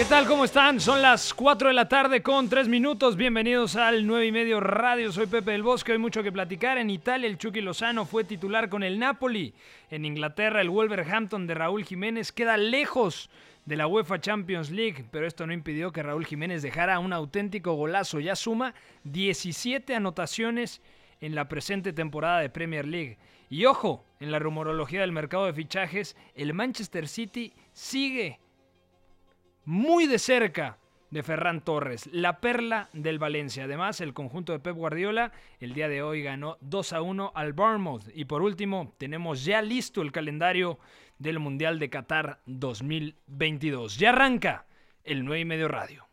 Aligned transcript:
¿Qué 0.00 0.06
tal? 0.06 0.26
¿Cómo 0.26 0.46
están? 0.46 0.80
Son 0.80 1.02
las 1.02 1.34
4 1.34 1.68
de 1.68 1.74
la 1.74 1.86
tarde 1.86 2.22
con 2.22 2.48
3 2.48 2.68
minutos. 2.68 3.16
Bienvenidos 3.16 3.76
al 3.76 4.06
9 4.06 4.28
y 4.28 4.32
medio 4.32 4.58
radio. 4.58 5.12
Soy 5.12 5.26
Pepe 5.26 5.50
del 5.50 5.62
Bosque. 5.62 5.92
Hay 5.92 5.98
mucho 5.98 6.22
que 6.22 6.32
platicar. 6.32 6.78
En 6.78 6.88
Italia, 6.88 7.28
el 7.28 7.36
Chucky 7.36 7.60
Lozano 7.60 8.06
fue 8.06 8.24
titular 8.24 8.70
con 8.70 8.82
el 8.82 8.98
Napoli. 8.98 9.52
En 9.90 10.06
Inglaterra, 10.06 10.62
el 10.62 10.70
Wolverhampton 10.70 11.46
de 11.46 11.52
Raúl 11.52 11.84
Jiménez 11.84 12.32
queda 12.32 12.56
lejos 12.56 13.28
de 13.66 13.76
la 13.76 13.86
UEFA 13.86 14.18
Champions 14.22 14.70
League, 14.70 15.04
pero 15.10 15.26
esto 15.26 15.46
no 15.46 15.52
impidió 15.52 15.92
que 15.92 16.02
Raúl 16.02 16.24
Jiménez 16.24 16.62
dejara 16.62 16.98
un 16.98 17.12
auténtico 17.12 17.74
golazo. 17.74 18.20
Ya 18.20 18.36
suma 18.36 18.72
17 19.04 19.94
anotaciones 19.94 20.80
en 21.20 21.34
la 21.34 21.46
presente 21.46 21.92
temporada 21.92 22.40
de 22.40 22.48
Premier 22.48 22.88
League. 22.88 23.18
Y 23.50 23.66
ojo, 23.66 24.02
en 24.18 24.32
la 24.32 24.38
rumorología 24.38 25.02
del 25.02 25.12
mercado 25.12 25.44
de 25.44 25.52
fichajes, 25.52 26.16
el 26.34 26.54
Manchester 26.54 27.06
City 27.06 27.52
sigue 27.74 28.38
muy 29.70 30.08
de 30.08 30.18
cerca 30.18 30.78
de 31.10 31.22
Ferran 31.22 31.60
Torres, 31.60 32.08
la 32.12 32.40
perla 32.40 32.88
del 32.92 33.20
Valencia. 33.20 33.64
Además, 33.64 34.00
el 34.00 34.12
conjunto 34.14 34.52
de 34.52 34.58
Pep 34.58 34.74
Guardiola 34.74 35.30
el 35.60 35.74
día 35.74 35.88
de 35.88 36.02
hoy 36.02 36.24
ganó 36.24 36.58
2 36.60 36.92
a 36.92 37.02
1 37.02 37.32
al 37.36 37.52
Bournemouth. 37.52 38.02
Y 38.12 38.24
por 38.24 38.42
último, 38.42 38.94
tenemos 38.98 39.44
ya 39.44 39.62
listo 39.62 40.02
el 40.02 40.10
calendario 40.10 40.80
del 41.18 41.38
Mundial 41.38 41.78
de 41.78 41.88
Qatar 41.88 42.40
2022. 42.46 43.96
Ya 43.96 44.10
arranca 44.10 44.66
el 45.04 45.24
9 45.24 45.40
y 45.40 45.44
medio 45.44 45.68
radio. 45.68 46.08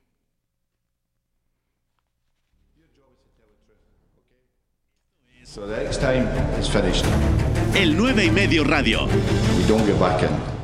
El 7.75 7.97
9 7.97 8.25
y 8.25 8.29
medio 8.29 8.63
radio. 8.63 9.05
We 9.05 9.65
don't 9.67 10.56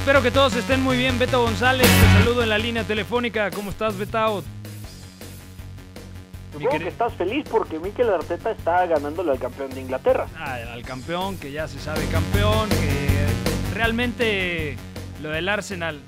Espero 0.00 0.22
que 0.22 0.30
todos 0.30 0.56
estén 0.56 0.82
muy 0.82 0.96
bien. 0.96 1.18
Beto 1.18 1.42
González, 1.42 1.86
te 1.86 2.18
saludo 2.18 2.42
en 2.42 2.48
la 2.48 2.56
línea 2.56 2.84
telefónica. 2.84 3.50
¿Cómo 3.50 3.68
estás, 3.68 3.98
Betao? 3.98 4.42
Supongo 6.52 6.78
que 6.78 6.88
estás 6.88 7.14
feliz 7.16 7.44
porque 7.50 7.78
Mikel 7.78 8.08
Arteta 8.08 8.52
está 8.52 8.86
ganándole 8.86 9.32
al 9.32 9.38
campeón 9.38 9.68
de 9.74 9.82
Inglaterra. 9.82 10.26
Ah, 10.38 10.56
al 10.72 10.82
campeón, 10.84 11.38
que 11.38 11.52
ya 11.52 11.68
se 11.68 11.78
sabe 11.78 12.06
campeón, 12.10 12.70
que 12.70 13.76
realmente 13.76 14.76
lo 15.22 15.28
del 15.28 15.50
Arsenal, 15.50 16.00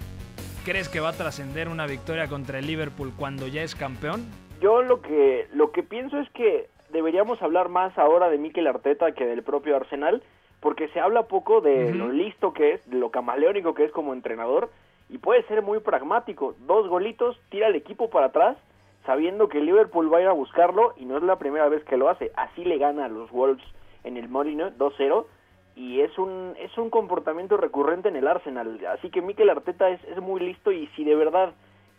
¿crees 0.64 0.88
que 0.88 1.00
va 1.00 1.10
a 1.10 1.12
trascender 1.12 1.68
una 1.68 1.84
victoria 1.86 2.28
contra 2.28 2.60
el 2.60 2.66
Liverpool 2.66 3.12
cuando 3.14 3.46
ya 3.46 3.62
es 3.62 3.74
campeón? 3.74 4.24
Yo 4.62 4.80
lo 4.80 5.02
que 5.02 5.48
lo 5.52 5.70
que 5.70 5.82
pienso 5.82 6.18
es 6.18 6.30
que 6.30 6.70
deberíamos 6.94 7.42
hablar 7.42 7.68
más 7.68 7.96
ahora 7.98 8.30
de 8.30 8.38
Mikel 8.38 8.68
Arteta 8.68 9.12
que 9.12 9.26
del 9.26 9.42
propio 9.42 9.76
Arsenal, 9.76 10.22
porque 10.62 10.86
se 10.88 11.00
habla 11.00 11.24
poco 11.24 11.60
de 11.60 11.92
lo 11.92 12.08
listo 12.10 12.52
que 12.52 12.74
es, 12.74 12.88
de 12.88 12.96
lo 12.96 13.10
camaleónico 13.10 13.74
que 13.74 13.84
es 13.84 13.90
como 13.90 14.12
entrenador 14.12 14.70
y 15.10 15.18
puede 15.18 15.42
ser 15.42 15.60
muy 15.60 15.80
pragmático. 15.80 16.54
Dos 16.60 16.88
golitos, 16.88 17.36
tira 17.50 17.66
el 17.66 17.74
equipo 17.74 18.10
para 18.10 18.26
atrás, 18.26 18.56
sabiendo 19.04 19.48
que 19.48 19.60
Liverpool 19.60 20.10
va 20.10 20.18
a 20.18 20.22
ir 20.22 20.28
a 20.28 20.32
buscarlo 20.32 20.94
y 20.96 21.04
no 21.04 21.16
es 21.16 21.24
la 21.24 21.36
primera 21.36 21.68
vez 21.68 21.82
que 21.84 21.96
lo 21.96 22.08
hace. 22.08 22.30
Así 22.36 22.64
le 22.64 22.78
gana 22.78 23.06
a 23.06 23.08
los 23.08 23.28
Wolves 23.32 23.64
en 24.04 24.16
el 24.16 24.28
Molineux 24.28 24.72
2-0 24.78 25.26
y 25.74 26.00
es 26.00 26.16
un 26.16 26.54
es 26.60 26.78
un 26.78 26.90
comportamiento 26.90 27.56
recurrente 27.56 28.08
en 28.08 28.14
el 28.14 28.28
Arsenal. 28.28 28.78
Así 28.86 29.10
que 29.10 29.20
Mikel 29.20 29.50
Arteta 29.50 29.90
es, 29.90 30.02
es 30.04 30.20
muy 30.20 30.40
listo 30.40 30.70
y 30.70 30.86
si 30.94 31.02
de 31.02 31.16
verdad 31.16 31.54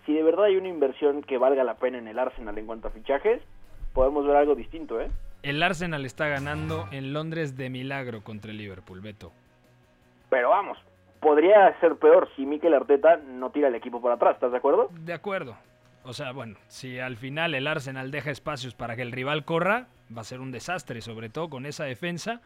si 0.06 0.14
de 0.14 0.24
verdad 0.24 0.46
hay 0.46 0.56
una 0.56 0.70
inversión 0.70 1.22
que 1.22 1.38
valga 1.38 1.66
la 1.66 1.76
pena 1.76 1.98
en 1.98 2.08
el 2.08 2.18
Arsenal 2.18 2.58
en 2.58 2.66
cuanto 2.66 2.88
a 2.88 2.92
fichajes, 2.92 3.42
podemos 3.94 4.26
ver 4.26 4.38
algo 4.38 4.56
distinto, 4.56 5.02
¿eh? 5.02 5.10
El 5.44 5.62
Arsenal 5.62 6.06
está 6.06 6.30
ganando 6.30 6.88
en 6.92 7.12
Londres 7.12 7.58
de 7.58 7.70
milagro 7.70 8.24
contra 8.24 8.52
el 8.52 8.58
Liverpool, 8.58 9.02
Beto. 9.02 9.34
Pero 10.30 10.52
vamos, 10.52 10.78
podría 11.20 11.78
ser 11.82 11.96
peor 11.98 12.30
si 12.38 12.46
Mikel 12.46 12.74
Arteta 12.74 13.18
no 13.18 13.50
tira 13.50 13.68
el 13.68 13.76
equipo 13.76 14.02
para 14.02 14.16
atrás, 14.16 14.36
¿estás 14.36 14.54
de 14.54 14.58
acuerdo? 14.58 14.88
De 14.92 15.12
acuerdo. 15.12 15.58
O 16.06 16.14
sea, 16.14 16.32
bueno, 16.32 16.56
si 16.70 16.98
al 16.98 17.18
final 17.18 17.56
el 17.56 17.68
Arsenal 17.68 18.10
deja 18.10 18.32
espacios 18.32 18.74
para 18.74 18.96
que 18.96 19.02
el 19.02 19.12
rival 19.12 19.44
corra, 19.44 19.88
va 20.16 20.22
a 20.22 20.26
ser 20.26 20.40
un 20.40 20.54
desastre, 20.54 21.02
sobre 21.02 21.28
todo 21.28 21.50
con 21.50 21.66
esa 21.66 21.84
defensa. 21.84 22.40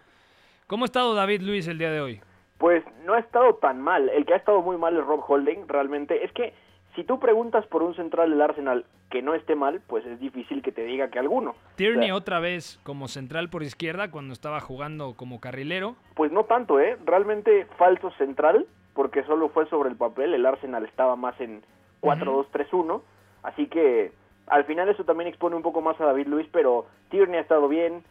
¿Cómo 0.66 0.84
ha 0.84 0.88
estado 0.88 1.14
David 1.14 1.42
Luis 1.42 1.68
el 1.68 1.78
día 1.78 1.92
de 1.92 2.02
hoy? 2.02 2.22
Pues 2.58 2.84
no 3.06 3.14
ha 3.14 3.20
estado 3.20 3.54
tan 3.56 3.80
mal. 3.80 4.10
El 4.10 4.26
que 4.26 4.34
ha 4.34 4.38
estado 4.38 4.64
muy 4.64 4.76
mal 4.78 4.98
es 4.98 5.06
Rob 5.06 5.24
Holding, 5.28 5.68
realmente. 5.68 6.26
Es 6.26 6.32
que 6.32 6.52
si 6.98 7.04
tú 7.04 7.20
preguntas 7.20 7.64
por 7.68 7.84
un 7.84 7.94
central 7.94 8.32
del 8.32 8.42
Arsenal 8.42 8.84
que 9.12 9.22
no 9.22 9.36
esté 9.36 9.56
mal, 9.56 9.82
pues 9.86 10.04
es 10.08 10.20
difícil 10.20 10.64
que 10.64 10.72
te 10.72 10.84
diga 10.84 11.10
que 11.12 11.20
alguno. 11.20 11.54
Tierney 11.76 12.10
O 12.10 12.16
sea, 12.16 12.16
otra 12.16 12.40
vez 12.40 12.80
como 12.82 13.08
central 13.08 13.52
por 13.52 13.62
izquierda 13.62 14.10
cuando 14.10 14.34
estaba 14.34 14.60
jugando 14.62 15.14
como 15.16 15.40
carrilero. 15.40 15.96
Pues 16.16 16.32
no 16.32 16.46
tanto, 16.46 16.80
¿eh? 16.80 16.98
Realmente 17.06 17.68
falso 17.78 18.10
central, 18.18 18.66
porque 18.96 19.24
solo 19.26 19.50
fue 19.50 19.70
sobre 19.70 19.90
el 19.90 19.96
papel. 19.96 20.34
El 20.34 20.48
Arsenal 20.48 20.86
estaba 20.86 21.16
más 21.16 21.40
en 21.40 21.62
4-2-3-1. 22.02 23.04
Así 23.44 23.68
que 23.68 24.12
al 24.48 24.66
final 24.66 24.90
eso 24.90 25.04
también 25.04 25.28
expone 25.28 25.56
un 25.56 25.62
poco 25.62 25.82
más 25.82 26.02
a 26.02 26.06
David 26.06 26.26
Luis, 26.26 26.48
pero 26.52 26.88
Tierney 27.12 27.38
ha 27.38 27.42
estado 27.42 27.68
bien. 27.68 28.04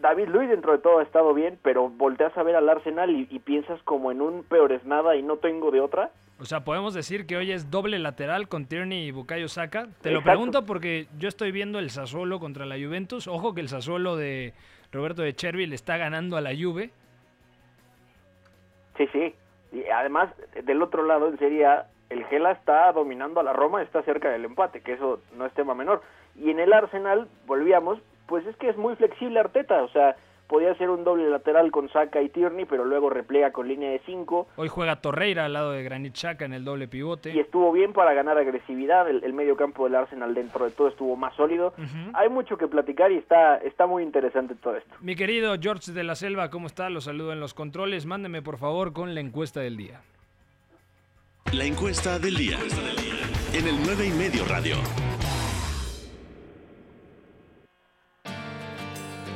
David 0.00 0.28
Luis 0.28 0.48
dentro 0.48 0.72
de 0.72 0.78
todo 0.78 0.98
ha 0.98 1.02
estado 1.02 1.34
bien, 1.34 1.58
pero 1.62 1.88
volteas 1.88 2.36
a 2.36 2.42
ver 2.42 2.56
al 2.56 2.68
Arsenal 2.68 3.10
y, 3.10 3.26
y 3.30 3.38
piensas 3.38 3.80
como 3.82 4.10
en 4.10 4.20
un 4.20 4.44
peor 4.44 4.72
es 4.72 4.84
nada 4.84 5.16
y 5.16 5.22
no 5.22 5.36
tengo 5.36 5.70
de 5.70 5.80
otra. 5.80 6.10
O 6.40 6.44
sea, 6.44 6.64
podemos 6.64 6.92
decir 6.92 7.26
que 7.26 7.36
hoy 7.36 7.52
es 7.52 7.70
doble 7.70 8.00
lateral 8.00 8.48
con 8.48 8.66
Tierney 8.66 9.06
y 9.06 9.10
Bukayo 9.12 9.46
Saka. 9.46 9.86
Te 10.00 10.10
lo 10.10 10.22
pregunto 10.22 10.66
porque 10.66 11.06
yo 11.16 11.28
estoy 11.28 11.52
viendo 11.52 11.78
el 11.78 11.90
Sassuolo 11.90 12.40
contra 12.40 12.66
la 12.66 12.74
Juventus. 12.74 13.28
Ojo 13.28 13.54
que 13.54 13.60
el 13.60 13.68
Sassuolo 13.68 14.16
de 14.16 14.52
Roberto 14.90 15.22
de 15.22 15.34
Chervi 15.34 15.66
le 15.66 15.76
está 15.76 15.98
ganando 15.98 16.36
a 16.36 16.40
la 16.40 16.50
Juve. 16.50 16.90
Sí, 18.96 19.06
sí. 19.12 19.34
Y 19.72 19.84
además, 19.86 20.30
del 20.64 20.82
otro 20.82 21.04
lado, 21.04 21.28
en 21.28 21.38
Serie 21.38 21.64
A, 21.64 21.86
el 22.10 22.24
Gela 22.26 22.50
está 22.50 22.92
dominando 22.92 23.38
a 23.38 23.44
la 23.44 23.52
Roma, 23.52 23.80
está 23.80 24.02
cerca 24.02 24.30
del 24.30 24.44
empate, 24.44 24.80
que 24.80 24.94
eso 24.94 25.20
no 25.36 25.46
es 25.46 25.52
tema 25.54 25.74
menor. 25.74 26.02
Y 26.34 26.50
en 26.50 26.58
el 26.58 26.72
Arsenal, 26.72 27.28
volvíamos, 27.46 28.00
pues 28.26 28.46
es 28.46 28.56
que 28.56 28.68
es 28.68 28.76
muy 28.76 28.94
flexible 28.96 29.38
Arteta, 29.40 29.82
o 29.82 29.88
sea, 29.88 30.16
podía 30.48 30.74
ser 30.74 30.90
un 30.90 31.02
doble 31.02 31.30
lateral 31.30 31.70
con 31.70 31.88
Saka 31.90 32.20
y 32.20 32.28
Tierney, 32.28 32.66
pero 32.66 32.84
luego 32.84 33.08
repliega 33.08 33.52
con 33.52 33.68
línea 33.68 33.90
de 33.90 34.00
5 34.04 34.48
Hoy 34.56 34.68
juega 34.68 34.96
Torreira 35.00 35.46
al 35.46 35.54
lado 35.54 35.72
de 35.72 35.82
Granit 35.82 36.14
Xhaka 36.14 36.44
en 36.44 36.52
el 36.52 36.62
doble 36.64 36.88
pivote. 36.88 37.30
y 37.32 37.38
estuvo 37.40 37.72
bien 37.72 37.94
para 37.94 38.12
ganar 38.12 38.36
agresividad, 38.36 39.08
el, 39.08 39.24
el 39.24 39.32
medio 39.32 39.56
campo 39.56 39.84
del 39.84 39.94
Arsenal 39.94 40.34
dentro 40.34 40.66
de 40.66 40.72
todo 40.72 40.88
estuvo 40.88 41.16
más 41.16 41.34
sólido. 41.36 41.72
Hay 42.12 42.28
mucho 42.28 42.58
que 42.58 42.68
platicar 42.68 43.10
y 43.12 43.16
está, 43.16 43.56
está 43.58 43.86
muy 43.86 44.02
interesante 44.02 44.54
todo 44.54 44.76
esto. 44.76 44.94
Mi 45.00 45.16
querido 45.16 45.54
George 45.58 45.92
de 45.92 46.04
la 46.04 46.16
Selva, 46.16 46.50
¿cómo 46.50 46.66
está? 46.66 46.90
Los 46.90 47.04
saludo 47.04 47.32
en 47.32 47.40
los 47.40 47.54
controles. 47.54 48.04
Mándeme 48.04 48.42
por 48.42 48.58
favor 48.58 48.92
con 48.92 49.14
la 49.14 49.20
encuesta 49.20 49.60
del 49.60 49.78
día. 49.78 50.02
La 51.52 51.64
encuesta 51.64 52.18
del 52.18 52.36
día. 52.36 52.58
En 53.54 53.66
el 53.68 53.76
9 53.84 54.06
y 54.06 54.10
medio 54.10 54.44
radio. 54.46 54.76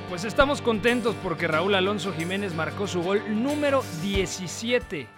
Pues 0.09 0.25
estamos 0.25 0.63
contentos 0.63 1.17
porque 1.21 1.49
Raúl 1.49 1.75
Alonso 1.75 2.13
Jiménez 2.13 2.55
marcó 2.55 2.87
su 2.87 3.03
gol 3.03 3.43
número 3.43 3.83
17 4.03 5.09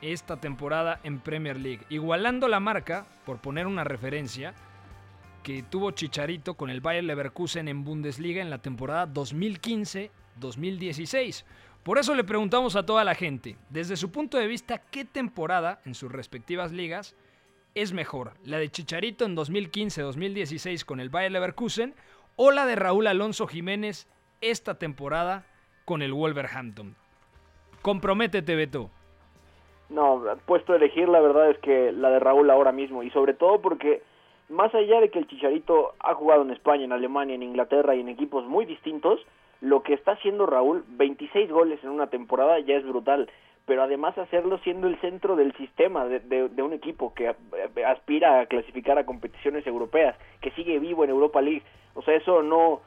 esta 0.00 0.36
temporada 0.36 1.00
en 1.02 1.18
Premier 1.18 1.58
League, 1.58 1.84
igualando 1.88 2.46
la 2.46 2.60
marca, 2.60 3.04
por 3.26 3.38
poner 3.38 3.66
una 3.66 3.82
referencia, 3.82 4.54
que 5.42 5.64
tuvo 5.64 5.90
Chicharito 5.90 6.54
con 6.54 6.70
el 6.70 6.80
Bayer 6.80 7.02
Leverkusen 7.02 7.66
en 7.66 7.82
Bundesliga 7.82 8.40
en 8.40 8.50
la 8.50 8.58
temporada 8.58 9.12
2015-2016. 9.12 11.42
Por 11.82 11.98
eso 11.98 12.14
le 12.14 12.22
preguntamos 12.22 12.76
a 12.76 12.86
toda 12.86 13.02
la 13.02 13.16
gente, 13.16 13.56
desde 13.70 13.96
su 13.96 14.12
punto 14.12 14.38
de 14.38 14.46
vista, 14.46 14.78
¿qué 14.78 15.04
temporada 15.04 15.80
en 15.84 15.96
sus 15.96 16.12
respectivas 16.12 16.70
ligas 16.70 17.16
es 17.74 17.92
mejor? 17.92 18.34
¿La 18.44 18.58
de 18.58 18.70
Chicharito 18.70 19.24
en 19.24 19.36
2015-2016 19.36 20.84
con 20.84 21.00
el 21.00 21.10
Bayer 21.10 21.32
Leverkusen 21.32 21.96
o 22.36 22.50
la 22.50 22.66
de 22.66 22.76
Raúl 22.76 23.06
Alonso 23.06 23.46
Jiménez 23.46 24.08
esta 24.40 24.78
temporada 24.78 25.44
con 25.84 26.02
el 26.02 26.12
Wolverhampton? 26.12 26.96
Comprométete, 27.82 28.54
Beto. 28.54 28.90
No, 29.88 30.22
puesto 30.46 30.72
a 30.72 30.76
elegir, 30.76 31.08
la 31.08 31.20
verdad 31.20 31.50
es 31.50 31.58
que 31.58 31.92
la 31.92 32.10
de 32.10 32.18
Raúl 32.18 32.50
ahora 32.50 32.72
mismo, 32.72 33.02
y 33.02 33.10
sobre 33.10 33.34
todo 33.34 33.60
porque 33.60 34.02
más 34.48 34.74
allá 34.74 35.00
de 35.00 35.10
que 35.10 35.18
el 35.18 35.26
Chicharito 35.26 35.94
ha 35.98 36.14
jugado 36.14 36.42
en 36.42 36.50
España, 36.50 36.84
en 36.84 36.92
Alemania, 36.92 37.34
en 37.34 37.42
Inglaterra 37.42 37.94
y 37.94 38.00
en 38.00 38.08
equipos 38.08 38.44
muy 38.46 38.64
distintos, 38.64 39.20
lo 39.60 39.82
que 39.82 39.94
está 39.94 40.12
haciendo 40.12 40.46
Raúl, 40.46 40.84
26 40.88 41.50
goles 41.50 41.82
en 41.84 41.90
una 41.90 42.08
temporada 42.08 42.58
ya 42.60 42.76
es 42.76 42.84
brutal, 42.84 43.30
pero 43.66 43.82
además 43.82 44.18
hacerlo 44.18 44.58
siendo 44.58 44.88
el 44.88 45.00
centro 45.00 45.36
del 45.36 45.54
sistema 45.54 46.04
de, 46.04 46.20
de, 46.20 46.62
un 46.62 46.72
equipo 46.72 47.14
que 47.14 47.34
aspira 47.86 48.40
a 48.40 48.46
clasificar 48.46 48.98
a 48.98 49.06
competiciones 49.06 49.66
europeas, 49.66 50.16
que 50.40 50.50
sigue 50.52 50.78
vivo 50.78 51.04
en 51.04 51.10
Europa 51.10 51.40
League. 51.40 51.62
O 51.94 52.02
sea, 52.02 52.14
eso 52.14 52.42
no, 52.42 52.80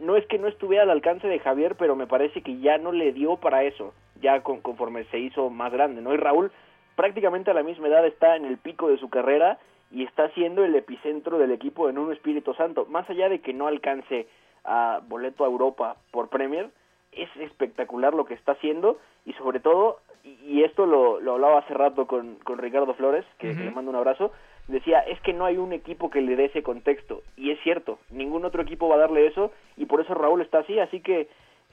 no 0.00 0.16
es 0.16 0.26
que 0.26 0.38
no 0.38 0.48
estuviera 0.48 0.84
al 0.84 0.90
alcance 0.90 1.26
de 1.26 1.38
Javier, 1.38 1.76
pero 1.76 1.96
me 1.96 2.06
parece 2.06 2.42
que 2.42 2.58
ya 2.58 2.78
no 2.78 2.92
le 2.92 3.12
dio 3.12 3.36
para 3.36 3.64
eso, 3.64 3.94
ya 4.20 4.42
conforme 4.42 5.04
se 5.04 5.18
hizo 5.18 5.50
más 5.50 5.72
grande, 5.72 6.02
¿no? 6.02 6.12
Y 6.14 6.16
Raúl 6.16 6.50
prácticamente 6.96 7.52
a 7.52 7.54
la 7.54 7.62
misma 7.62 7.86
edad 7.86 8.04
está 8.06 8.34
en 8.34 8.44
el 8.44 8.58
pico 8.58 8.88
de 8.88 8.98
su 8.98 9.08
carrera 9.08 9.58
y 9.92 10.02
está 10.02 10.28
siendo 10.30 10.64
el 10.64 10.74
epicentro 10.74 11.38
del 11.38 11.52
equipo 11.52 11.88
en 11.88 11.96
un 11.96 12.12
Espíritu 12.12 12.54
Santo. 12.54 12.86
Más 12.86 13.08
allá 13.08 13.28
de 13.28 13.40
que 13.40 13.52
no 13.52 13.68
alcance 13.68 14.26
a 14.64 15.00
boleto 15.06 15.44
a 15.44 15.46
Europa 15.46 15.96
por 16.10 16.28
Premier, 16.28 16.70
es 17.12 17.28
espectacular 17.36 18.14
lo 18.14 18.24
que 18.24 18.34
está 18.34 18.52
haciendo 18.52 18.98
y 19.24 19.32
sobre 19.34 19.60
todo, 19.60 20.00
y, 20.24 20.62
esto 20.64 20.86
lo, 20.86 21.20
lo, 21.20 21.34
hablaba 21.34 21.60
hace 21.60 21.72
rato 21.72 22.06
con, 22.06 22.34
con 22.36 22.58
Ricardo 22.58 22.92
Flores, 22.94 23.24
que, 23.38 23.54
le 23.54 23.70
mando 23.70 23.90
un 23.90 23.96
abrazo, 23.96 24.32
decía, 24.68 25.00
es 25.00 25.20
que 25.22 25.32
no 25.32 25.44
hay 25.44 25.56
un 25.56 25.72
equipo 25.72 26.10
que 26.10 26.20
le 26.20 26.36
dé 26.36 26.46
ese 26.46 26.62
contexto. 26.62 27.22
Y 27.36 27.50
es 27.50 27.58
cierto, 27.62 27.98
ningún 28.10 28.44
otro 28.44 28.62
equipo 28.62 28.88
va 28.88 28.96
a 28.96 28.98
darle 28.98 29.26
eso 29.26 29.52
y 29.76 29.86
por 29.86 30.00
eso 30.00 30.14
Raúl 30.14 30.42
está 30.42 30.60
así, 30.60 30.78
así 30.78 31.00
que 31.00 31.28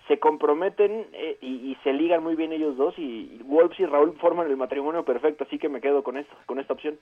se 0.07 0.19
comprometen 0.19 1.07
eh, 1.13 1.37
y, 1.41 1.75
se 1.83 1.91
ligan 1.93 2.23
muy 2.23 2.35
bien 2.35 2.51
ellos 2.51 2.77
dos 2.77 2.97
y, 2.97 3.39
Wolves 3.43 3.79
y 3.79 3.85
Raúl 3.85 4.17
forman 4.19 4.47
el 4.47 4.57
matrimonio 4.57 5.03
perfecto, 5.03 5.43
así 5.43 5.57
que 5.57 5.69
me 5.69 5.81
quedo 5.81 6.03
con 6.03 6.17
esto, 6.17 6.35
con 6.45 6.59
esta 6.59 6.73
opción. 6.73 6.97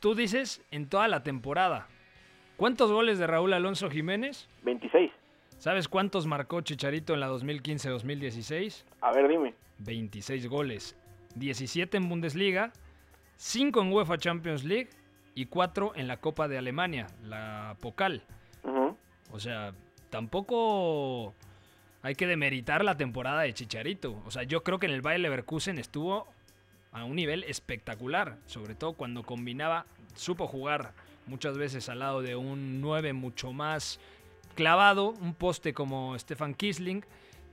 Tú 0.00 0.14
dices 0.14 0.64
en 0.70 0.88
toda 0.88 1.08
la 1.08 1.22
temporada. 1.22 1.88
¿Cuántos 2.56 2.90
goles 2.92 3.18
de 3.18 3.26
Raúl 3.26 3.52
Alonso 3.52 3.90
Jiménez? 3.90 4.48
26. 4.62 5.10
¿Sabes 5.58 5.88
cuántos 5.88 6.26
marcó 6.26 6.62
Chicharito 6.62 7.14
en 7.14 7.20
la 7.20 7.28
2015-2016? 7.28 8.84
A 9.02 9.12
ver, 9.12 9.28
dime. 9.28 9.54
26 9.78 10.48
goles. 10.48 10.96
17 11.36 11.96
en 11.96 12.08
Bundesliga, 12.08 12.72
5 13.40 13.80
en 13.80 13.90
UEFA 13.90 14.18
Champions 14.18 14.64
League 14.64 14.90
y 15.34 15.46
4 15.46 15.92
en 15.96 16.08
la 16.08 16.18
Copa 16.18 16.46
de 16.46 16.58
Alemania, 16.58 17.06
la 17.24 17.74
Pokal. 17.80 18.22
O 19.32 19.40
sea, 19.40 19.72
tampoco 20.10 21.32
hay 22.02 22.14
que 22.16 22.26
demeritar 22.26 22.84
la 22.84 22.98
temporada 22.98 23.40
de 23.40 23.54
Chicharito. 23.54 24.22
O 24.26 24.30
sea, 24.30 24.42
yo 24.42 24.62
creo 24.62 24.78
que 24.78 24.84
en 24.84 24.92
el 24.92 25.00
Bayer 25.00 25.20
Leverkusen 25.20 25.78
estuvo 25.78 26.28
a 26.92 27.04
un 27.04 27.16
nivel 27.16 27.44
espectacular, 27.44 28.36
sobre 28.44 28.74
todo 28.74 28.92
cuando 28.92 29.22
combinaba, 29.22 29.86
supo 30.14 30.46
jugar 30.46 30.92
muchas 31.24 31.56
veces 31.56 31.88
al 31.88 32.00
lado 32.00 32.20
de 32.20 32.36
un 32.36 32.82
9 32.82 33.14
mucho 33.14 33.54
más 33.54 34.00
clavado, 34.54 35.12
un 35.12 35.32
poste 35.32 35.72
como 35.72 36.18
Stefan 36.18 36.52
Kisling, 36.52 37.06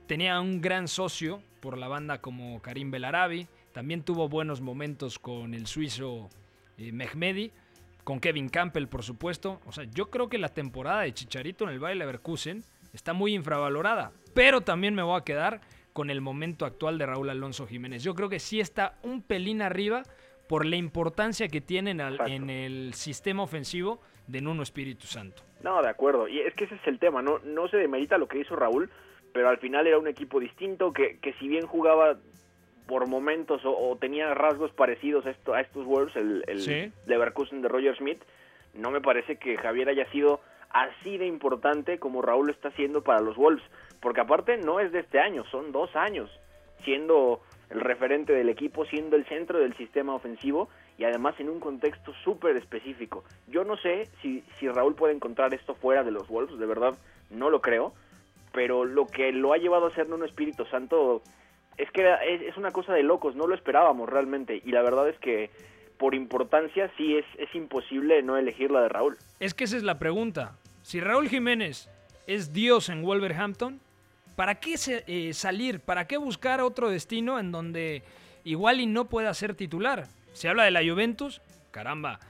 tenía 0.06 0.38
un 0.38 0.60
gran 0.60 0.86
socio 0.86 1.40
por 1.60 1.78
la 1.78 1.88
banda 1.88 2.20
como 2.20 2.60
Karim 2.60 2.90
Belarabi, 2.90 3.48
también 3.78 4.02
tuvo 4.02 4.28
buenos 4.28 4.60
momentos 4.60 5.20
con 5.20 5.54
el 5.54 5.68
suizo 5.68 6.30
eh, 6.78 6.90
Mehmedi, 6.90 7.52
con 8.02 8.18
Kevin 8.18 8.48
Campbell 8.48 8.88
por 8.88 9.04
supuesto, 9.04 9.60
o 9.66 9.70
sea, 9.70 9.84
yo 9.84 10.10
creo 10.10 10.28
que 10.28 10.36
la 10.36 10.48
temporada 10.48 11.02
de 11.02 11.14
Chicharito 11.14 11.62
en 11.62 11.70
el 11.70 11.78
Bayer 11.78 11.98
Leverkusen 11.98 12.64
está 12.92 13.12
muy 13.12 13.34
infravalorada, 13.36 14.10
pero 14.34 14.62
también 14.62 14.96
me 14.96 15.02
voy 15.04 15.16
a 15.16 15.22
quedar 15.22 15.60
con 15.92 16.10
el 16.10 16.20
momento 16.20 16.66
actual 16.66 16.98
de 16.98 17.06
Raúl 17.06 17.30
Alonso 17.30 17.68
Jiménez. 17.68 18.02
Yo 18.02 18.16
creo 18.16 18.28
que 18.28 18.40
sí 18.40 18.58
está 18.58 18.98
un 19.04 19.22
pelín 19.22 19.62
arriba 19.62 20.02
por 20.48 20.66
la 20.66 20.74
importancia 20.74 21.46
que 21.46 21.60
tienen 21.60 22.00
en 22.00 22.50
el 22.50 22.94
sistema 22.94 23.44
ofensivo 23.44 24.00
de 24.26 24.40
Nuno 24.40 24.64
Espíritu 24.64 25.06
Santo. 25.06 25.44
No, 25.62 25.80
de 25.82 25.88
acuerdo. 25.88 26.26
Y 26.26 26.40
es 26.40 26.52
que 26.54 26.64
ese 26.64 26.74
es 26.74 26.86
el 26.88 26.98
tema, 26.98 27.22
no, 27.22 27.38
no 27.44 27.68
se 27.68 27.76
demerita 27.76 28.18
lo 28.18 28.26
que 28.26 28.40
hizo 28.40 28.56
Raúl, 28.56 28.90
pero 29.32 29.48
al 29.48 29.58
final 29.58 29.86
era 29.86 30.00
un 30.00 30.08
equipo 30.08 30.40
distinto 30.40 30.92
que, 30.92 31.20
que 31.20 31.32
si 31.34 31.46
bien 31.46 31.64
jugaba 31.64 32.18
por 32.88 33.06
momentos 33.06 33.60
o, 33.64 33.96
tenía 34.00 34.32
rasgos 34.32 34.72
parecidos 34.72 35.26
a, 35.26 35.30
esto, 35.30 35.52
a 35.52 35.60
estos 35.60 35.84
Wolves, 35.84 36.16
el, 36.16 36.42
el 36.48 36.92
Leverkusen 37.06 37.60
de 37.60 37.68
Roger 37.68 37.94
Smith, 37.96 38.22
no 38.72 38.90
me 38.90 39.02
parece 39.02 39.36
que 39.36 39.58
Javier 39.58 39.90
haya 39.90 40.10
sido 40.10 40.40
así 40.70 41.18
de 41.18 41.26
importante 41.26 41.98
como 41.98 42.22
Raúl 42.22 42.48
está 42.48 42.68
haciendo 42.68 43.02
para 43.02 43.20
los 43.20 43.36
Wolves, 43.36 43.62
porque 44.00 44.22
aparte 44.22 44.56
no 44.56 44.80
es 44.80 44.90
de 44.90 45.00
este 45.00 45.20
año, 45.20 45.44
son 45.50 45.70
dos 45.70 45.94
años 45.96 46.30
siendo 46.82 47.42
el 47.68 47.80
referente 47.80 48.32
del 48.32 48.48
equipo, 48.48 48.86
siendo 48.86 49.16
el 49.16 49.26
centro 49.26 49.58
del 49.58 49.76
sistema 49.76 50.14
ofensivo 50.14 50.70
y 50.96 51.04
además 51.04 51.34
en 51.38 51.50
un 51.50 51.60
contexto 51.60 52.14
súper 52.24 52.56
específico. 52.56 53.22
Yo 53.48 53.64
no 53.64 53.76
sé 53.76 54.08
si, 54.22 54.42
si 54.58 54.66
Raúl 54.66 54.94
puede 54.94 55.12
encontrar 55.12 55.52
esto 55.52 55.74
fuera 55.74 56.04
de 56.04 56.10
los 56.10 56.26
Wolves, 56.28 56.58
de 56.58 56.64
verdad 56.64 56.96
no 57.28 57.50
lo 57.50 57.60
creo, 57.60 57.92
pero 58.54 58.86
lo 58.86 59.06
que 59.06 59.30
lo 59.32 59.52
ha 59.52 59.58
llevado 59.58 59.86
a 59.86 59.94
ser 59.94 60.10
un 60.10 60.24
Espíritu 60.24 60.64
Santo 60.66 61.22
es 61.78 61.90
que 61.92 62.04
es, 62.48 62.56
una 62.56 62.72
cosa 62.72 62.92
de 62.92 63.02
locos, 63.02 63.36
no 63.36 63.46
lo 63.46 63.54
esperábamos 63.54 64.08
realmente 64.08 64.60
y 64.64 64.72
la 64.72 64.82
verdad 64.82 65.08
es 65.08 65.18
que 65.18 65.50
por 65.96 66.14
importancia 66.14 66.90
sí 66.96 67.16
es, 67.16 67.24
es 67.38 67.52
imposible 67.54 68.22
no 68.22 68.36
elegir 68.36 68.70
la 68.70 68.82
de 68.82 68.88
Raúl. 68.88 69.16
Es 69.40 69.54
que 69.54 69.64
esa 69.64 69.76
es 69.76 69.84
la 69.84 69.98
pregunta. 69.98 70.56
Si 70.82 71.00
Raúl 71.00 71.28
Jiménez 71.28 71.88
es 72.26 72.52
Dios 72.52 72.88
en 72.88 73.02
Wolverhampton, 73.02 73.80
¿para 74.36 74.56
qué 74.56 74.74
eh, 75.06 75.32
salir? 75.32 75.80
¿Para 75.80 76.06
qué 76.06 76.16
buscar 76.16 76.60
otro 76.60 76.90
destino 76.90 77.38
en 77.38 77.52
donde 77.52 78.02
igual 78.44 78.80
y 78.80 78.86
no 78.86 79.06
pueda 79.06 79.32
ser 79.34 79.54
titular? 79.54 80.06
Se 80.32 80.48
habla 80.48 80.64
de 80.64 80.70
la 80.70 80.80
Juventus, 80.80 81.40
caramba, 81.70 82.20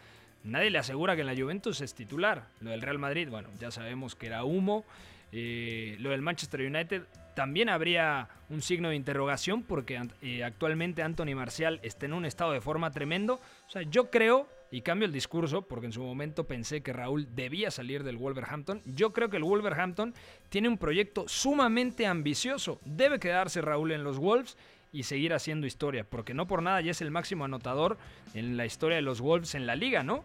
nadie 0.45 0.71
le 0.71 0.79
asegura 0.79 1.15
que 1.15 1.23
en 1.23 1.27
la 1.27 1.37
Juventus 1.37 1.81
es 1.81 1.95
titular. 1.95 2.45
Lo 2.61 2.71
del 2.71 2.81
Real 2.81 2.99
Madrid, 2.99 3.29
bueno, 3.29 3.49
ya 3.59 3.71
sabemos 3.71 4.15
que 4.15 4.27
era 4.27 4.45
humo. 4.45 4.85
Eh, 5.33 5.97
lo 6.01 6.11
del 6.11 6.23
Manchester 6.23 6.61
United 6.61 7.03
también 7.35 7.69
habría 7.69 8.29
un 8.49 8.63
signo 8.63 8.89
de 8.89 8.97
interrogación 8.97 9.63
porque 9.63 10.01
eh, 10.23 10.43
actualmente 10.43 11.03
Anthony 11.03 11.37
Marcial 11.37 11.79
está 11.83 12.07
en 12.07 12.15
un 12.15 12.25
estado 12.25 12.53
de 12.53 12.61
forma 12.61 12.91
tremendo. 12.91 13.35
O 13.67 13.71
sea, 13.71 13.83
yo 13.83 14.11
creo, 14.11 14.49
y 14.73 14.81
cambio 14.81 15.07
el 15.07 15.13
discurso 15.13 15.63
porque 15.63 15.87
en 15.87 15.93
su 15.93 16.03
momento 16.03 16.49
pensé 16.49 16.81
que 16.81 16.93
Raúl 16.93 17.29
debía 17.37 17.71
salir 17.71 18.03
del 18.03 18.17
Wolverhampton, 18.17 18.83
yo 18.87 19.13
creo 19.13 19.31
que 19.31 19.37
el 19.37 19.45
Wolverhampton 19.45 20.15
tiene 20.49 20.69
un 20.69 20.79
proyecto 20.79 21.29
sumamente 21.29 22.07
ambicioso. 22.07 22.81
Debe 22.85 23.21
quedarse 23.21 23.63
Raúl 23.63 23.93
en 23.93 24.03
los 24.03 24.19
Wolves 24.19 24.57
y 24.91 25.05
seguir 25.05 25.33
haciendo 25.35 25.67
historia, 25.67 26.05
porque 26.05 26.35
no 26.35 26.47
por 26.47 26.63
nada 26.63 26.81
ya 26.81 26.91
es 26.91 27.03
el 27.03 27.11
máximo 27.11 27.45
anotador 27.45 27.99
en 28.35 28.57
la 28.57 28.67
historia 28.67 28.97
de 28.97 29.03
los 29.03 29.21
Wolves 29.21 29.55
en 29.55 29.67
la 29.67 29.77
liga, 29.77 30.03
¿no? 30.03 30.25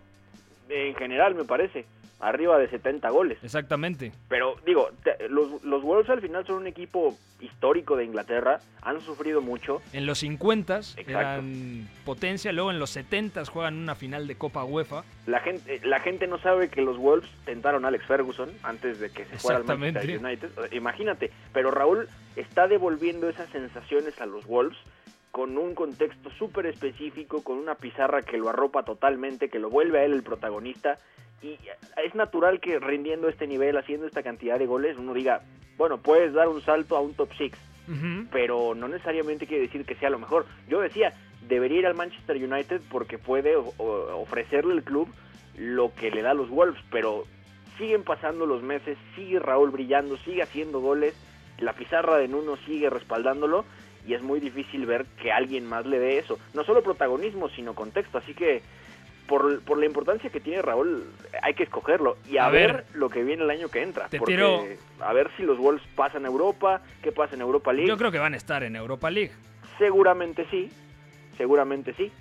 En 0.70 0.96
general, 0.96 1.36
me 1.36 1.44
parece 1.44 1.86
arriba 2.24 2.58
de 2.58 2.70
70 2.70 3.10
goles. 3.10 3.38
Exactamente. 3.44 4.12
Pero 4.30 4.56
digo, 4.66 4.90
los, 5.30 5.64
los 5.64 5.84
Wolves 5.84 6.10
al 6.10 6.22
final 6.22 6.46
son 6.46 6.58
un 6.58 6.68
equipo 6.68 7.18
histórico 7.42 7.98
de 7.98 8.06
Inglaterra, 8.06 8.60
han 8.82 9.02
sufrido 9.02 9.42
mucho. 9.42 9.82
En 9.92 10.06
los 10.06 10.20
50 10.20 10.80
eran 11.06 11.88
potencia, 12.06 12.52
luego 12.54 12.72
en 12.72 12.80
los 12.80 12.92
70 12.92 13.46
juegan 13.46 13.78
una 13.78 13.96
final 13.96 14.28
de 14.28 14.36
Copa 14.36 14.64
UEFA. 14.64 15.04
La 15.28 15.42
gente, 15.42 15.82
la 15.84 16.00
gente 16.00 16.28
no 16.28 16.40
sabe 16.40 16.70
que 16.70 16.82
los 16.82 16.98
Wolves 16.98 17.30
tentaron 17.46 17.84
a 17.86 17.90
Alex 17.90 18.06
Ferguson 18.06 18.50
antes 18.64 19.00
de 19.00 19.10
que 19.10 19.26
se 19.26 19.38
fuera 19.38 19.60
al 19.60 19.66
Manchester 19.66 20.18
United. 20.24 20.50
Imagínate, 20.72 21.32
pero 21.52 21.72
Raúl 21.72 22.08
está 22.36 22.68
devolviendo 22.68 23.28
esas 23.28 23.50
sensaciones 23.50 24.20
a 24.22 24.26
los 24.26 24.46
Wolves 24.46 24.78
con 25.34 25.58
un 25.58 25.74
contexto 25.74 26.30
súper 26.38 26.68
específico, 26.68 27.44
con 27.44 27.58
una 27.58 27.74
pizarra 27.74 28.22
que 28.22 28.38
lo 28.38 28.50
arropa 28.50 28.84
totalmente, 28.84 29.50
que 29.50 29.58
lo 29.58 29.68
vuelve 29.68 29.98
a 29.98 30.06
él 30.06 30.14
el 30.14 30.22
protagonista 30.22 31.00
y 31.42 31.58
es 32.06 32.14
natural 32.14 32.60
que 32.60 32.78
rindiendo 32.78 33.28
este 33.28 33.48
nivel, 33.48 33.76
haciendo 33.76 34.06
esta 34.06 34.22
cantidad 34.22 34.60
de 34.60 34.68
goles, 34.68 34.96
uno 34.96 35.12
diga, 35.12 35.42
bueno, 35.76 35.98
puedes 35.98 36.34
dar 36.34 36.48
un 36.48 36.62
salto 36.62 36.96
a 36.96 37.02
un 37.02 37.16
top 37.16 37.30
6, 37.36 37.52
pero 38.32 38.76
no 38.76 38.88
necesariamente 38.88 39.48
quiere 39.48 39.64
decir 39.64 39.84
que 39.86 39.96
sea 39.96 40.12
lo 40.12 40.20
mejor. 40.20 40.46
Yo 40.70 40.82
decía, 40.82 41.14
debería 41.50 41.80
ir 41.80 41.88
al 41.88 41.96
Manchester 41.96 42.36
United 42.38 42.82
porque 42.92 43.18
puede 43.18 43.56
ofrecerle 43.56 44.74
al 44.74 44.84
club 44.84 45.10
lo 45.58 45.96
que 45.96 46.12
le 46.12 46.22
da 46.22 46.30
a 46.30 46.36
los 46.36 46.52
Wolves, 46.52 46.80
pero 46.92 47.24
siguen 47.80 48.04
pasando 48.04 48.46
los 48.46 48.62
meses, 48.62 49.00
sigue 49.16 49.40
Raúl 49.40 49.72
brillando, 49.72 50.16
sigue 50.18 50.44
haciendo 50.44 50.80
goles, 50.80 51.16
la 51.58 51.74
pizarra 51.74 52.18
de 52.18 52.28
Nuno 52.28 52.56
sigue 52.68 52.92
respaldándolo 52.92 53.66
y 54.08 54.14
es 54.14 54.22
muy 54.22 54.40
difícil 54.40 54.86
ver 54.86 55.06
que 55.22 55.32
alguien 55.32 55.66
más 55.66 55.86
le 55.86 56.00
dé 56.00 56.18
eso. 56.18 56.40
No 56.54 56.64
solo 56.64 56.84
protagonismo, 56.84 57.50
sino 57.50 57.74
contexto, 57.74 58.18
así 58.18 58.34
que 58.34 58.62
por, 59.28 59.62
por, 59.64 59.78
la 59.78 59.86
importancia 59.86 60.30
que 60.30 60.40
tiene 60.40 60.62
Raúl, 60.62 61.06
hay 61.42 61.54
que 61.54 61.64
escogerlo 61.64 62.18
y 62.30 62.38
a, 62.38 62.50
ver, 62.50 62.86
lo 62.94 63.10
que 63.10 63.24
viene 63.24 63.44
el 63.44 63.50
año 63.50 63.70
que 63.70 63.82
entra. 63.82 64.08
porque 64.18 64.78
a 65.00 65.14
ver 65.14 65.30
si 65.38 65.44
los 65.44 65.58
Wolves 65.58 65.84
pasan 65.96 66.26
a 66.26 66.28
Europa, 66.28 66.82
qué 67.02 67.12
pasa 67.12 67.36
en 67.36 67.42
Europa 67.42 67.72
League. 67.72 67.88
Yo 67.88 67.98
creo 67.98 68.12
que 68.12 68.20
van 68.20 68.34
a 68.34 68.38
estar 68.38 68.64
en 68.64 68.76
Europa 68.76 69.10
League. 69.10 69.32
Seguramente 69.78 70.46
sí, 70.52 70.70
seguramente 71.38 71.94
sí. 71.94 72.12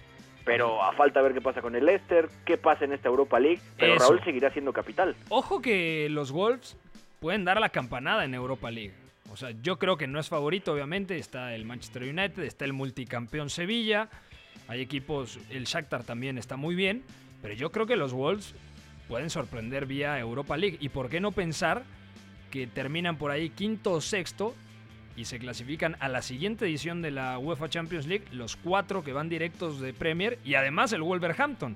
Pero 0.45 0.83
a 0.83 0.93
falta 0.93 1.23
ver 1.23 1.35
qué 1.35 1.41
pasa 1.41 1.63
con 1.63 1.77
el 1.77 1.87
Leicester, 1.87 2.29
qué 2.45 2.57
pasa 2.57 2.85
en 2.85 2.93
esta 2.93 3.09
Europa 3.09 3.39
League. 3.39 3.61
Pero 3.79 3.97
Raúl 3.97 4.21
seguirá 4.25 4.51
siendo 4.51 4.73
capital. 4.73 5.15
Ojo 5.29 5.63
que 5.63 6.09
los 6.11 6.33
Wolves 6.33 6.77
pueden 7.21 7.45
dar 7.45 7.61
la 7.61 7.69
campanada 7.69 8.25
en 8.25 8.35
Europa 8.35 8.71
League. 8.71 8.93
O 9.33 9.37
sea, 9.37 9.51
yo 9.63 9.79
creo 9.79 9.97
que 9.97 10.07
no 10.07 10.21
es 10.21 10.29
favorito, 10.29 10.75
obviamente. 10.75 11.17
Está 11.17 11.55
el 11.55 11.65
Manchester 11.65 12.03
United, 12.03 12.43
está 12.43 12.67
el 12.67 12.75
multicampeón 12.75 13.49
Sevilla. 13.49 14.11
Hay 14.69 14.83
equipos, 14.83 15.39
el 15.49 15.65
Shakhtar 15.65 16.05
también 16.05 16.37
está 16.37 16.59
muy 16.59 16.75
bien, 16.75 17.03
pero 17.41 17.55
yo 17.55 17.73
creo 17.73 17.87
que 17.87 17.97
los 17.97 18.13
Wolves 18.13 18.55
pueden 19.09 19.31
sorprender 19.31 19.87
vía 19.87 20.19
Europa 20.19 20.59
League. 20.59 20.77
¿Y 20.81 20.91
por 20.91 21.09
qué 21.09 21.19
no 21.19 21.33
pensar 21.33 21.83
que 22.51 22.67
terminan 22.67 23.17
por 23.17 23.31
ahí 23.31 23.49
quinto 23.49 23.93
o 23.93 24.01
sexto 24.03 24.55
y 25.17 25.25
se 25.25 25.39
clasifican 25.39 25.97
a 26.01 26.09
la 26.11 26.21
siguiente 26.21 26.67
edición 26.67 27.01
de 27.01 27.13
la 27.13 27.39
UEFA 27.39 27.71
Champions 27.71 28.07
League, 28.07 28.27
los 28.33 28.57
cuatro 28.57 29.03
que 29.03 29.15
van 29.15 29.31
directos 29.31 29.81
de 29.81 29.95
Premier 29.95 30.39
y 30.45 30.57
además 30.57 30.93
el 30.93 31.01
Wolverhampton. 31.01 31.75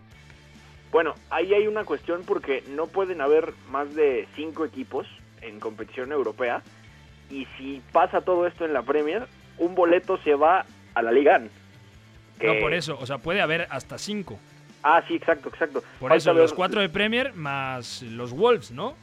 Bueno, 0.93 1.15
ahí 1.31 1.55
hay 1.55 1.67
una 1.67 1.85
cuestión 1.85 2.23
porque 2.27 2.63
no 2.69 2.87
pueden 2.87 3.23
haber 3.23 3.55
más 3.71 3.95
de 3.95 4.29
cinco 4.37 4.67
equipos 4.67 5.07
en 5.41 5.59
competición 5.59 6.13
europea 6.13 6.63
y 7.31 7.47
si 7.57 7.83
pasa 7.93 8.21
todo 8.21 8.47
esto 8.47 8.65
en 8.65 8.73
la 8.73 8.83
Premier, 8.83 9.27
un 9.59 9.75
boleto 9.75 10.19
se 10.19 10.35
va 10.35 10.65
a 10.95 11.03
la 11.03 11.13
Liga. 11.13 11.39
No, 11.39 12.59
por 12.61 12.75
eso, 12.75 12.99
o 13.01 13.07
sea, 13.07 13.19
puede 13.19 13.41
haber 13.41 13.67
hasta 13.71 13.99
cinco. 13.99 14.39
Ah, 14.83 15.03
sí, 15.09 15.17
exacto, 15.17 15.49
exacto. 15.49 15.83
Por 15.99 16.13
eso, 16.13 16.33
los 16.33 16.53
cuatro 16.53 16.81
de 16.81 16.89
Premier 16.89 17.33
más 17.35 18.03
los 18.03 18.33
Wolves, 18.33 18.71
¿no? 18.71 18.95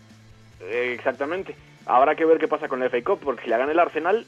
Eh, 0.62 0.94
exactamente. 0.96 1.56
Habrá 1.86 2.16
que 2.16 2.26
ver 2.26 2.38
qué 2.38 2.48
pasa 2.48 2.68
con 2.68 2.80
la 2.80 2.90
FA 2.90 3.04
Cup, 3.04 3.20
porque 3.24 3.44
si 3.44 3.50
la 3.50 3.58
gana 3.58 3.72
el 3.72 3.80
Arsenal, 3.80 4.26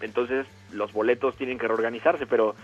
entonces 0.00 0.46
los 0.72 0.92
boletos 0.92 1.36
tienen 1.36 1.58
que 1.58 1.68
reorganizarse, 1.68 2.26
pero 2.26 2.54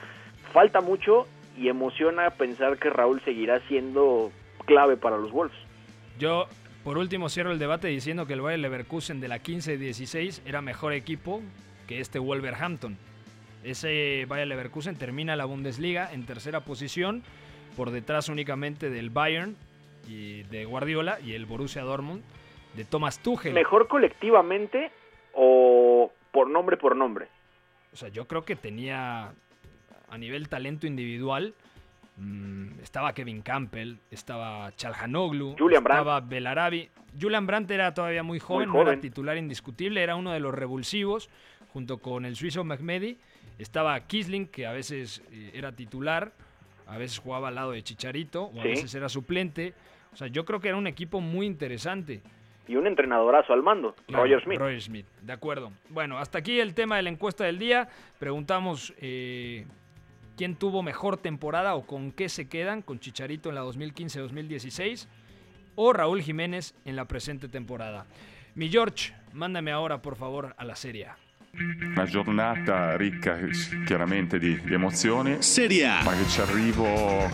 falta 0.52 0.80
mucho 0.80 1.26
y 1.58 1.68
emociona 1.68 2.30
pensar 2.30 2.78
que 2.78 2.88
Raúl 2.88 3.20
seguirá 3.24 3.60
siendo 3.68 4.32
clave 4.64 4.96
para 4.96 5.18
los 5.18 5.30
Wolves. 5.32 5.56
Yo, 6.18 6.46
por 6.88 6.96
último, 6.96 7.28
cierro 7.28 7.52
el 7.52 7.58
debate 7.58 7.88
diciendo 7.88 8.26
que 8.26 8.32
el 8.32 8.40
Bayer 8.40 8.60
Leverkusen 8.60 9.20
de 9.20 9.28
la 9.28 9.42
15-16 9.42 10.40
era 10.46 10.62
mejor 10.62 10.94
equipo 10.94 11.42
que 11.86 12.00
este 12.00 12.18
Wolverhampton. 12.18 12.96
Ese 13.62 14.24
Bayer 14.26 14.46
Leverkusen 14.46 14.96
termina 14.96 15.36
la 15.36 15.44
Bundesliga 15.44 16.10
en 16.10 16.24
tercera 16.24 16.60
posición, 16.60 17.22
por 17.76 17.90
detrás 17.90 18.30
únicamente 18.30 18.88
del 18.88 19.10
Bayern 19.10 19.54
y 20.08 20.44
de 20.44 20.64
Guardiola 20.64 21.20
y 21.20 21.34
el 21.34 21.44
Borussia 21.44 21.82
Dortmund 21.82 22.22
de 22.74 22.86
Thomas 22.86 23.22
Tuchel. 23.22 23.52
¿Mejor 23.52 23.86
colectivamente 23.86 24.90
o 25.34 26.10
por 26.32 26.48
nombre 26.48 26.78
por 26.78 26.96
nombre? 26.96 27.28
O 27.92 27.96
sea, 27.96 28.08
yo 28.08 28.26
creo 28.26 28.46
que 28.46 28.56
tenía 28.56 29.34
a 30.08 30.16
nivel 30.16 30.48
talento 30.48 30.86
individual 30.86 31.52
mm, 32.18 32.80
estaba 32.82 33.12
Kevin 33.12 33.42
Campbell, 33.42 33.98
estaba 34.10 34.70
Chalhanoglu, 34.76 35.56
Julian 35.58 35.82
estaba 35.82 36.20
Belarabi. 36.20 36.90
Julian 37.20 37.46
Brandt 37.46 37.70
era 37.70 37.94
todavía 37.94 38.22
muy 38.22 38.38
joven, 38.38 38.68
no 38.68 38.82
era 38.82 39.00
titular 39.00 39.36
indiscutible, 39.36 40.02
era 40.02 40.16
uno 40.16 40.32
de 40.32 40.40
los 40.40 40.54
revulsivos 40.54 41.30
junto 41.72 41.98
con 41.98 42.24
el 42.24 42.36
suizo 42.36 42.64
Mehmedi. 42.64 43.18
Estaba 43.58 43.98
Kisling, 44.00 44.46
que 44.48 44.66
a 44.66 44.72
veces 44.72 45.22
eh, 45.32 45.50
era 45.54 45.72
titular, 45.72 46.32
a 46.86 46.96
veces 46.98 47.18
jugaba 47.18 47.48
al 47.48 47.54
lado 47.54 47.72
de 47.72 47.82
Chicharito, 47.82 48.44
o 48.44 48.60
a 48.60 48.64
veces 48.64 48.94
era 48.94 49.08
suplente. 49.08 49.74
O 50.12 50.16
sea, 50.16 50.28
yo 50.28 50.44
creo 50.44 50.60
que 50.60 50.68
era 50.68 50.76
un 50.76 50.86
equipo 50.86 51.20
muy 51.20 51.46
interesante 51.46 52.22
y 52.68 52.76
un 52.76 52.86
entrenadorazo 52.86 53.54
al 53.54 53.62
mando, 53.62 53.94
Roger 54.08 54.42
Smith. 54.44 54.58
Roger 54.58 54.80
Smith, 54.82 55.06
de 55.22 55.32
acuerdo. 55.32 55.72
Bueno, 55.88 56.18
hasta 56.18 56.38
aquí 56.38 56.60
el 56.60 56.74
tema 56.74 56.96
de 56.96 57.02
la 57.02 57.08
encuesta 57.08 57.44
del 57.44 57.58
día. 57.58 57.88
Preguntamos 58.18 58.92
eh, 58.98 59.64
quién 60.38 60.54
tuvo 60.54 60.84
mejor 60.84 61.16
temporada 61.16 61.74
o 61.74 61.84
con 61.84 62.12
qué 62.12 62.28
se 62.28 62.48
quedan, 62.48 62.80
con 62.80 63.00
Chicharito 63.00 63.48
en 63.48 63.56
la 63.56 63.64
2015-2016 63.64 65.08
o 65.74 65.92
Raúl 65.92 66.22
Jiménez 66.22 66.74
en 66.84 66.94
la 66.94 67.06
presente 67.06 67.48
temporada. 67.48 68.06
Mi 68.54 68.70
George, 68.70 69.12
mándame 69.32 69.72
ahora 69.72 70.00
por 70.00 70.16
favor 70.16 70.54
a 70.56 70.64
la 70.64 70.76
serie. 70.76 71.08
Una 71.52 72.04
giornata 72.04 72.96
ricca 72.96 73.36
chiaramente 73.84 74.38
di, 74.38 74.60
di 74.60 74.74
emozioni, 74.74 75.42
Serie 75.42 75.88
A. 75.88 76.04
ma 76.04 76.12
che 76.12 76.28
ci 76.28 76.40
arrivo 76.40 76.86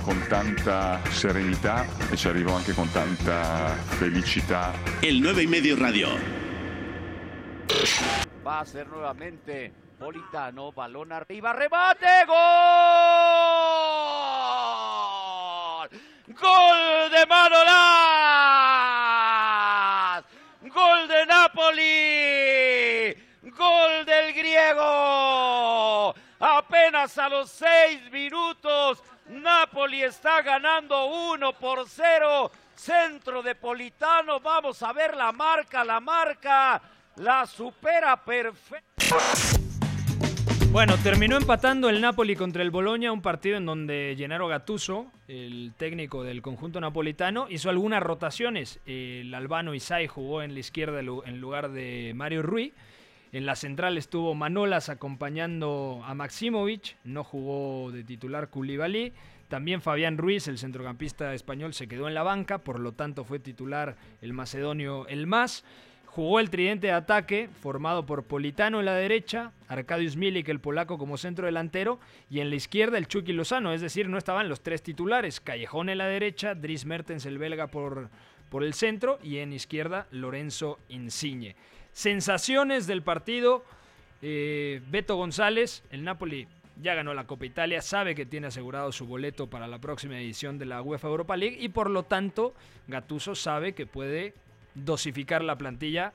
con 0.02 0.24
tanta 0.28 1.04
serenità 1.10 1.84
e 2.10 2.16
ci 2.16 2.28
arrivo 2.28 2.54
anche 2.54 2.72
con 2.72 2.90
tanta 2.90 3.74
felicità. 3.98 4.72
El 5.02 5.20
9 5.20 5.42
y 5.42 5.46
medio 5.46 5.76
radio. 5.76 6.08
Va 8.42 8.60
a 8.60 8.64
ser 8.64 8.86
nuevamente 8.86 9.83
Politano, 9.98 10.72
balón 10.72 11.12
arriba, 11.12 11.52
remate, 11.52 12.24
gol. 12.26 12.34
Gol 16.26 17.10
de 17.10 17.26
Manolas. 17.26 17.74
Gol 20.62 21.08
de 21.08 21.26
Napoli. 21.26 23.14
Gol 23.56 24.04
del 24.04 24.32
griego. 24.34 26.14
Apenas 26.40 27.16
a 27.18 27.28
los 27.28 27.50
seis 27.50 28.10
minutos, 28.10 29.02
Napoli 29.26 30.02
está 30.02 30.42
ganando 30.42 31.06
1 31.06 31.52
por 31.52 31.88
0. 31.88 32.50
Centro 32.74 33.42
de 33.42 33.54
Politano. 33.54 34.40
Vamos 34.40 34.82
a 34.82 34.92
ver 34.92 35.16
la 35.16 35.30
marca, 35.30 35.84
la 35.84 36.00
marca. 36.00 36.82
La 37.16 37.46
supera 37.46 38.16
perfecto. 38.16 39.63
Bueno, 40.74 40.96
terminó 41.04 41.36
empatando 41.36 41.88
el 41.88 42.00
Napoli 42.00 42.34
contra 42.34 42.60
el 42.60 42.72
Boloña, 42.72 43.12
un 43.12 43.22
partido 43.22 43.56
en 43.56 43.64
donde 43.64 44.16
Gennaro 44.18 44.48
Gattuso, 44.48 45.06
el 45.28 45.72
técnico 45.76 46.24
del 46.24 46.42
conjunto 46.42 46.80
napolitano, 46.80 47.46
hizo 47.48 47.70
algunas 47.70 48.02
rotaciones. 48.02 48.80
El 48.84 49.32
albano 49.34 49.72
Isai 49.76 50.08
jugó 50.08 50.42
en 50.42 50.52
la 50.52 50.58
izquierda 50.58 50.98
en 50.98 51.40
lugar 51.40 51.70
de 51.70 52.10
Mario 52.16 52.42
Rui. 52.42 52.72
En 53.30 53.46
la 53.46 53.54
central 53.54 53.96
estuvo 53.96 54.34
Manolas 54.34 54.88
acompañando 54.88 56.02
a 56.04 56.12
Maximovic, 56.16 56.96
no 57.04 57.22
jugó 57.22 57.92
de 57.92 58.02
titular 58.02 58.50
Koulibaly. 58.50 59.12
También 59.46 59.80
Fabián 59.80 60.18
Ruiz, 60.18 60.48
el 60.48 60.58
centrocampista 60.58 61.34
español, 61.34 61.72
se 61.72 61.86
quedó 61.86 62.08
en 62.08 62.14
la 62.14 62.24
banca, 62.24 62.58
por 62.58 62.80
lo 62.80 62.90
tanto 62.90 63.22
fue 63.22 63.38
titular 63.38 63.94
el 64.20 64.32
macedonio 64.32 65.06
El 65.06 65.28
Mas. 65.28 65.64
Jugó 66.14 66.38
el 66.38 66.48
tridente 66.48 66.86
de 66.86 66.92
ataque, 66.92 67.48
formado 67.60 68.06
por 68.06 68.22
Politano 68.22 68.78
en 68.78 68.86
la 68.86 68.94
derecha, 68.94 69.50
Arkadiusz 69.66 70.14
Milik, 70.14 70.48
el 70.48 70.60
polaco, 70.60 70.96
como 70.96 71.16
centro 71.16 71.46
delantero, 71.46 71.98
y 72.30 72.38
en 72.38 72.50
la 72.50 72.54
izquierda 72.54 72.98
el 72.98 73.08
Chucky 73.08 73.32
Lozano, 73.32 73.72
es 73.72 73.80
decir, 73.80 74.08
no 74.08 74.16
estaban 74.16 74.48
los 74.48 74.60
tres 74.60 74.80
titulares, 74.80 75.40
Callejón 75.40 75.88
en 75.88 75.98
la 75.98 76.06
derecha, 76.06 76.54
Dries 76.54 76.86
Mertens, 76.86 77.26
el 77.26 77.38
belga, 77.38 77.66
por, 77.66 78.10
por 78.48 78.62
el 78.62 78.74
centro, 78.74 79.18
y 79.24 79.38
en 79.38 79.52
izquierda 79.52 80.06
Lorenzo 80.12 80.78
Insigne. 80.88 81.56
Sensaciones 81.90 82.86
del 82.86 83.02
partido, 83.02 83.64
eh, 84.22 84.82
Beto 84.86 85.16
González, 85.16 85.82
el 85.90 86.04
Napoli 86.04 86.46
ya 86.80 86.94
ganó 86.94 87.12
la 87.12 87.26
Copa 87.26 87.44
Italia, 87.44 87.82
sabe 87.82 88.14
que 88.14 88.24
tiene 88.24 88.46
asegurado 88.46 88.92
su 88.92 89.04
boleto 89.04 89.50
para 89.50 89.66
la 89.66 89.80
próxima 89.80 90.16
edición 90.20 90.58
de 90.58 90.66
la 90.66 90.80
UEFA 90.80 91.08
Europa 91.08 91.36
League 91.36 91.56
y 91.58 91.70
por 91.70 91.90
lo 91.90 92.04
tanto 92.04 92.54
Gatuso 92.86 93.34
sabe 93.34 93.74
que 93.74 93.86
puede 93.86 94.34
dosificar 94.74 95.42
la 95.42 95.56
plantilla 95.56 96.12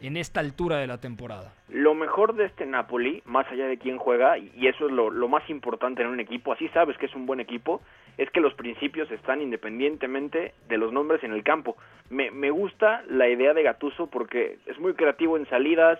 en 0.00 0.16
esta 0.16 0.40
altura 0.40 0.76
de 0.76 0.86
la 0.86 0.98
temporada. 0.98 1.52
Lo 1.68 1.94
mejor 1.94 2.34
de 2.34 2.46
este 2.46 2.66
Napoli, 2.66 3.22
más 3.24 3.46
allá 3.50 3.66
de 3.66 3.78
quién 3.78 3.98
juega, 3.98 4.38
y 4.38 4.66
eso 4.66 4.86
es 4.86 4.92
lo, 4.92 5.10
lo, 5.10 5.28
más 5.28 5.48
importante 5.50 6.02
en 6.02 6.08
un 6.08 6.20
equipo, 6.20 6.52
así 6.52 6.68
sabes 6.68 6.96
que 6.98 7.06
es 7.06 7.14
un 7.14 7.26
buen 7.26 7.40
equipo, 7.40 7.82
es 8.16 8.30
que 8.30 8.40
los 8.40 8.54
principios 8.54 9.10
están 9.10 9.42
independientemente 9.42 10.54
de 10.68 10.78
los 10.78 10.92
nombres 10.92 11.22
en 11.24 11.32
el 11.32 11.42
campo. 11.42 11.76
Me, 12.10 12.30
me 12.30 12.50
gusta 12.50 13.02
la 13.08 13.28
idea 13.28 13.54
de 13.54 13.62
Gatuso 13.62 14.06
porque 14.06 14.58
es 14.66 14.78
muy 14.78 14.94
creativo 14.94 15.36
en 15.36 15.48
salidas, 15.48 15.98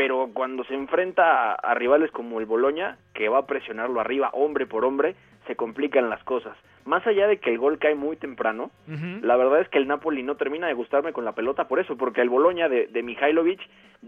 pero 0.00 0.30
cuando 0.32 0.64
se 0.64 0.72
enfrenta 0.72 1.52
a, 1.52 1.54
a 1.56 1.74
rivales 1.74 2.10
como 2.10 2.40
el 2.40 2.46
Boloña, 2.46 2.96
que 3.12 3.28
va 3.28 3.40
a 3.40 3.46
presionarlo 3.46 4.00
arriba 4.00 4.30
hombre 4.32 4.64
por 4.64 4.86
hombre, 4.86 5.14
se 5.46 5.56
complican 5.56 6.08
las 6.08 6.24
cosas. 6.24 6.56
Más 6.86 7.06
allá 7.06 7.26
de 7.26 7.36
que 7.36 7.50
el 7.50 7.58
gol 7.58 7.78
cae 7.78 7.94
muy 7.94 8.16
temprano, 8.16 8.70
uh 8.88 8.92
-huh. 8.92 9.20
la 9.20 9.36
verdad 9.36 9.60
es 9.60 9.68
que 9.68 9.76
el 9.76 9.86
Napoli 9.86 10.22
no 10.22 10.36
termina 10.36 10.68
de 10.68 10.72
gustarme 10.72 11.12
con 11.12 11.26
la 11.26 11.34
pelota 11.34 11.68
por 11.68 11.80
eso, 11.80 11.98
porque 11.98 12.22
el 12.22 12.30
Boloña 12.30 12.70
de, 12.70 12.86
de 12.86 13.02
Mihailovic 13.02 13.60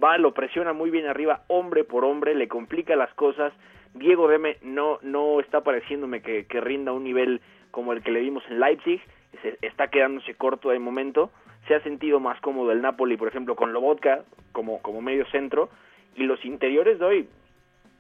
va, 0.03 0.17
lo 0.17 0.33
presiona 0.33 0.73
muy 0.73 0.89
bien 0.89 1.05
arriba, 1.05 1.43
hombre 1.49 1.85
por 1.85 2.07
hombre, 2.07 2.35
le 2.35 2.49
complica 2.49 2.97
las 2.97 3.13
cosas. 3.13 3.53
Diego 3.93 4.29
Deme 4.29 4.57
no, 4.63 4.99
no 5.03 5.41
está 5.41 5.61
pareciéndome 5.61 6.23
que, 6.23 6.47
que 6.47 6.63
rinda 6.63 6.93
un 6.93 7.05
nivel 7.05 7.43
como 7.71 7.93
el 7.93 8.03
que 8.03 8.13
le 8.13 8.21
dimos 8.21 8.43
en 8.49 8.61
Leipzig, 8.61 9.03
se, 9.43 9.59
está 9.61 9.89
quedándose 9.89 10.35
corto 10.37 10.71
de 10.71 10.79
momento. 10.79 11.31
Se 11.67 11.75
ha 11.75 11.81
sentido 11.83 12.21
más 12.21 12.41
cómodo 12.41 12.73
el 12.73 12.83
Napoli, 12.83 13.17
por 13.17 13.29
ejemplo, 13.29 13.57
con 13.57 13.73
Lobotka 13.73 14.25
como, 14.53 14.83
como 14.83 15.01
medio 15.01 15.25
centro, 15.27 15.69
y 16.15 16.25
los 16.25 16.45
interiores 16.45 16.99
de 16.99 17.05
hoy, 17.05 17.29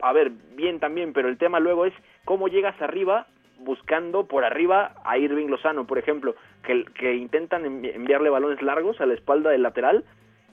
a 0.01 0.13
ver, 0.13 0.31
bien 0.55 0.81
también, 0.81 1.13
pero 1.13 1.29
el 1.29 1.39
tema 1.39 1.61
luego 1.61 1.87
es 1.87 1.95
cómo 2.25 2.49
llegas 2.49 2.81
arriba 2.83 3.27
buscando 3.59 4.27
por 4.27 4.45
arriba 4.45 4.95
a 5.05 5.19
Irving 5.19 5.47
Lozano, 5.47 5.87
por 5.87 5.99
ejemplo, 5.99 6.35
que, 6.65 6.85
que 6.95 7.15
intentan 7.15 7.65
enviarle 7.65 8.31
balones 8.31 8.61
largos 8.63 9.01
a 9.01 9.07
la 9.07 9.15
espalda 9.15 9.51
del 9.51 9.63
lateral, 9.63 10.05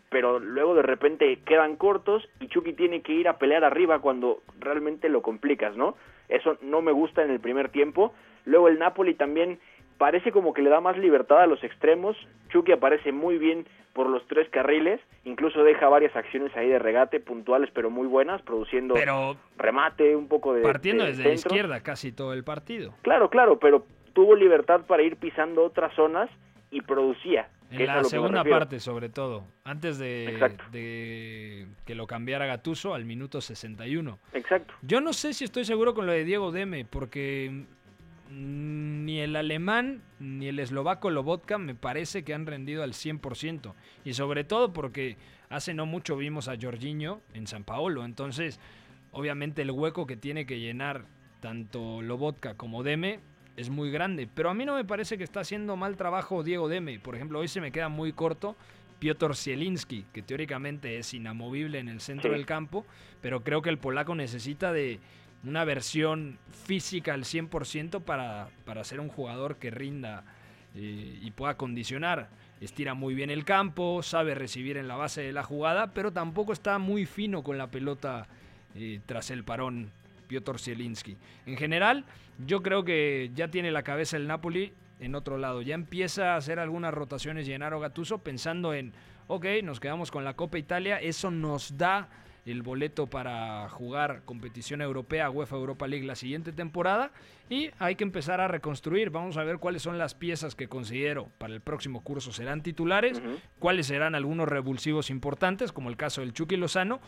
pero 0.10 0.40
luego 0.40 0.76
de 0.76 0.82
repente 0.82 1.40
quedan 1.46 1.76
cortos 1.76 2.28
y 2.40 2.48
Chucky 2.48 2.74
tiene 2.74 3.02
que 3.02 3.14
ir 3.14 3.28
a 3.28 3.38
pelear 3.38 3.64
arriba 3.64 4.00
cuando 4.00 4.42
realmente 4.60 5.10
lo 5.10 5.22
complicas, 5.22 5.76
¿no? 5.76 5.96
Eso 6.30 6.58
no 6.62 6.82
me 6.82 6.92
gusta 6.92 7.24
en 7.24 7.32
el 7.32 7.40
primer 7.40 7.70
tiempo. 7.70 8.14
Luego 8.46 8.68
el 8.68 8.80
Napoli 8.80 9.16
también 9.16 9.60
parece 10.00 10.32
como 10.32 10.54
que 10.54 10.64
le 10.64 10.72
da 10.72 10.80
más 10.80 10.98
libertad 10.98 11.42
a 11.42 11.46
los 11.46 11.64
extremos. 11.64 12.18
Chucky 12.50 12.72
aparece 12.72 13.12
muy 13.12 13.38
bien 13.38 13.68
por 13.94 14.10
los 14.10 14.26
tres 14.28 14.50
carriles, 14.50 15.02
incluso 15.26 15.62
deja 15.64 15.90
varias 15.90 16.16
acciones 16.16 16.56
ahí 16.56 16.70
de 16.70 16.80
regate 16.80 17.20
puntuales 17.20 17.70
pero 17.74 17.90
muy 17.90 18.08
buenas, 18.08 18.42
produciendo 18.42 18.94
pero 18.94 19.36
remate, 19.58 20.16
un 20.16 20.28
poco 20.28 20.54
de 20.54 20.62
partiendo 20.62 21.04
de 21.04 21.12
desde 21.12 21.24
la 21.26 21.34
izquierda 21.34 21.82
casi 21.82 22.12
todo 22.12 22.34
el 22.34 22.44
partido. 22.44 22.94
Claro, 23.02 23.30
claro, 23.30 23.60
pero 23.60 23.86
tuvo 24.14 24.36
libertad 24.36 24.82
para 24.88 25.04
ir 25.04 25.18
pisando 25.18 25.66
otras 25.66 25.94
zonas 25.96 26.30
y 26.72 26.82
producía. 26.82 27.50
En 27.72 27.86
la 27.86 28.04
segunda 28.04 28.44
parte, 28.44 28.80
sobre 28.80 29.10
todo. 29.10 29.44
Antes 29.64 30.00
de, 30.00 30.58
de 30.72 31.68
que 31.86 31.94
lo 31.94 32.08
cambiara 32.08 32.48
Gatuso 32.48 32.96
al 32.96 33.06
minuto 33.06 33.42
61. 33.42 34.18
Exacto. 34.34 34.74
Yo 34.82 35.02
no 35.02 35.14
sé 35.14 35.34
si 35.34 35.44
estoy 35.44 35.66
seguro 35.66 35.94
con 35.94 36.08
lo 36.08 36.12
de 36.12 36.24
Diego 36.24 36.52
Deme, 36.52 36.86
porque 36.86 37.66
ni 38.30 39.20
el 39.20 39.36
alemán 39.36 40.02
ni 40.20 40.48
el 40.48 40.60
eslovaco 40.60 41.10
Lobotka 41.10 41.58
me 41.58 41.76
parece 41.76 42.24
que 42.24 42.34
han 42.34 42.46
rendido 42.46 42.84
al 42.84 42.94
100%. 42.94 43.74
Y 44.06 44.14
sobre 44.14 44.44
todo 44.44 44.72
porque 44.74 45.18
hace 45.50 45.74
no 45.74 45.86
mucho 45.86 46.16
vimos 46.16 46.48
a 46.48 46.56
Jorginho 46.60 47.22
en 47.34 47.48
San 47.48 47.64
Paolo. 47.64 48.06
Entonces, 48.06 48.60
obviamente 49.12 49.62
el 49.64 49.72
hueco 49.72 50.06
que 50.06 50.18
tiene 50.18 50.46
que 50.46 50.60
llenar 50.60 51.06
tanto 51.40 52.02
Lobotka 52.02 52.54
como 52.56 52.84
Deme 52.84 53.20
es 53.58 53.70
muy 53.70 53.92
grande. 53.92 54.28
Pero 54.34 54.50
a 54.50 54.54
mí 54.54 54.66
no 54.66 54.76
me 54.76 54.86
parece 54.86 55.18
que 55.18 55.24
está 55.24 55.40
haciendo 55.40 55.76
mal 55.76 55.98
trabajo 55.98 56.44
Diego 56.44 56.70
Deme. 56.70 57.00
Por 57.00 57.16
ejemplo, 57.16 57.40
hoy 57.40 57.48
se 57.48 57.62
me 57.62 57.72
queda 57.72 57.90
muy 57.90 58.14
corto 58.14 58.56
Piotr 59.00 59.36
Zielinski, 59.36 60.06
que 60.14 60.22
teóricamente 60.22 60.98
es 60.98 61.14
inamovible 61.14 61.80
en 61.80 61.88
el 61.88 62.02
centro 62.02 62.30
Sí. 62.30 62.36
del 62.38 62.46
campo, 62.46 62.86
pero 63.22 63.44
creo 63.44 63.62
que 63.62 63.70
el 63.70 63.78
polaco 63.78 64.14
necesita 64.14 64.72
de 64.74 65.00
una 65.44 65.64
versión 65.64 66.38
física 66.66 67.14
al 67.14 67.24
100% 67.24 68.02
para, 68.02 68.50
para 68.66 68.84
ser 68.84 69.00
un 69.00 69.10
jugador 69.10 69.58
que 69.58 69.72
rinda 69.72 70.24
eh, 70.76 71.20
y 71.22 71.32
pueda 71.32 71.56
condicionar. 71.56 72.30
Estira 72.62 72.94
muy 72.94 73.16
bien 73.16 73.30
el 73.30 73.46
campo, 73.46 74.04
sabe 74.04 74.36
recibir 74.36 74.78
en 74.78 74.88
la 74.88 74.98
base 74.98 75.22
de 75.22 75.32
la 75.32 75.44
jugada, 75.44 75.94
pero 75.94 76.12
tampoco 76.12 76.52
está 76.52 76.78
muy 76.78 77.06
fino 77.06 77.42
con 77.42 77.58
la 77.58 77.68
pelota 77.68 78.28
eh, 78.76 79.00
tras 79.06 79.32
el 79.32 79.44
parón 79.44 79.92
Piotr 80.28 80.60
Zielinski. 80.60 81.18
En 81.46 81.58
general, 81.58 82.06
yo 82.46 82.62
creo 82.62 82.84
que 82.84 83.32
ya 83.34 83.48
tiene 83.48 83.72
la 83.72 83.84
cabeza 83.84 84.18
el 84.18 84.28
Napoli 84.28 84.74
en 85.00 85.16
otro 85.16 85.38
lado. 85.38 85.62
Ya 85.62 85.74
empieza 85.74 86.34
a 86.34 86.38
hacer 86.38 86.60
algunas 86.60 86.94
rotaciones 86.94 87.48
Gennaro 87.48 87.80
Gattuso 87.80 88.20
pensando 88.20 88.74
en, 88.74 88.94
ok, 89.28 89.46
nos 89.64 89.80
quedamos 89.80 90.12
con 90.12 90.26
la 90.26 90.36
Copa 90.36 90.58
Italia, 90.58 90.98
eso 90.98 91.32
nos 91.32 91.78
da 91.78 92.10
el 92.52 92.62
boleto 92.62 93.08
para 93.08 93.68
jugar 93.70 94.24
competición 94.26 94.82
europea, 94.82 95.30
UEFA 95.30 95.56
Europa 95.56 95.88
League 95.88 96.06
la 96.06 96.16
siguiente 96.16 96.52
temporada 96.52 97.12
y 97.50 97.72
hay 97.80 97.96
que 97.96 98.04
empezar 98.04 98.42
a 98.42 98.48
reconstruir. 98.48 99.10
Vamos 99.10 99.38
a 99.38 99.44
ver 99.44 99.58
cuáles 99.58 99.82
son 99.82 99.98
las 99.98 100.16
piezas 100.16 100.56
que 100.56 100.68
considero 100.68 101.30
para 101.38 101.54
el 101.54 101.62
próximo 101.62 102.04
curso 102.04 102.32
serán 102.32 102.64
titulares, 102.64 103.22
cuáles 103.60 103.88
serán 103.88 104.16
algunos 104.16 104.48
revulsivos 104.48 105.10
importantes, 105.10 105.72
como 105.72 105.90
el 105.90 105.98
caso 105.98 106.22
del 106.22 106.34
Chucky 106.34 106.58
Lozano. 106.58 107.00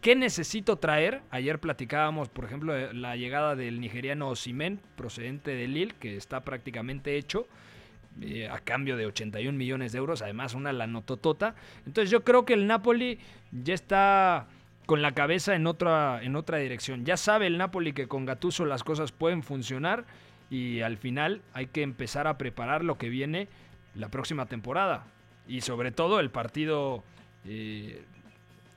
¿Qué 0.00 0.14
necesito 0.14 0.76
traer? 0.76 1.22
Ayer 1.30 1.58
platicábamos, 1.58 2.28
por 2.28 2.44
ejemplo, 2.44 2.72
de 2.72 2.94
la 2.94 3.16
llegada 3.16 3.56
del 3.56 3.80
nigeriano 3.80 4.28
Osimen, 4.28 4.80
procedente 4.96 5.50
de 5.50 5.66
Lille, 5.66 5.94
que 5.98 6.16
está 6.16 6.44
prácticamente 6.44 7.16
hecho 7.16 7.48
eh, 8.20 8.48
a 8.48 8.58
cambio 8.58 8.96
de 8.96 9.06
81 9.06 9.56
millones 9.56 9.92
de 9.92 9.98
euros, 9.98 10.22
además 10.22 10.54
una 10.54 10.72
lanototota. 10.72 11.54
Entonces 11.86 12.10
yo 12.10 12.24
creo 12.24 12.44
que 12.44 12.54
el 12.54 12.66
Napoli 12.66 13.18
ya 13.52 13.74
está 13.74 14.48
con 14.86 15.02
la 15.02 15.12
cabeza 15.12 15.54
en 15.54 15.66
otra, 15.66 16.22
en 16.22 16.34
otra 16.34 16.58
dirección. 16.58 17.04
Ya 17.04 17.16
sabe 17.16 17.46
el 17.46 17.58
Napoli 17.58 17.92
que 17.92 18.08
con 18.08 18.24
Gattuso 18.24 18.64
las 18.64 18.84
cosas 18.84 19.12
pueden 19.12 19.42
funcionar 19.42 20.06
y 20.50 20.80
al 20.80 20.96
final 20.96 21.42
hay 21.52 21.66
que 21.66 21.82
empezar 21.82 22.26
a 22.26 22.38
preparar 22.38 22.84
lo 22.84 22.96
que 22.96 23.08
viene 23.08 23.48
la 23.94 24.08
próxima 24.08 24.46
temporada. 24.46 25.04
Y 25.46 25.60
sobre 25.60 25.92
todo 25.92 26.20
el 26.20 26.30
partido 26.30 27.04
eh, 27.44 28.02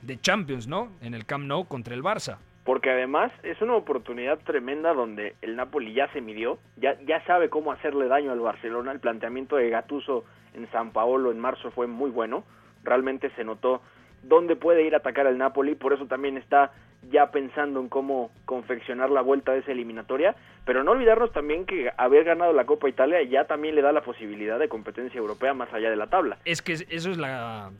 de 0.01 0.19
Champions, 0.19 0.67
¿no? 0.67 0.91
En 1.01 1.13
el 1.13 1.25
Camp 1.25 1.45
Nou 1.45 1.65
contra 1.65 1.95
el 1.95 2.03
Barça. 2.03 2.37
Porque 2.63 2.91
además 2.91 3.31
es 3.43 3.61
una 3.61 3.75
oportunidad 3.75 4.39
tremenda 4.39 4.93
donde 4.93 5.35
el 5.41 5.55
Napoli 5.55 5.93
ya 5.93 6.11
se 6.13 6.21
midió, 6.21 6.59
ya, 6.77 6.99
ya 7.01 7.23
sabe 7.25 7.49
cómo 7.49 7.71
hacerle 7.71 8.07
daño 8.07 8.31
al 8.31 8.39
Barcelona. 8.39 8.91
El 8.91 8.99
planteamiento 8.99 9.55
de 9.55 9.69
Gatuso 9.69 10.25
en 10.53 10.69
San 10.71 10.91
Paolo 10.91 11.31
en 11.31 11.39
marzo 11.39 11.71
fue 11.71 11.87
muy 11.87 12.11
bueno. 12.11 12.43
Realmente 12.83 13.31
se 13.31 13.43
notó 13.43 13.81
dónde 14.23 14.55
puede 14.55 14.83
ir 14.83 14.93
a 14.93 14.97
atacar 14.97 15.27
al 15.27 15.37
Napoli, 15.37 15.75
por 15.75 15.93
eso 15.93 16.05
también 16.05 16.37
está 16.37 16.71
ya 17.09 17.31
pensando 17.31 17.79
en 17.79 17.89
cómo 17.89 18.31
confeccionar 18.45 19.09
la 19.09 19.21
vuelta 19.21 19.53
de 19.53 19.59
esa 19.59 19.71
eliminatoria, 19.71 20.35
pero 20.65 20.83
no 20.83 20.91
olvidarnos 20.91 21.31
también 21.31 21.65
que 21.65 21.91
haber 21.97 22.23
ganado 22.25 22.53
la 22.53 22.65
Copa 22.65 22.87
Italia 22.87 23.23
ya 23.23 23.45
también 23.45 23.73
le 23.75 23.81
da 23.81 23.91
la 23.91 24.03
posibilidad 24.03 24.59
de 24.59 24.69
competencia 24.69 25.17
europea 25.17 25.53
más 25.53 25.73
allá 25.73 25.89
de 25.89 25.95
la 25.95 26.07
tabla. 26.07 26.37
Es 26.45 26.61
que 26.61 26.73
eso 26.73 27.09
es 27.09 27.17
la, 27.17 27.71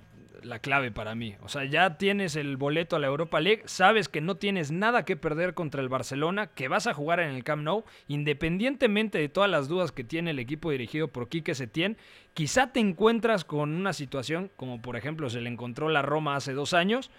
la 0.44 0.60
clave 0.60 0.92
para 0.92 1.16
mí. 1.16 1.36
O 1.42 1.50
sea, 1.50 1.66
ya 1.66 1.98
tienes 1.98 2.36
el 2.36 2.58
boleto 2.58 2.96
a 2.96 3.00
la 3.00 3.08
Europa 3.08 3.40
League, 3.40 3.64
sabes 3.66 4.10
que 4.10 4.22
no 4.22 4.36
tienes 4.36 4.72
nada 4.72 5.06
que 5.06 5.16
perder 5.16 5.54
contra 5.54 5.82
el 5.82 5.90
Barcelona, 5.90 6.48
que 6.48 6.68
vas 6.68 6.88
a 6.88 6.94
jugar 6.94 7.20
en 7.20 7.32
el 7.32 7.44
Camp 7.44 7.64
Nou, 7.64 7.84
independientemente 8.08 9.18
de 9.18 9.30
todas 9.30 9.50
las 9.50 9.68
dudas 9.68 9.92
que 9.92 10.04
tiene 10.04 10.32
el 10.32 10.40
equipo 10.40 10.72
dirigido 10.72 11.08
por 11.08 11.30
Quique 11.30 11.56
Setién, 11.56 11.98
quizá 12.34 12.72
te 12.72 12.80
encuentras 12.80 13.44
con 13.44 13.74
una 13.74 13.94
situación 13.94 14.52
como 14.56 14.82
por 14.82 14.96
ejemplo 14.96 15.30
se 15.30 15.42
le 15.42 15.50
encontró 15.50 15.90
la 15.90 16.02
Roma 16.02 16.36
hace 16.36 16.54
dos 16.54 16.74
años, 16.74 17.12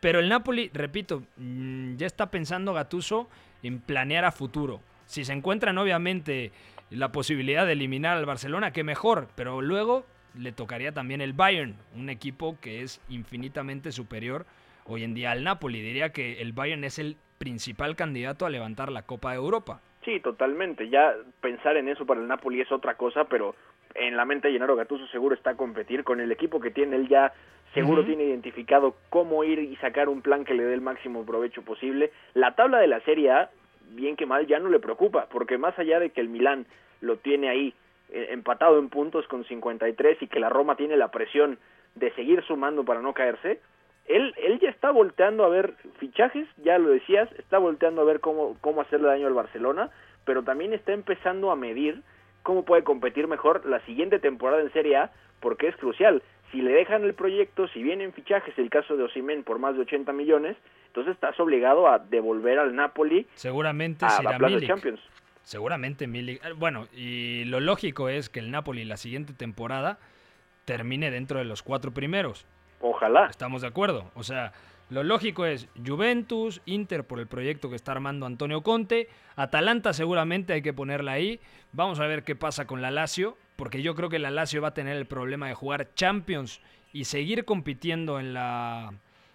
pero 0.00 0.20
el 0.20 0.28
Napoli, 0.28 0.70
repito, 0.72 1.22
mm, 1.36 1.96
ya 1.96 2.06
está 2.06 2.30
pensando 2.30 2.72
Gatuso 2.72 3.28
en 3.62 3.80
planear 3.80 4.24
a 4.24 4.32
futuro. 4.32 4.80
Si 5.06 5.24
se 5.24 5.32
encuentran 5.32 5.78
obviamente 5.78 6.52
la 6.90 7.12
posibilidad 7.12 7.66
de 7.66 7.72
eliminar 7.72 8.16
al 8.16 8.26
Barcelona, 8.26 8.72
que 8.72 8.84
mejor, 8.84 9.28
pero 9.34 9.60
luego 9.60 10.04
le 10.38 10.52
tocaría 10.52 10.92
también 10.92 11.20
el 11.20 11.32
Bayern, 11.32 11.74
un 11.94 12.08
equipo 12.08 12.56
que 12.60 12.82
es 12.82 13.00
infinitamente 13.08 13.92
superior 13.92 14.46
hoy 14.84 15.02
en 15.02 15.14
día 15.14 15.32
al 15.32 15.44
Napoli. 15.44 15.80
Diría 15.80 16.10
que 16.10 16.40
el 16.40 16.52
Bayern 16.52 16.84
es 16.84 16.98
el 16.98 17.16
principal 17.38 17.96
candidato 17.96 18.46
a 18.46 18.50
levantar 18.50 18.90
la 18.90 19.02
Copa 19.02 19.30
de 19.30 19.36
Europa. 19.36 19.80
Sí, 20.04 20.20
totalmente. 20.20 20.88
Ya 20.88 21.14
pensar 21.40 21.76
en 21.76 21.88
eso 21.88 22.06
para 22.06 22.20
el 22.20 22.28
Napoli 22.28 22.60
es 22.60 22.70
otra 22.70 22.94
cosa, 22.94 23.24
pero 23.24 23.56
en 23.94 24.16
la 24.16 24.24
mente 24.24 24.48
de 24.48 24.54
Gennaro 24.54 24.76
Gattuso 24.76 25.06
seguro 25.08 25.34
está 25.34 25.50
a 25.50 25.56
competir 25.56 26.04
con 26.04 26.20
el 26.20 26.30
equipo 26.30 26.60
que 26.60 26.70
tiene 26.70 26.96
él 26.96 27.08
ya 27.08 27.32
seguro 27.74 28.04
tiene 28.04 28.24
identificado 28.24 28.96
cómo 29.10 29.44
ir 29.44 29.58
y 29.58 29.76
sacar 29.76 30.08
un 30.08 30.22
plan 30.22 30.44
que 30.44 30.54
le 30.54 30.64
dé 30.64 30.72
el 30.72 30.80
máximo 30.80 31.26
provecho 31.26 31.62
posible. 31.62 32.10
La 32.32 32.54
tabla 32.54 32.78
de 32.78 32.86
la 32.86 33.00
Serie 33.00 33.30
A, 33.30 33.50
bien 33.90 34.16
que 34.16 34.24
mal, 34.24 34.46
ya 34.46 34.58
no 34.58 34.70
le 34.70 34.80
preocupa, 34.80 35.26
porque 35.30 35.58
más 35.58 35.78
allá 35.78 36.00
de 36.00 36.10
que 36.10 36.22
el 36.22 36.28
Milán 36.28 36.66
lo 37.00 37.18
tiene 37.18 37.50
ahí 37.50 37.74
eh, 38.10 38.28
empatado 38.30 38.78
en 38.78 38.88
puntos 38.88 39.26
con 39.28 39.44
53 39.44 40.22
y 40.22 40.26
que 40.28 40.40
la 40.40 40.48
Roma 40.48 40.76
tiene 40.76 40.96
la 40.96 41.10
presión 41.10 41.58
de 41.94 42.12
seguir 42.12 42.42
sumando 42.44 42.84
para 42.84 43.00
no 43.00 43.14
caerse, 43.14 43.60
él, 44.06 44.34
él 44.36 44.60
ya 44.60 44.70
está 44.70 44.90
volteando 44.90 45.44
a 45.44 45.48
ver 45.48 45.74
fichajes, 45.98 46.46
ya 46.58 46.78
lo 46.78 46.90
decías, 46.90 47.28
está 47.38 47.58
volteando 47.58 48.02
a 48.02 48.04
ver 48.04 48.20
cómo, 48.20 48.56
cómo 48.60 48.80
hacerle 48.80 49.08
daño 49.08 49.26
al 49.26 49.34
Barcelona, 49.34 49.90
pero 50.24 50.42
también 50.42 50.72
está 50.72 50.92
empezando 50.92 51.50
a 51.50 51.56
medir 51.56 52.02
cómo 52.42 52.64
puede 52.64 52.84
competir 52.84 53.26
mejor 53.26 53.66
la 53.66 53.80
siguiente 53.80 54.20
temporada 54.20 54.62
en 54.62 54.72
Serie 54.72 54.96
A, 54.96 55.10
porque 55.40 55.68
es 55.68 55.76
crucial. 55.76 56.22
Si 56.52 56.62
le 56.62 56.70
dejan 56.70 57.02
el 57.02 57.14
proyecto, 57.14 57.66
si 57.68 57.82
vienen 57.82 58.12
fichajes, 58.12 58.56
el 58.58 58.70
caso 58.70 58.96
de 58.96 59.02
Osimen 59.02 59.42
por 59.42 59.58
más 59.58 59.74
de 59.74 59.82
80 59.82 60.12
millones, 60.12 60.56
entonces 60.86 61.14
estás 61.14 61.38
obligado 61.40 61.88
a 61.88 61.98
devolver 61.98 62.58
al 62.58 62.74
Napoli 62.74 63.26
Seguramente 63.34 64.06
a 64.06 64.22
la 64.22 64.38
Plaza 64.38 64.56
de. 64.56 64.66
Champions. 64.66 65.00
Seguramente 65.46 66.08
Milik. 66.08 66.44
Eh, 66.44 66.52
Bueno, 66.54 66.88
y 66.92 67.44
lo 67.44 67.60
lógico 67.60 68.08
es 68.08 68.28
que 68.28 68.40
el 68.40 68.50
Napoli 68.50 68.84
la 68.84 68.96
siguiente 68.96 69.32
temporada 69.32 69.98
termine 70.64 71.12
dentro 71.12 71.38
de 71.38 71.44
los 71.44 71.62
cuatro 71.62 71.92
primeros. 71.94 72.44
Ojalá. 72.80 73.26
¿Estamos 73.30 73.62
de 73.62 73.68
acuerdo? 73.68 74.10
O 74.16 74.24
sea, 74.24 74.52
lo 74.90 75.04
lógico 75.04 75.46
es 75.46 75.68
Juventus, 75.86 76.60
Inter 76.66 77.04
por 77.04 77.20
el 77.20 77.28
proyecto 77.28 77.70
que 77.70 77.76
está 77.76 77.92
armando 77.92 78.26
Antonio 78.26 78.62
Conte, 78.62 79.08
Atalanta 79.36 79.92
seguramente 79.92 80.52
hay 80.52 80.62
que 80.62 80.72
ponerla 80.72 81.12
ahí. 81.12 81.38
Vamos 81.70 82.00
a 82.00 82.08
ver 82.08 82.24
qué 82.24 82.34
pasa 82.34 82.66
con 82.66 82.82
la 82.82 82.90
Lazio, 82.90 83.38
porque 83.54 83.82
yo 83.82 83.94
creo 83.94 84.08
que 84.08 84.18
la 84.18 84.32
Lazio 84.32 84.60
va 84.62 84.68
a 84.68 84.74
tener 84.74 84.96
el 84.96 85.06
problema 85.06 85.46
de 85.46 85.54
jugar 85.54 85.94
Champions 85.94 86.60
y 86.92 87.04
seguir 87.04 87.44
compitiendo 87.44 88.18
en 88.18 88.34
la, 88.34 88.92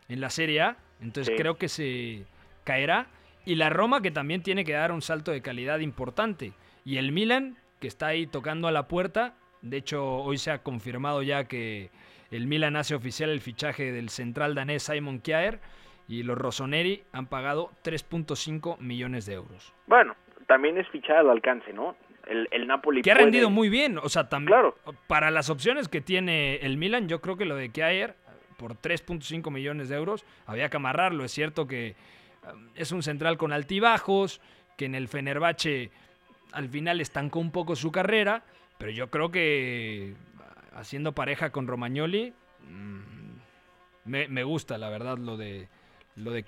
en 0.09 0.19
la 0.19 0.29
Serie 0.29 0.59
A. 0.61 0.77
Entonces 0.99 1.33
Sí. 1.33 1.41
creo 1.41 1.55
que 1.55 1.69
se 1.69 2.25
caerá. 2.65 3.07
Y 3.45 3.55
la 3.55 3.69
Roma 3.69 4.01
que 4.01 4.11
también 4.11 4.43
tiene 4.43 4.63
que 4.65 4.73
dar 4.73 4.91
un 4.91 5.01
salto 5.01 5.31
de 5.31 5.41
calidad 5.41 5.79
importante. 5.79 6.53
Y 6.85 6.97
el 6.97 7.11
Milan 7.11 7.57
que 7.79 7.87
está 7.87 8.07
ahí 8.07 8.27
tocando 8.27 8.67
a 8.67 8.71
la 8.71 8.87
puerta. 8.87 9.33
De 9.61 9.77
hecho, 9.77 10.05
hoy 10.17 10.37
se 10.37 10.51
ha 10.51 10.59
confirmado 10.63 11.23
ya 11.23 11.45
que 11.45 11.89
el 12.29 12.47
Milan 12.47 12.75
hace 12.75 12.95
oficial 12.95 13.29
el 13.29 13.41
fichaje 13.41 13.91
del 13.91 14.09
central 14.09 14.53
danés 14.55 14.83
Simon 14.83 15.19
Kjaer 15.19 15.59
y 16.07 16.23
los 16.23 16.37
Rossoneri 16.37 17.03
han 17.11 17.25
pagado 17.27 17.71
3.5 17.83 18.77
millones 18.79 19.25
de 19.25 19.33
euros. 19.33 19.73
Bueno, 19.87 20.15
también 20.47 20.77
es 20.77 20.87
fichar 20.89 21.17
al 21.17 21.29
alcance, 21.29 21.73
¿no? 21.73 21.95
El, 22.27 22.47
el 22.51 22.67
Napoli 22.67 23.01
Que 23.01 23.11
ha 23.11 23.15
rendido 23.15 23.49
muy 23.49 23.69
bien, 23.69 23.97
o 23.97 24.07
sea, 24.09 24.29
también 24.29 24.47
Claro. 24.59 24.75
para 25.07 25.31
las 25.31 25.49
opciones 25.49 25.87
que 25.87 26.01
tiene 26.01 26.57
el 26.57 26.77
Milan, 26.77 27.07
yo 27.09 27.19
creo 27.19 27.35
que 27.35 27.45
lo 27.45 27.55
de 27.55 27.69
Kjaer 27.71 28.15
por 28.57 28.75
3.5 28.75 29.49
millones 29.51 29.89
de 29.89 29.95
euros 29.95 30.23
había 30.45 30.69
que 30.69 30.77
amarrarlo. 30.77 31.23
Es 31.23 31.31
cierto 31.31 31.67
que 31.67 31.95
es 32.75 32.91
un 32.91 33.03
central 33.03 33.37
con 33.37 33.53
altibajos, 33.53 34.41
que 34.77 34.85
en 34.85 34.95
el 34.95 35.07
Fenerbahce 35.07 35.91
al 36.53 36.69
final 36.69 37.01
estancó 37.01 37.39
un 37.39 37.51
poco 37.51 37.75
su 37.75 37.91
carrera, 37.91 38.43
pero 38.77 38.91
yo 38.91 39.09
creo 39.09 39.31
que 39.31 40.13
haciendo 40.73 41.13
pareja 41.13 41.51
con 41.51 41.67
Romagnoli 41.67 42.33
mm, 42.67 43.01
me, 44.05 44.43
gusta 44.43 44.77
la 44.77 44.89
verdad 44.89 45.17
lo 45.17 45.37
de 45.37 45.67
lo 46.15 46.31
de. 46.31 46.43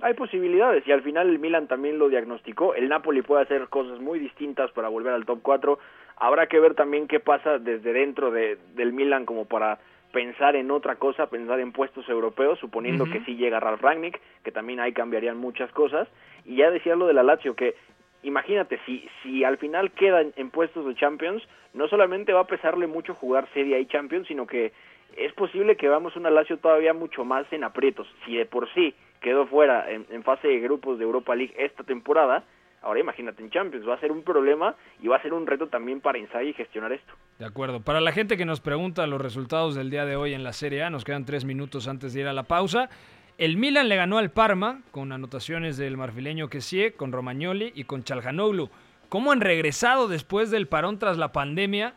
Hay 0.00 0.14
posibilidades 0.14 0.86
y 0.86 0.92
al 0.92 1.02
final 1.02 1.28
el 1.28 1.38
Milan 1.38 1.68
también 1.68 1.98
lo 1.98 2.08
diagnosticó. 2.08 2.74
El 2.74 2.88
Napoli 2.88 3.22
puede 3.22 3.42
hacer 3.42 3.68
cosas 3.68 4.00
muy 4.00 4.18
distintas 4.18 4.70
para 4.72 4.88
volver 4.88 5.12
al 5.12 5.24
top 5.24 5.40
4. 5.42 5.78
Habrá 6.16 6.48
que 6.48 6.58
ver 6.60 6.74
también 6.74 7.06
qué 7.06 7.20
pasa 7.20 7.58
desde 7.58 7.92
dentro 7.92 8.30
de, 8.30 8.58
del 8.74 8.92
Milan 8.92 9.24
como 9.24 9.46
para 9.46 9.78
pensar 10.12 10.56
en 10.56 10.70
otra 10.70 10.96
cosa, 10.96 11.28
pensar 11.28 11.60
en 11.60 11.72
puestos 11.72 12.08
europeos, 12.08 12.58
suponiendo 12.58 13.04
que 13.04 13.20
sí 13.24 13.36
llega 13.36 13.60
Ralf 13.60 13.82
Rangnick, 13.82 14.20
que 14.42 14.52
también 14.52 14.80
ahí 14.80 14.92
cambiarían 14.92 15.36
muchas 15.36 15.70
cosas. 15.72 16.08
Y 16.44 16.56
ya 16.56 16.70
decía 16.70 16.96
lo 16.96 17.06
de 17.06 17.14
la 17.14 17.22
Lazio, 17.22 17.54
que 17.54 17.74
imagínate, 18.22 18.78
si, 18.86 19.08
si 19.22 19.44
al 19.44 19.58
final 19.58 19.90
queda 19.92 20.20
en, 20.20 20.32
en 20.36 20.50
puestos 20.50 20.86
de 20.86 20.94
Champions, 20.94 21.42
no 21.74 21.88
solamente 21.88 22.32
va 22.32 22.40
a 22.40 22.46
pesarle 22.46 22.86
mucho 22.86 23.14
jugar 23.14 23.48
Serie 23.52 23.76
A 23.76 23.78
y 23.78 23.86
Champions, 23.86 24.28
sino 24.28 24.46
que 24.46 24.72
es 25.16 25.32
posible 25.32 25.76
que 25.76 25.88
veamos 25.88 26.16
una 26.16 26.30
Lazio 26.30 26.58
todavía 26.58 26.92
mucho 26.92 27.24
más 27.24 27.50
en 27.52 27.64
aprietos. 27.64 28.06
Si 28.24 28.36
de 28.36 28.46
por 28.46 28.72
sí 28.74 28.94
quedó 29.20 29.46
fuera 29.46 29.90
en, 29.90 30.06
en, 30.10 30.22
fase 30.22 30.48
de 30.48 30.60
grupos 30.60 30.98
de 30.98 31.04
Europa 31.04 31.34
League 31.34 31.54
esta 31.58 31.84
temporada, 31.84 32.44
ahora 32.82 33.00
imagínate 33.00 33.42
en 33.42 33.50
Champions, 33.50 33.88
va 33.88 33.94
a 33.94 34.00
ser 34.00 34.12
un 34.12 34.22
problema 34.22 34.74
y 35.02 35.08
va 35.08 35.16
a 35.16 35.22
ser 35.22 35.32
un 35.32 35.46
reto 35.46 35.68
también 35.68 36.00
para 36.00 36.18
Inzaghi 36.18 36.52
gestionar 36.52 36.92
esto. 36.92 37.12
De 37.38 37.44
acuerdo. 37.44 37.80
Para 37.80 38.00
la 38.00 38.12
gente 38.12 38.38
que 38.38 38.46
nos 38.46 38.60
pregunta 38.60 39.06
los 39.06 39.20
resultados 39.20 39.74
del 39.74 39.90
día 39.90 40.06
de 40.06 40.16
hoy 40.16 40.32
en 40.32 40.42
la 40.42 40.54
Serie 40.54 40.82
A, 40.82 40.90
nos 40.90 41.04
quedan 41.04 41.26
tres 41.26 41.44
minutos 41.44 41.86
antes 41.86 42.14
de 42.14 42.20
ir 42.20 42.26
a 42.28 42.32
la 42.32 42.44
pausa. 42.44 42.88
El 43.36 43.58
Milan 43.58 43.90
le 43.90 43.96
ganó 43.96 44.16
al 44.16 44.30
Parma 44.30 44.80
con 44.90 45.12
anotaciones 45.12 45.76
del 45.76 45.98
marfileño 45.98 46.48
Kessie, 46.48 46.92
con 46.94 47.12
Romagnoli 47.12 47.72
y 47.74 47.84
con 47.84 48.04
Chalhanoglu. 48.04 48.70
¿Cómo 49.10 49.32
han 49.32 49.42
regresado 49.42 50.08
después 50.08 50.50
del 50.50 50.66
parón 50.66 50.98
tras 50.98 51.18
la 51.18 51.32
pandemia? 51.32 51.92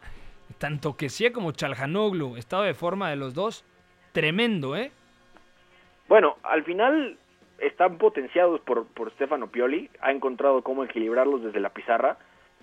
Tanto 0.57 0.97
Kessie 0.97 1.31
como 1.31 1.53
Chalhanoglu, 1.53 2.35
estado 2.35 2.63
de 2.63 2.73
forma 2.73 3.09
de 3.09 3.15
los 3.15 3.33
dos, 3.33 3.63
tremendo, 4.11 4.75
¿eh? 4.75 4.91
Bueno, 6.09 6.35
al 6.43 6.65
final 6.65 7.17
están 7.59 7.97
potenciados 7.97 8.59
por, 8.61 8.87
por 8.87 9.11
Stefano 9.11 9.47
Pioli, 9.47 9.89
ha 10.01 10.11
encontrado 10.11 10.63
cómo 10.63 10.83
equilibrarlos 10.83 11.43
desde 11.43 11.61
la 11.61 11.69
pizarra, 11.69 12.17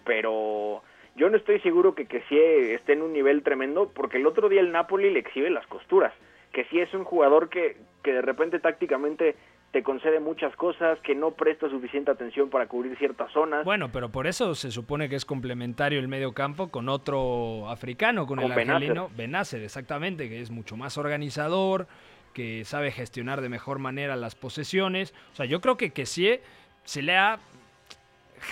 pero 0.05 0.83
yo 1.17 1.31
no 1.31 1.37
estoy 1.37 1.61
seguro 1.61 1.95
que 1.95 2.07
que 2.07 2.23
sí 2.29 2.39
esté 2.39 2.93
en 2.93 3.03
un 3.03 3.13
nivel 3.13 3.43
tremendo, 3.43 3.91
porque 3.95 4.19
el 4.19 4.27
otro 4.27 4.49
día 4.49 4.61
el 4.61 4.73
Napoli 4.73 5.11
le 5.11 5.21
exhibe 5.21 5.51
las 5.51 5.67
costuras, 5.67 6.13
que 6.53 6.65
sí 6.67 6.79
es 6.79 6.93
un 6.95 7.05
jugador 7.05 7.49
que, 7.49 7.77
que 8.03 8.13
de 8.13 8.23
repente 8.23 8.61
tácticamente 8.61 9.37
te 9.73 9.83
concede 9.83 10.21
muchas 10.21 10.55
cosas, 10.57 10.99
que 11.01 11.15
no 11.15 11.33
presta 11.33 11.69
suficiente 11.69 12.11
atención 12.11 12.49
para 12.49 12.67
cubrir 12.67 12.97
ciertas 12.97 13.31
zonas. 13.33 13.65
Bueno, 13.65 13.91
pero 13.93 14.11
por 14.11 14.27
eso 14.27 14.55
se 14.55 14.71
supone 14.71 15.09
que 15.09 15.17
es 15.17 15.25
complementario 15.25 15.99
el 15.99 16.09
medio 16.09 16.33
campo 16.33 16.69
con 16.69 16.89
otro 16.89 17.69
africano, 17.69 18.27
con, 18.27 18.39
con 18.39 18.53
el 18.53 18.59
argelino, 18.59 19.11
Benacer, 19.17 19.63
exactamente, 19.63 20.29
que 20.29 20.41
es 20.41 20.51
mucho 20.51 20.77
más 20.77 20.97
organizador, 20.97 21.89
que 22.33 22.65
sabe 22.65 22.91
gestionar 22.91 23.41
de 23.41 23.49
mejor 23.49 23.79
manera 23.79 24.17
las 24.17 24.35
posesiones. 24.35 25.15
O 25.33 25.37
sea, 25.37 25.47
yo 25.47 25.61
creo 25.61 25.77
que 25.77 25.91
Kessie 25.91 26.41
se 26.85 27.03
le 27.03 27.17
ha 27.17 27.39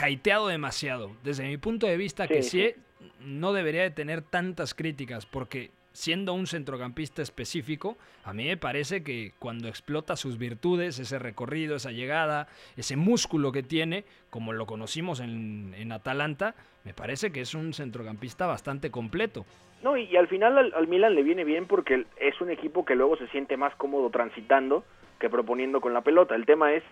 hateado 0.00 0.48
demasiado. 0.48 1.12
Desde 1.22 1.44
mi 1.44 1.56
punto 1.56 1.86
de 1.86 1.96
vista, 1.96 2.26
sí, 2.26 2.34
Kessie 2.34 2.76
sí. 3.00 3.12
no 3.20 3.52
debería 3.52 3.82
de 3.82 3.90
tener 3.90 4.22
tantas 4.22 4.74
críticas 4.74 5.26
porque 5.26 5.70
siendo 5.92 6.34
un 6.34 6.46
centrocampista 6.46 7.22
específico, 7.22 7.96
a 8.24 8.34
mí 8.34 8.44
me 8.46 8.56
parece 8.56 9.02
que 9.04 9.32
cuando 9.38 9.68
explota 9.68 10.16
sus 10.16 10.38
virtudes, 10.38 10.98
ese 10.98 11.18
recorrido, 11.18 11.76
esa 11.76 11.92
llegada, 11.92 12.48
ese 12.76 12.96
músculo 12.96 13.52
que 13.52 13.62
tiene, 13.62 14.04
como 14.28 14.52
lo 14.52 14.66
conocimos 14.66 15.20
en, 15.20 15.72
en 15.76 15.92
Atalanta, 15.92 16.56
me 16.84 16.92
parece 16.92 17.30
que 17.30 17.40
es 17.40 17.54
un 17.54 17.72
centrocampista 17.72 18.46
bastante 18.46 18.90
completo. 18.90 19.46
No, 19.84 19.96
y, 19.96 20.04
y 20.04 20.16
al 20.16 20.28
final 20.28 20.58
al, 20.58 20.74
al, 20.74 20.88
Milan 20.88 21.14
le 21.14 21.22
viene 21.22 21.44
bien 21.44 21.66
porque 21.66 22.06
es 22.16 22.40
un 22.40 22.50
equipo 22.50 22.84
que 22.84 22.96
luego 22.96 23.16
se 23.16 23.28
siente 23.28 23.56
más 23.56 23.74
cómodo 23.76 24.10
transitando 24.10 24.84
que 25.20 25.30
proponiendo 25.30 25.80
con 25.80 25.94
la 25.94 26.00
pelota. 26.00 26.34
El 26.34 26.44
tema 26.44 26.72
es, 26.72 26.82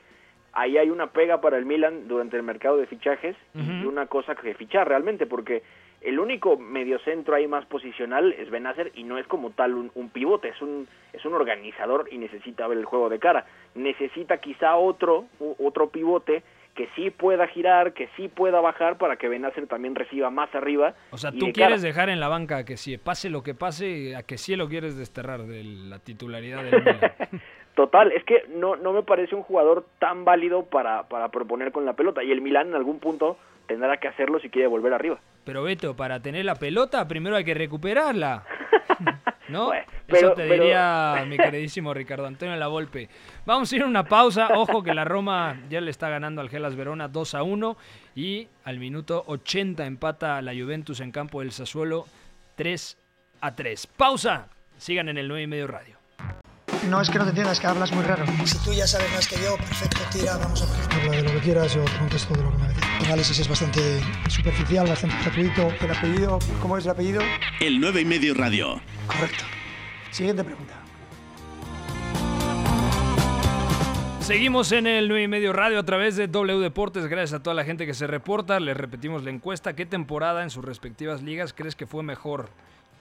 ahí 0.52 0.78
hay 0.78 0.90
una 0.90 1.08
pega 1.08 1.40
para 1.40 1.58
el 1.58 1.66
Milan 1.66 2.08
durante 2.08 2.36
el 2.36 2.42
mercado 2.42 2.76
de 2.76 2.86
fichajes 2.86 3.36
uh 3.54 3.58
-huh. 3.58 3.82
y 3.82 3.86
una 3.86 4.06
cosa 4.06 4.34
que 4.34 4.54
fichar 4.54 4.88
realmente, 4.88 5.26
porque 5.26 5.62
el 6.02 6.18
único 6.18 6.56
mediocentro 6.56 7.34
ahí 7.34 7.46
más 7.46 7.64
posicional 7.66 8.32
es 8.32 8.50
Benacer 8.50 8.90
y 8.94 9.04
no 9.04 9.18
es 9.18 9.26
como 9.26 9.50
tal 9.50 9.74
un, 9.74 9.90
un, 9.94 10.10
pivote, 10.10 10.48
es 10.48 10.60
un, 10.60 10.88
es 11.12 11.24
un 11.24 11.34
organizador 11.34 12.08
y 12.10 12.18
necesita 12.18 12.66
ver 12.66 12.78
el 12.78 12.84
juego 12.84 13.08
de 13.08 13.18
cara. 13.18 13.46
Necesita 13.74 14.38
quizá 14.38 14.76
otro, 14.76 15.26
otro 15.58 15.90
pivote 15.90 16.42
que 16.74 16.88
sí 16.96 17.10
pueda 17.10 17.46
girar, 17.48 17.92
que 17.92 18.08
sí 18.16 18.28
pueda 18.28 18.60
bajar 18.60 18.96
para 18.96 19.16
que 19.16 19.28
Benacer 19.28 19.66
también 19.66 19.94
reciba 19.94 20.30
más 20.30 20.52
arriba. 20.54 20.94
O 21.10 21.18
sea, 21.18 21.30
tú 21.30 21.46
de 21.46 21.52
quieres 21.52 21.82
cara. 21.82 21.88
dejar 21.88 22.08
en 22.08 22.18
la 22.18 22.28
banca 22.28 22.58
a 22.58 22.64
que 22.64 22.76
sí, 22.76 22.96
pase 22.96 23.28
lo 23.28 23.42
que 23.42 23.54
pase, 23.54 24.16
a 24.16 24.22
que 24.22 24.38
sí 24.38 24.56
lo 24.56 24.68
quieres 24.68 24.96
desterrar 24.96 25.42
de 25.42 25.64
la 25.64 25.98
titularidad 25.98 26.64
del 26.64 26.80
Milan. 26.82 27.12
Total, 27.74 28.12
es 28.12 28.22
que 28.24 28.44
no, 28.50 28.76
no 28.76 28.92
me 28.92 29.02
parece 29.02 29.34
un 29.34 29.42
jugador 29.42 29.86
tan 29.98 30.24
válido 30.24 30.64
para, 30.66 31.08
para 31.08 31.30
proponer 31.30 31.72
con 31.72 31.86
la 31.86 31.94
pelota 31.94 32.22
y 32.22 32.30
el 32.30 32.42
Milan 32.42 32.68
en 32.68 32.74
algún 32.74 32.98
punto 32.98 33.38
tendrá 33.66 33.96
que 33.98 34.08
hacerlo 34.08 34.38
si 34.40 34.50
quiere 34.50 34.68
volver 34.68 34.92
arriba. 34.92 35.18
Pero 35.44 35.62
Beto, 35.62 35.96
para 35.96 36.20
tener 36.20 36.44
la 36.44 36.56
pelota 36.56 37.08
primero 37.08 37.36
hay 37.36 37.44
que 37.44 37.54
recuperarla. 37.54 38.44
¿No? 39.48 39.66
Bueno, 39.66 39.84
pero, 40.06 40.28
Eso 40.28 40.34
te 40.34 40.48
pero... 40.48 40.62
diría 40.62 41.24
mi 41.26 41.36
queridísimo 41.36 41.92
Ricardo 41.92 42.26
Antonio 42.26 42.54
La 42.56 42.68
Volpe. 42.68 43.08
Vamos 43.44 43.72
a 43.72 43.76
ir 43.76 43.82
a 43.82 43.86
una 43.86 44.04
pausa. 44.04 44.48
Ojo 44.54 44.82
que 44.82 44.94
la 44.94 45.04
Roma 45.04 45.60
ya 45.68 45.80
le 45.80 45.90
está 45.90 46.08
ganando 46.08 46.40
al 46.40 46.48
Gelas 46.48 46.76
Verona 46.76 47.08
2 47.08 47.34
a 47.34 47.42
1 47.42 47.76
y 48.14 48.48
al 48.64 48.78
minuto 48.78 49.24
80 49.26 49.84
empata 49.84 50.40
la 50.42 50.52
Juventus 50.52 51.00
en 51.00 51.10
campo 51.10 51.40
del 51.40 51.52
Sassuolo 51.52 52.04
3 52.56 52.98
a 53.40 53.54
3. 53.54 53.86
Pausa. 53.88 54.48
Sigan 54.76 55.08
en 55.08 55.18
el 55.18 55.28
9 55.28 55.42
y 55.42 55.46
medio 55.46 55.66
radio. 55.66 55.96
No 56.88 57.00
es 57.00 57.10
que 57.10 57.18
no 57.18 57.24
te 57.24 57.30
entiendas, 57.30 57.60
que 57.60 57.66
hablas 57.66 57.92
muy 57.92 58.02
raro. 58.02 58.24
Si 58.44 58.58
tú 58.58 58.72
ya 58.72 58.86
sabes 58.86 59.10
más 59.12 59.28
que 59.28 59.36
yo, 59.36 59.56
perfecto, 59.56 60.00
tira, 60.10 60.36
vamos 60.36 60.62
a 60.62 60.66
ver. 60.66 61.00
Habla 61.00 61.16
de 61.16 61.22
lo 61.22 61.32
que 61.32 61.38
quieras, 61.38 61.74
yo 61.74 61.84
contesto 61.98 62.34
de 62.34 62.42
lo 62.42 62.50
que 62.50 62.58
me 62.58 62.68
dices. 62.68 62.82
El 62.98 63.06
análisis 63.06 63.38
es 63.38 63.48
bastante 63.48 64.00
superficial, 64.28 64.88
bastante 64.88 65.16
gratuito. 65.22 65.68
¿El 65.80 65.90
apellido? 65.90 66.38
¿Cómo 66.60 66.76
es 66.76 66.84
el 66.84 66.90
apellido? 66.90 67.22
El 67.60 67.80
9 67.80 68.00
y 68.00 68.04
medio 68.04 68.34
radio. 68.34 68.80
Correcto. 69.06 69.44
Siguiente 70.10 70.42
pregunta. 70.42 70.74
Seguimos 74.20 74.72
en 74.72 74.86
el 74.86 75.08
9 75.08 75.22
y 75.22 75.28
medio 75.28 75.52
radio 75.52 75.78
a 75.78 75.84
través 75.84 76.16
de 76.16 76.26
W 76.26 76.58
Deportes. 76.60 77.06
Gracias 77.06 77.38
a 77.38 77.42
toda 77.42 77.54
la 77.54 77.64
gente 77.64 77.86
que 77.86 77.94
se 77.94 78.06
reporta. 78.06 78.58
Les 78.60 78.76
repetimos 78.76 79.22
la 79.22 79.30
encuesta. 79.30 79.74
¿Qué 79.74 79.86
temporada 79.86 80.42
en 80.42 80.50
sus 80.50 80.64
respectivas 80.64 81.22
ligas 81.22 81.52
crees 81.52 81.76
que 81.76 81.86
fue 81.86 82.02
mejor? 82.02 82.50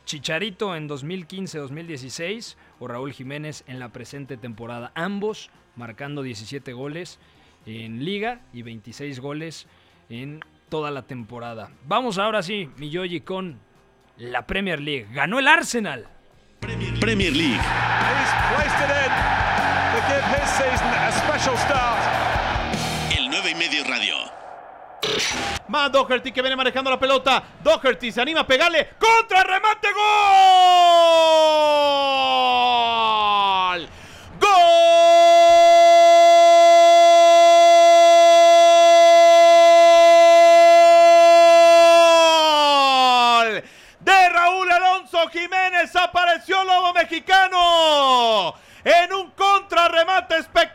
Chicharito 0.06 0.76
en 0.76 0.90
2015-2016 0.90 2.56
o 2.80 2.88
Raúl 2.88 3.14
Jiménez 3.14 3.64
en 3.68 3.80
la 3.80 3.90
presente 3.90 4.38
temporada. 4.38 4.92
Ambos 4.96 5.50
marcando 5.76 6.22
17 6.22 6.74
goles 6.74 7.20
en 7.66 8.04
liga 8.04 8.42
y 8.54 8.62
26 8.64 9.20
goles 9.20 9.68
en 10.10 10.42
toda 10.70 10.92
la 10.92 11.04
temporada. 11.04 11.72
Vamos 11.86 12.18
ahora 12.18 12.42
sí, 12.44 12.70
mi 12.78 12.90
Yogi, 12.90 13.22
con 13.22 13.60
la 14.18 14.46
Premier 14.48 14.80
League. 14.80 15.08
Ganó 15.12 15.40
el 15.40 15.48
Arsenal. 15.48 16.08
Premier, 16.60 17.00
Premier 17.00 17.36
League. 17.36 17.62
Más 25.72 25.90
Doherty 25.90 26.32
que 26.34 26.42
viene 26.42 26.58
manejando 26.58 26.90
la 26.90 27.00
pelota. 27.00 27.42
Doherty 27.64 28.12
se 28.12 28.20
anima 28.22 28.42
a 28.42 28.46
pegarle. 28.46 28.90
¡Contra 29.00 29.42
remate! 29.42 29.88
¡Gol! 29.94 30.02
¡Gol! 34.38 34.52
De 44.02 44.30
Raúl 44.30 44.70
Alonso 44.70 45.30
Jiménez 45.30 45.96
apareció 45.96 46.66
Lobo 46.66 46.92
Mexicano 46.94 48.54
en 48.84 49.14
un 49.14 49.32
contrarremate 49.32 50.36
espectacular 50.36 50.71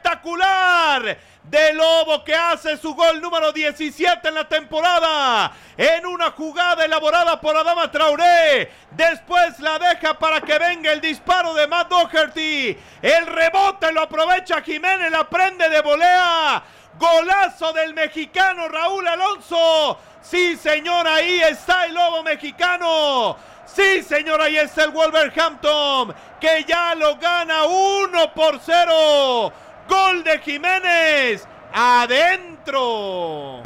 de 1.44 1.72
Lobo 1.72 2.24
que 2.24 2.34
hace 2.34 2.76
su 2.76 2.96
gol 2.96 3.20
número 3.20 3.52
17 3.52 4.26
en 4.26 4.34
la 4.34 4.48
temporada 4.48 5.52
en 5.76 6.04
una 6.04 6.32
jugada 6.32 6.84
elaborada 6.84 7.40
por 7.40 7.56
Adama 7.56 7.88
Traoré. 7.92 8.72
Después 8.90 9.60
la 9.60 9.78
deja 9.78 10.18
para 10.18 10.40
que 10.40 10.58
venga 10.58 10.92
el 10.92 11.00
disparo 11.00 11.54
de 11.54 11.68
Matt 11.68 11.90
Doherty. 11.90 12.76
El 13.00 13.26
rebote 13.26 13.92
lo 13.92 14.02
aprovecha 14.02 14.62
Jiménez, 14.62 15.12
la 15.12 15.28
prende 15.28 15.68
de 15.68 15.80
volea. 15.80 16.60
Golazo 16.98 17.72
del 17.72 17.94
mexicano 17.94 18.66
Raúl 18.66 19.06
Alonso. 19.06 20.00
Sí, 20.22 20.56
señor, 20.56 21.06
ahí 21.06 21.40
está 21.40 21.86
el 21.86 21.94
Lobo 21.94 22.24
mexicano. 22.24 23.36
Sí, 23.64 24.02
señor, 24.02 24.40
ahí 24.40 24.56
está 24.56 24.84
el 24.84 24.90
Wolverhampton, 24.90 26.14
que 26.40 26.64
ya 26.66 26.94
lo 26.96 27.16
gana 27.16 27.64
1 27.64 28.32
por 28.34 28.58
0. 28.58 29.52
Gol 29.88 30.24
de 30.24 30.38
Jiménez. 30.38 31.46
Adentro. 31.72 33.62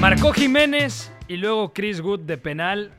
Marcó 0.00 0.32
Jiménez 0.32 1.12
y 1.28 1.36
luego 1.36 1.72
Chris 1.72 2.00
Wood 2.00 2.20
de 2.20 2.38
penal 2.38 2.92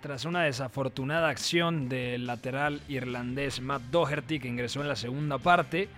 tras 0.00 0.24
una 0.24 0.42
desafortunada 0.42 1.28
acción 1.28 1.88
del 1.88 2.26
lateral 2.26 2.80
irlandés 2.88 3.60
Matt 3.60 3.82
Doherty 3.90 4.38
que 4.40 4.48
ingresó 4.48 4.80
en 4.80 4.88
la 4.88 4.96
segunda 4.96 5.38
parte. 5.38 5.88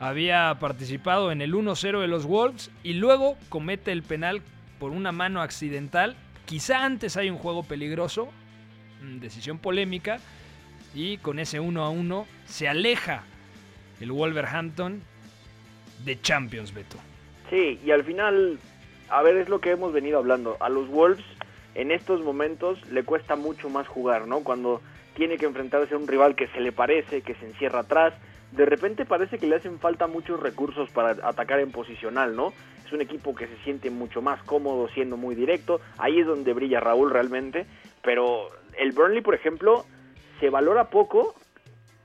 había 0.00 0.56
participado 0.60 1.30
en 1.30 1.40
el 1.40 1.54
1-0 1.54 2.00
de 2.00 2.08
los 2.08 2.24
Wolves 2.24 2.70
y 2.82 2.94
luego 2.94 3.36
comete 3.48 3.92
el 3.92 4.02
penal 4.02 4.42
por 4.78 4.90
una 4.90 5.12
mano 5.12 5.40
accidental. 5.40 6.16
Quizá 6.46 6.84
antes 6.84 7.16
hay 7.16 7.30
un 7.30 7.38
juego 7.38 7.62
peligroso, 7.62 8.28
mm, 9.02 9.18
decisión 9.18 9.58
polémica, 9.58 10.18
y 10.94 11.18
con 11.18 11.38
ese 11.38 11.60
1 11.60 11.90
1 11.90 12.26
se 12.46 12.68
aleja 12.68 13.24
el 14.00 14.12
Wolverhampton 14.12 15.02
de 16.04 16.20
Champions, 16.20 16.74
Beto. 16.74 16.96
Sí, 17.50 17.80
y 17.84 17.90
al 17.90 18.04
final, 18.04 18.58
a 19.08 19.22
ver, 19.22 19.36
es 19.36 19.48
lo 19.48 19.60
que 19.60 19.70
hemos 19.70 19.92
venido 19.92 20.18
hablando. 20.18 20.56
A 20.60 20.68
los 20.68 20.88
Wolves 20.88 21.24
en 21.74 21.90
estos 21.90 22.22
momentos 22.22 22.78
le 22.90 23.04
cuesta 23.04 23.36
mucho 23.36 23.68
más 23.68 23.86
jugar, 23.88 24.26
¿no? 24.26 24.40
Cuando 24.40 24.80
tiene 25.14 25.36
que 25.36 25.46
enfrentarse 25.46 25.94
a 25.94 25.98
un 25.98 26.08
rival 26.08 26.34
que 26.34 26.48
se 26.48 26.60
le 26.60 26.72
parece, 26.72 27.22
que 27.22 27.34
se 27.34 27.46
encierra 27.46 27.80
atrás, 27.80 28.14
de 28.52 28.66
repente 28.66 29.04
parece 29.04 29.38
que 29.38 29.46
le 29.46 29.56
hacen 29.56 29.78
falta 29.78 30.06
muchos 30.06 30.40
recursos 30.40 30.88
para 30.90 31.10
atacar 31.26 31.60
en 31.60 31.72
posicional, 31.72 32.36
¿no? 32.36 32.52
Es 32.84 32.92
un 32.92 33.00
equipo 33.00 33.34
que 33.34 33.46
se 33.46 33.56
siente 33.64 33.90
mucho 33.90 34.22
más 34.22 34.42
cómodo 34.44 34.88
siendo 34.88 35.16
muy 35.16 35.34
directo, 35.34 35.80
ahí 35.98 36.20
es 36.20 36.26
donde 36.26 36.52
brilla 36.52 36.80
Raúl 36.80 37.10
realmente, 37.10 37.66
pero 38.02 38.50
el 38.78 38.92
Burnley, 38.92 39.22
por 39.22 39.34
ejemplo, 39.34 39.84
se 40.40 40.50
valora 40.50 40.90
poco 40.90 41.34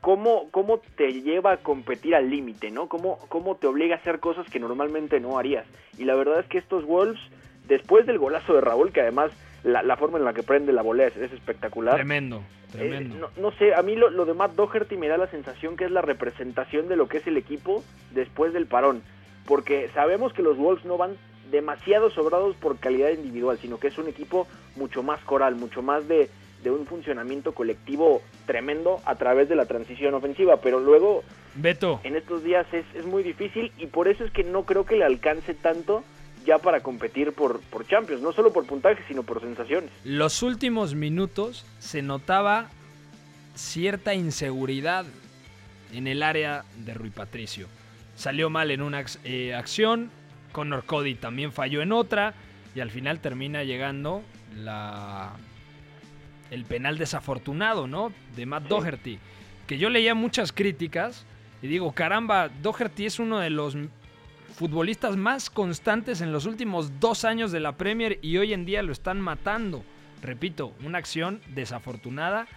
cómo, 0.01 0.49
cómo 0.51 0.81
te 0.95 1.21
lleva 1.21 1.53
a 1.53 1.57
competir 1.57 2.15
al 2.15 2.29
límite, 2.29 2.71
¿no? 2.71 2.87
Cómo, 2.87 3.19
cómo 3.29 3.55
te 3.55 3.67
obliga 3.67 3.95
a 3.95 3.99
hacer 3.99 4.19
cosas 4.19 4.49
que 4.49 4.59
normalmente 4.59 5.19
no 5.19 5.37
harías. 5.37 5.65
Y 5.97 6.05
la 6.05 6.15
verdad 6.15 6.39
es 6.39 6.45
que 6.47 6.57
estos 6.57 6.85
Wolves, 6.85 7.19
después 7.67 8.05
del 8.05 8.17
golazo 8.17 8.53
de 8.53 8.61
Raúl, 8.61 8.91
que 8.91 9.01
además 9.01 9.31
la, 9.63 9.97
forma 9.97 10.17
en 10.17 10.25
la 10.25 10.33
que 10.33 10.43
prende 10.43 10.71
la 10.71 10.81
volea 10.81 11.07
es, 11.07 11.17
espectacular. 11.17 11.95
Tremendo, 11.95 12.37
eh, 12.73 12.77
tremendo. 12.77 13.29
no, 13.37 13.51
sé, 13.53 13.75
a 13.75 13.81
mí 13.81 13.95
lo, 13.95 14.09
lo 14.09 14.25
de 14.25 14.33
Matt 14.33 14.53
Doherty 14.53 14.95
me 14.95 15.07
da 15.07 15.17
la 15.17 15.27
sensación 15.27 15.75
que 15.75 15.85
es 15.85 15.91
la 15.91 16.01
representación 16.01 16.87
de 16.87 16.95
lo 16.95 17.07
que 17.07 17.17
es 17.17 17.27
el 17.27 17.37
equipo 17.37 17.83
después 18.11 18.53
del 18.53 18.67
parón. 18.67 19.01
Porque 19.45 19.89
sabemos 19.93 20.31
que 20.33 20.43
los 20.43 20.57
Wolves 20.57 20.85
no 20.85 20.97
van 20.97 21.17
demasiado 21.51 22.09
sobrados 22.11 22.55
por 22.57 22.77
calidad 22.77 23.09
individual, 23.09 23.57
sino 23.59 23.79
que 23.79 23.87
es 23.87 23.97
un 23.97 24.07
equipo 24.07 24.47
mucho 24.75 25.03
más 25.03 25.19
coral, 25.21 25.55
mucho 25.55 25.81
más 25.81 26.07
de, 26.07 26.29
de 26.63 26.71
un 26.71 26.85
funcionamiento 26.85 27.53
colectivo 27.53 28.21
tremendo 28.45 29.01
a 29.05 29.15
través 29.15 29.49
de 29.49 29.55
la 29.55 29.65
transición 29.65 30.13
ofensiva, 30.13 30.57
pero 30.61 30.79
luego 30.79 31.23
Beto. 31.55 32.01
en 32.03 32.15
estos 32.15 32.43
días 32.43 32.65
es, 32.73 32.85
es 32.95 33.05
muy 33.05 33.23
difícil 33.23 33.71
y 33.77 33.87
por 33.87 34.07
eso 34.07 34.25
es 34.25 34.31
que 34.31 34.43
no 34.43 34.63
creo 34.63 34.85
que 34.85 34.97
le 34.97 35.05
alcance 35.05 35.53
tanto 35.53 36.03
ya 36.45 36.57
para 36.57 36.81
competir 36.81 37.33
por, 37.33 37.59
por 37.61 37.87
Champions, 37.87 38.21
no 38.21 38.31
solo 38.31 38.51
por 38.51 38.65
puntaje, 38.65 39.03
sino 39.07 39.23
por 39.23 39.41
sensaciones. 39.41 39.91
Los 40.03 40.41
últimos 40.41 40.95
minutos 40.95 41.65
se 41.79 42.01
notaba 42.01 42.69
cierta 43.55 44.13
inseguridad 44.13 45.05
en 45.93 46.07
el 46.07 46.23
área 46.23 46.63
de 46.77 46.93
Rui 46.93 47.09
Patricio. 47.09 47.67
Salió 48.15 48.49
mal 48.49 48.71
en 48.71 48.81
una 48.81 49.03
eh, 49.23 49.53
acción, 49.53 50.11
Connor 50.51 50.85
Cody 50.85 51.15
también 51.15 51.51
falló 51.51 51.81
en 51.81 51.91
otra 51.91 52.33
y 52.75 52.79
al 52.79 52.91
final 52.91 53.19
termina 53.19 53.63
llegando 53.63 54.23
la 54.55 55.33
el 56.51 56.65
penal 56.65 56.97
desafortunado, 56.97 57.87
¿no? 57.87 58.11
De 58.35 58.45
Matt 58.45 58.67
Doherty, 58.67 59.19
que 59.67 59.77
yo 59.77 59.89
leía 59.89 60.15
muchas 60.15 60.51
críticas 60.51 61.25
y 61.61 61.67
digo, 61.67 61.91
caramba, 61.91 62.49
Doherty 62.49 63.05
es 63.05 63.19
uno 63.19 63.39
de 63.39 63.49
los 63.49 63.75
futbolistas 64.55 65.15
más 65.15 65.49
constantes 65.49 66.21
en 66.21 66.31
los 66.31 66.45
últimos 66.45 66.99
dos 66.99 67.23
años 67.25 67.51
de 67.51 67.59
la 67.59 67.77
Premier 67.77 68.19
y 68.21 68.37
hoy 68.37 68.53
en 68.53 68.65
día 68.65 68.83
lo 68.83 68.91
están 68.91 69.21
matando. 69.21 69.83
Repito, 70.21 70.73
una 70.83 70.97
acción 70.97 71.41
desafortunada 71.53 72.47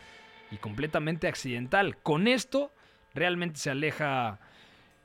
y 0.50 0.57
completamente 0.57 1.28
accidental. 1.28 1.96
Con 1.98 2.26
esto 2.26 2.72
realmente 3.14 3.59
se 3.59 3.70
aleja 3.70 4.40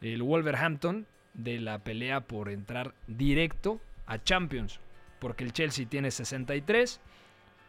el 0.01 0.23
Wolverhampton 0.23 1.05
de 1.33 1.59
la 1.59 1.79
pelea 1.79 2.21
por 2.21 2.49
entrar 2.49 2.93
directo 3.07 3.79
a 4.05 4.23
Champions, 4.23 4.79
porque 5.19 5.43
el 5.43 5.53
Chelsea 5.53 5.85
tiene 5.87 6.11
63, 6.11 6.99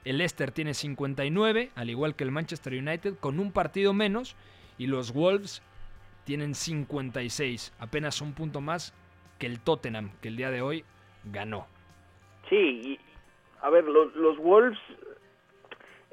el 0.04 0.18
Leicester 0.18 0.50
tiene 0.50 0.74
59, 0.74 1.70
al 1.74 1.90
igual 1.90 2.14
que 2.14 2.24
el 2.24 2.30
Manchester 2.30 2.74
United, 2.74 3.14
con 3.18 3.40
un 3.40 3.52
partido 3.52 3.92
menos, 3.92 4.37
y 4.78 4.87
los 4.87 5.12
Wolves 5.12 5.62
tienen 6.24 6.54
56, 6.54 7.74
apenas 7.78 8.20
un 8.20 8.32
punto 8.34 8.61
más 8.61 8.94
que 9.38 9.46
el 9.46 9.61
Tottenham, 9.61 10.11
que 10.20 10.28
el 10.28 10.37
día 10.37 10.50
de 10.50 10.62
hoy 10.62 10.84
ganó. 11.24 11.66
Sí, 12.48 12.56
y, 12.56 13.00
a 13.61 13.70
ver, 13.70 13.84
los, 13.84 14.14
los 14.14 14.38
Wolves, 14.38 14.78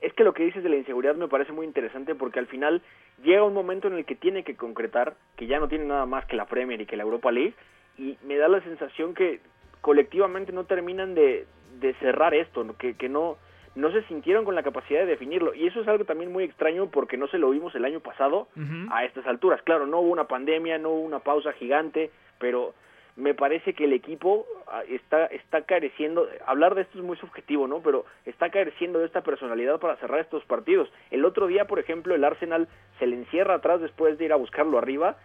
es 0.02 0.14
que 0.14 0.24
lo 0.24 0.34
que 0.34 0.44
dices 0.44 0.64
de 0.64 0.70
la 0.70 0.78
inseguridad 0.78 1.16
me 1.16 1.28
parece 1.28 1.52
muy 1.52 1.66
interesante 1.66 2.16
porque 2.16 2.40
al 2.40 2.48
final 2.48 2.82
llega 3.24 3.44
un 3.44 3.54
momento 3.54 3.88
en 3.88 3.96
el 3.96 4.06
que 4.06 4.16
tiene 4.16 4.44
que 4.44 4.56
concretar, 4.56 5.16
que 5.36 5.48
ya 5.48 5.60
no 5.60 5.68
tiene 5.68 5.86
nada 5.86 6.06
más 6.06 6.26
que 6.26 6.36
la 6.36 6.46
Premier 6.46 6.82
y 6.82 6.86
que 6.86 6.98
la 6.98 7.04
Europa 7.04 7.32
League, 7.32 7.54
y 7.98 8.18
me 8.24 8.38
da 8.38 8.48
la 8.48 8.62
sensación 8.62 9.14
que 9.14 9.40
colectivamente 9.82 10.52
no 10.52 10.66
terminan 10.66 11.16
de, 11.16 11.46
de 11.80 11.94
cerrar 11.96 12.34
esto, 12.34 12.66
que, 12.78 12.96
que 12.96 13.10
no, 13.10 13.38
no 13.76 13.92
se 13.92 14.04
sintieron 14.04 14.46
con 14.46 14.56
la 14.56 14.64
capacidad 14.64 15.02
de 15.02 15.06
definirlo. 15.06 15.54
Y 15.54 15.68
eso 15.68 15.82
es 15.82 15.88
algo 15.88 16.06
también 16.06 16.32
muy 16.32 16.46
extraño 16.46 16.88
porque 16.88 17.18
no 17.18 17.28
se 17.28 17.38
lo 17.38 17.50
vimos 17.50 17.76
el 17.76 17.86
año 17.86 18.00
pasado 18.00 18.48
a 18.90 19.04
estas 19.04 19.28
alturas. 19.28 19.62
Claro, 19.64 19.86
no 19.86 20.00
hubo 20.00 20.12
una 20.12 20.28
pandemia, 20.28 20.78
no 20.78 20.92
hubo 20.92 21.02
una 21.02 21.20
pausa 21.20 21.52
gigante, 21.54 22.10
pero 22.40 22.74
me 23.18 23.34
parece 23.34 23.74
que 23.74 23.86
el 23.86 23.94
equipo 23.94 24.46
ah, 24.68 24.84
está, 24.90 25.26
está 25.28 25.62
careciendo, 25.62 26.28
hablar 26.46 26.76
de 26.76 26.82
esto 26.82 27.00
es 27.00 27.04
muy 27.04 27.18
subjetivo, 27.18 27.68
¿no? 27.68 27.82
Pero 27.82 28.06
está 28.26 28.50
careciendo 28.50 29.00
de 29.00 29.06
esta 29.06 29.22
personalidad 29.22 29.80
para 29.80 29.98
cerrar 29.98 30.20
estos 30.20 30.44
partidos. 30.46 30.90
El 31.12 31.26
otro 31.26 31.48
día, 31.48 31.66
por 31.66 31.80
ejemplo, 31.80 32.16
el 32.16 32.24
Arsenal 32.24 32.68
se 33.00 33.08
le 33.08 33.18
encierra 33.18 33.56
atrás 33.56 33.82
después 33.82 34.18
de 34.18 34.26
ir 34.26 34.34
a 34.34 34.38
buscarlo 34.38 34.78
arriba 34.78 35.18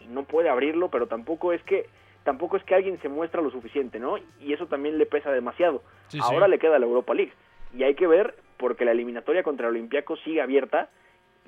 y 0.00 0.06
no 0.06 0.24
puede 0.24 0.48
abrirlo, 0.48 0.90
pero 0.90 1.06
tampoco 1.06 1.52
es 1.52 1.62
que 1.64 1.88
tampoco 2.24 2.56
es 2.56 2.64
que 2.64 2.74
alguien 2.74 3.00
se 3.02 3.08
muestra 3.08 3.40
lo 3.40 3.52
suficiente, 3.52 4.00
¿no? 4.00 4.18
Y 4.40 4.52
eso 4.52 4.66
también 4.66 4.98
le 4.98 5.06
pesa 5.06 5.30
demasiado. 5.30 5.82
Ahora 6.20 6.48
le 6.48 6.58
queda 6.58 6.78
la 6.80 6.86
Europa 6.86 7.14
League 7.14 7.32
y 7.74 7.82
hay 7.82 7.94
que 7.94 8.06
ver 8.06 8.36
porque 8.56 8.84
la 8.84 8.92
eliminatoria 8.92 9.42
contra 9.42 9.68
el 9.68 9.74
Olympiacos 9.74 10.20
sigue 10.24 10.40
abierta 10.40 10.88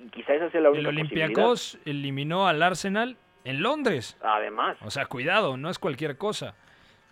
y 0.03 0.09
quizá 0.11 0.35
esa 0.35 0.51
sea 0.51 0.61
la 0.61 0.71
única 0.71 0.89
El 0.89 0.97
Olympiacos 0.97 1.79
eliminó 1.85 2.47
al 2.47 2.63
Arsenal 2.63 3.17
en 3.45 3.63
Londres. 3.63 4.17
Además. 4.23 4.77
O 4.83 4.91
sea, 4.91 5.07
cuidado, 5.07 5.57
no 5.57 5.71
es 5.71 5.79
cualquier 5.79 6.17
cosa. 6.17 6.55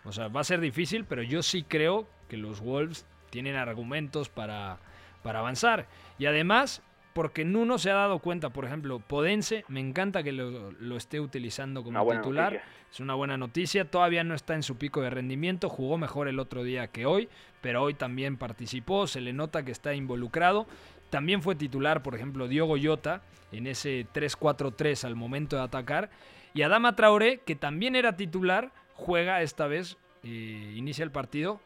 O 0.05 0.11
sea, 0.11 0.27
va 0.27 0.41
a 0.41 0.43
ser 0.43 0.59
difícil, 0.59 1.05
pero 1.05 1.21
yo 1.23 1.41
sí 1.41 1.63
creo 1.63 2.07
que 2.29 2.37
los 2.37 2.61
Wolves 2.61 3.05
tienen 3.29 3.55
argumentos 3.55 4.29
para, 4.29 4.77
para 5.23 5.39
avanzar. 5.39 5.87
Y 6.17 6.25
además, 6.27 6.83
porque 7.17 7.43
Nuno 7.45 7.79
se 7.79 7.89
ha 7.89 7.95
dado 7.95 8.19
cuenta, 8.19 8.51
por 8.51 8.63
ejemplo, 8.63 8.99
Podense, 8.99 9.65
me 9.69 9.79
encanta 9.79 10.21
que 10.21 10.31
lo, 10.31 10.97
esté 10.97 11.19
utilizando 11.19 11.83
como 11.83 12.07
titular. 12.11 12.61
Es 12.91 12.99
una 12.99 13.15
buena 13.15 13.37
noticia. 13.37 13.89
Todavía 13.89 14.23
no 14.23 14.35
está 14.35 14.53
en 14.53 14.61
su 14.61 14.77
pico 14.77 15.01
de 15.01 15.09
rendimiento. 15.09 15.67
Jugó 15.67 15.97
mejor 15.97 16.27
el 16.27 16.37
otro 16.37 16.61
día 16.61 16.89
que 16.89 17.07
hoy, 17.07 17.27
pero 17.59 17.81
hoy 17.81 17.95
también 17.95 18.37
participó. 18.37 19.07
Se 19.07 19.19
le 19.19 19.33
nota 19.33 19.65
que 19.65 19.71
está 19.71 19.95
involucrado. 19.95 20.67
También 21.09 21.41
fue 21.41 21.55
titular, 21.55 22.03
por 22.03 22.13
ejemplo, 22.13 22.47
Diogo 22.47 22.75
Jota 22.79 23.23
en 23.51 23.65
ese 23.65 24.05
3-4-3 24.13 25.03
al 25.03 25.15
momento 25.15 25.55
de 25.55 25.63
atacar. 25.63 26.11
Y 26.53 26.61
Adama 26.61 26.95
Traoré, 26.95 27.39
que 27.39 27.55
también 27.55 27.95
era 27.95 28.15
titular, 28.15 28.71
juega 28.93 29.41
esta 29.41 29.65
vez, 29.65 29.97
eh, 30.21 30.73
inicia 30.75 31.03
el 31.03 31.09
partido 31.09 31.61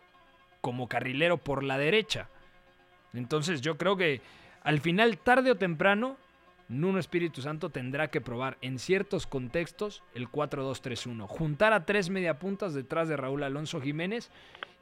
como 0.61 0.87
carrilero 0.87 1.35
por 1.39 1.61
la 1.61 1.77
derecha. 1.77 2.29
Entonces 3.13 3.59
yo 3.59 3.77
creo 3.77 3.97
que 3.97 4.21
al 4.63 4.79
final, 4.79 5.17
tarde 5.17 5.51
o 5.51 5.57
temprano, 5.57 6.17
Nuno 6.69 6.99
Espíritu 6.99 7.41
Santo 7.41 7.69
tendrá 7.69 8.09
que 8.09 8.21
probar 8.21 8.57
en 8.61 8.79
ciertos 8.79 9.27
contextos 9.27 10.03
el 10.15 10.29
4-2-3-1. 10.29 11.27
Juntar 11.27 11.73
a 11.73 11.85
tres 11.85 12.09
mediapuntas 12.09 12.73
detrás 12.73 13.09
de 13.09 13.17
Raúl 13.17 13.43
Alonso 13.43 13.81
Jiménez 13.81 14.31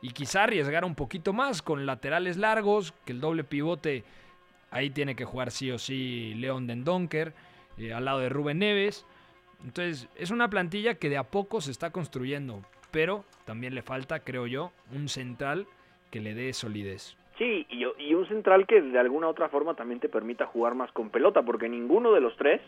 y 0.02 0.12
quizá 0.12 0.44
arriesgar 0.44 0.86
un 0.86 0.96
poquito 0.96 1.34
más 1.34 1.62
con 1.62 1.86
laterales 1.86 2.38
largos, 2.38 2.94
que 3.06 3.14
el 3.14 3.22
doble 3.22 3.44
pivote 3.44 4.04
Ahí 4.72 4.90
tiene 4.90 5.16
que 5.16 5.26
jugar 5.26 5.52
sí 5.52 5.72
o 5.72 5.80
sí 5.80 6.34
León 6.36 6.68
Dendonker, 6.68 7.34
eh, 7.78 7.94
al 7.94 8.06
lado 8.06 8.20
de 8.20 8.30
Rubén 8.30 8.60
Neves. 8.60 9.06
Entonces, 9.64 10.08
es 10.16 10.32
una 10.32 10.50
plantilla 10.50 10.96
que 10.96 11.10
de 11.10 11.18
a 11.18 11.24
poco 11.24 11.60
se 11.62 11.72
está 11.72 11.92
construyendo, 11.92 12.64
pero 12.92 13.26
también 13.46 13.76
le 13.76 13.82
falta, 13.82 14.20
creo 14.20 14.48
yo, 14.48 14.72
un 14.92 15.10
central 15.10 15.68
que 16.12 16.22
le 16.22 16.34
dé 16.34 16.54
solidez. 16.54 17.18
Sí, 17.40 17.66
y, 17.70 18.14
un 18.14 18.28
central 18.28 18.68
que 18.68 18.82
de 18.82 19.00
alguna 19.00 19.30
otra 19.30 19.48
forma 19.48 19.74
también 19.74 20.02
te 20.02 20.10
permita 20.10 20.46
jugar 20.46 20.76
más 20.76 20.92
con 20.92 21.10
pelota, 21.10 21.42
porque 21.42 21.70
ninguno 21.70 22.12
de 22.12 22.20
los 22.20 22.36
tres, 22.36 22.60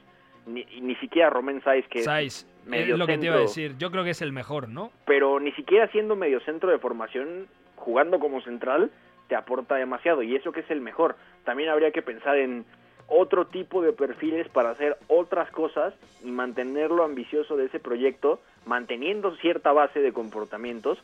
ni, 0.47 0.63
ni 0.79 0.95
siquiera 0.95 1.29
Romén 1.29 1.61
Saiz, 1.61 1.85
que 1.89 1.99
es 1.99 2.47
medio 2.65 2.95
lo 2.95 3.05
que 3.05 3.17
te 3.17 3.25
iba 3.25 3.35
a 3.35 3.39
decir, 3.39 3.75
yo 3.77 3.91
creo 3.91 4.05
que 4.05 4.11
es 4.11 4.21
el 4.21 4.31
mejor, 4.31 4.69
¿no? 4.69 4.89
Pero 5.05 5.41
ni 5.41 5.51
siquiera 5.51 5.89
siendo 5.89 6.15
medio 6.15 6.39
centro 6.39 6.71
de 6.71 6.79
formación, 6.79 7.47
jugando 7.75 8.17
como 8.17 8.41
central, 8.41 8.91
te 9.27 9.35
aporta 9.35 9.75
demasiado 9.75 10.23
y 10.23 10.35
eso 10.35 10.53
que 10.53 10.61
es 10.61 10.71
el 10.71 10.79
mejor. 10.79 11.17
También 11.43 11.69
habría 11.69 11.91
que 11.91 12.01
pensar 12.01 12.37
en 12.37 12.65
otro 13.07 13.47
tipo 13.47 13.81
de 13.81 13.91
perfiles 13.91 14.47
para 14.47 14.69
hacer 14.69 14.97
otras 15.07 15.51
cosas 15.51 15.93
y 16.23 16.31
mantenerlo 16.31 17.03
ambicioso 17.03 17.57
de 17.57 17.65
ese 17.65 17.79
proyecto, 17.81 18.39
manteniendo 18.65 19.35
cierta 19.35 19.73
base 19.73 19.99
de 19.99 20.13
comportamientos, 20.13 20.97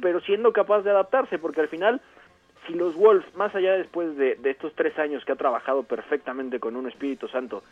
pero 0.00 0.20
siendo 0.22 0.54
capaz 0.54 0.80
de 0.82 0.90
adaptarse, 0.90 1.38
porque 1.38 1.60
al 1.60 1.68
final, 1.68 2.00
si 2.70 2.78
los 2.78 2.94
Wolves, 2.94 3.34
más 3.34 3.54
allá 3.54 3.72
después 3.76 4.16
de, 4.16 4.38
estos 4.44 4.74
tres 4.74 4.98
años 4.98 5.24
que 5.24 5.32
ha 5.32 5.36
trabajado 5.36 5.82
perfectamente 5.82 6.60
con 6.60 6.76
un 6.76 6.88
Espíritu 6.88 7.28
Santo, 7.28 7.62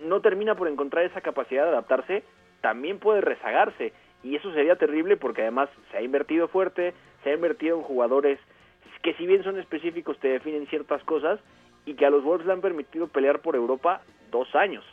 no 0.00 0.20
termina 0.20 0.54
por 0.54 0.68
encontrar 0.68 1.04
esa 1.04 1.20
capacidad 1.20 1.64
de 1.64 1.70
adaptarse, 1.70 2.22
también 2.60 2.98
puede 2.98 3.20
rezagarse 3.20 3.92
y 4.22 4.36
eso 4.36 4.52
sería 4.52 4.76
terrible 4.76 5.16
porque 5.16 5.42
además 5.42 5.68
se 5.90 5.96
ha 5.96 6.02
invertido 6.02 6.46
fuerte, 6.48 6.94
se 7.24 7.30
ha 7.30 7.34
invertido 7.34 7.76
en 7.76 7.82
jugadores 7.82 8.38
que 9.02 9.14
si 9.14 9.26
bien 9.26 9.42
son 9.42 9.58
específicos 9.58 10.18
te 10.18 10.28
definen 10.28 10.66
ciertas 10.68 11.02
cosas 11.02 11.40
y 11.86 11.94
que 11.94 12.06
a 12.06 12.10
los 12.10 12.22
Wolves 12.22 12.46
le 12.46 12.52
han 12.52 12.60
permitido 12.60 13.08
pelear 13.08 13.40
por 13.40 13.56
Europa 13.56 14.02
dos 14.30 14.54
años, 14.54 14.84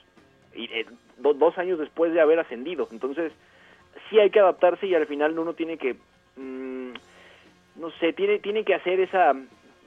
y 0.55 0.65
eh, 0.65 0.85
do- 1.17 1.35
dos 1.35 1.55
años 1.59 1.77
después 1.77 2.11
de 2.13 2.19
haber 2.21 2.39
ascendido. 2.39 2.87
Entonces, 2.91 3.31
sí 4.09 4.19
hay 4.19 4.31
que 4.31 4.39
adaptarse 4.39 4.87
y 4.87 4.95
al 4.95 5.05
final 5.05 5.37
uno 5.37 5.53
tiene 5.53 5.77
que, 5.77 5.95
mm, 6.37 6.93
no 7.79 7.89
sé, 7.99 8.13
tiene, 8.13 8.39
tiene 8.39 8.63
que 8.63 8.75
hacer 8.75 8.99
esa 8.99 9.33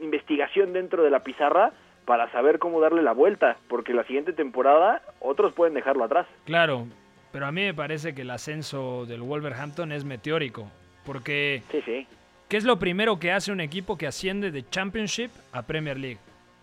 investigación 0.01 0.73
dentro 0.73 1.03
de 1.03 1.11
la 1.11 1.21
pizarra 1.23 1.73
para 2.05 2.31
saber 2.33 2.59
cómo 2.59 2.81
darle 2.81 3.03
la 3.03 3.13
vuelta, 3.13 3.57
porque 3.69 3.95
la 3.95 4.05
siguiente 4.05 4.33
temporada 4.33 5.03
otros 5.21 5.53
pueden 5.53 5.75
dejarlo 5.75 6.05
atrás. 6.05 6.27
Claro, 6.45 6.87
pero 7.31 7.47
a 7.47 7.53
mí 7.53 7.63
me 7.63 7.75
parece 7.75 8.15
que 8.15 8.23
el 8.23 8.31
ascenso 8.31 9.07
del 9.07 9.23
Wolverhampton 9.23 9.93
es 9.93 10.05
meteórico. 10.05 10.69
Porque, 11.07 11.63
Sí, 11.71 11.81
sí. 11.85 12.07
¿qué 12.49 12.57
es 12.57 12.65
lo 12.65 12.79
primero 12.79 13.19
que 13.19 13.33
hace 13.33 13.53
un 13.53 13.61
equipo 13.61 13.97
que 13.97 14.07
asciende 14.07 14.51
de 14.51 14.69
Championship 14.69 15.31
a 15.53 15.63
Premier 15.63 15.99
League? 15.99 16.19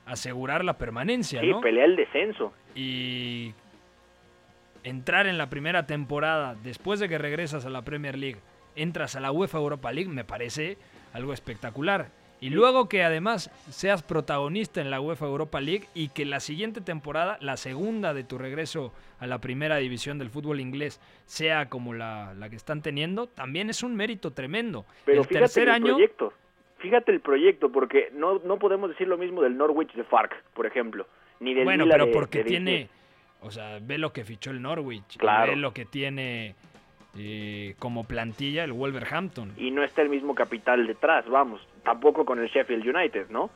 Asegurar 0.05 0.65
la 0.65 0.73
permanencia, 0.77 1.39
Sí, 1.41 1.47
¿no? 1.51 1.61
pelea 1.61 1.85
el 1.85 1.95
descenso. 1.95 2.53
y 2.75 3.53
entrar 4.83 5.27
en 5.27 5.37
la 5.37 5.49
primera 5.49 5.85
temporada 5.85 6.55
después 6.63 6.99
de 6.99 7.09
que 7.09 7.17
regresas 7.17 7.65
a 7.65 7.69
la 7.69 7.81
Premier 7.83 8.17
League, 8.17 8.37
entras 8.75 9.15
a 9.15 9.19
la 9.19 9.31
UEFA 9.31 9.57
Europa 9.57 9.91
League, 9.91 10.09
me 10.09 10.23
parece 10.23 10.77
algo 11.13 11.33
espectacular. 11.33 12.07
Y 12.41 12.51
luego 12.51 12.87
que 12.87 13.03
además 13.03 13.51
seas 13.69 14.01
protagonista 14.01 14.79
en 14.79 14.89
la 14.89 15.01
UEFA 15.01 15.25
Europa 15.25 15.59
League 15.59 15.87
y 15.93 16.07
que 16.07 16.23
la 16.23 16.39
siguiente 16.39 16.79
temporada, 16.79 17.37
la 17.41 17.57
segunda 17.57 18.13
de 18.13 18.23
tu 18.23 18.37
regreso 18.37 18.93
a 19.19 19.27
la 19.27 19.39
primera 19.39 19.75
división 19.75 20.19
del 20.19 20.29
fútbol 20.29 20.61
inglés, 20.61 21.01
sea 21.25 21.67
como 21.67 21.93
la, 21.93 22.33
la 22.35 22.49
que 22.49 22.55
están 22.55 22.81
teniendo, 22.81 23.27
también 23.27 23.69
es 23.69 23.83
un 23.83 23.93
mérito 23.95 24.31
tremendo. 24.31 24.85
Pero 25.03 25.21
el 25.23 25.27
fíjate 25.27 25.39
tercer 25.41 25.63
el 25.63 25.75
año, 25.75 25.93
proyecto. 25.95 26.33
Fíjate 26.77 27.11
el 27.11 27.19
proyecto, 27.19 27.73
porque 27.73 28.09
no, 28.13 28.39
no 28.39 28.57
podemos 28.57 28.89
decir 28.89 29.05
lo 29.09 29.17
mismo 29.17 29.41
del 29.41 29.57
Norwich 29.57 29.93
de 29.95 30.05
Farc, 30.05 30.41
por 30.53 30.65
ejemplo, 30.65 31.07
ni 31.41 31.53
del 31.53 31.65
Bueno, 31.65 31.85
pero 31.89 32.09
porque 32.09 32.37
de 32.37 32.43
tiene, 32.45 32.89
o 33.41 33.51
sea, 33.51 33.79
ve 33.81 33.97
lo 33.97 34.13
que 34.13 34.23
fichó 34.23 34.51
el 34.51 34.61
Norwich, 34.61 35.17
Claro. 35.17 35.51
ve 35.51 35.57
lo 35.57 35.73
que 35.73 35.83
tiene 35.83 36.55
eh, 37.17 37.75
como 37.79 38.03
plantilla 38.03 38.63
el 38.63 38.73
Wolverhampton. 38.73 39.53
y 39.57 39.71
no 39.71 39.83
está 39.83 40.01
el 40.01 40.09
mismo 40.09 40.35
capital 40.35 40.85
detrás, 40.85 41.27
vamos, 41.27 41.61
tampoco 41.83 42.25
con 42.25 42.39
el 42.39 42.49
Sheffield 42.49 42.87
United, 42.87 43.29
¿no? 43.29 43.49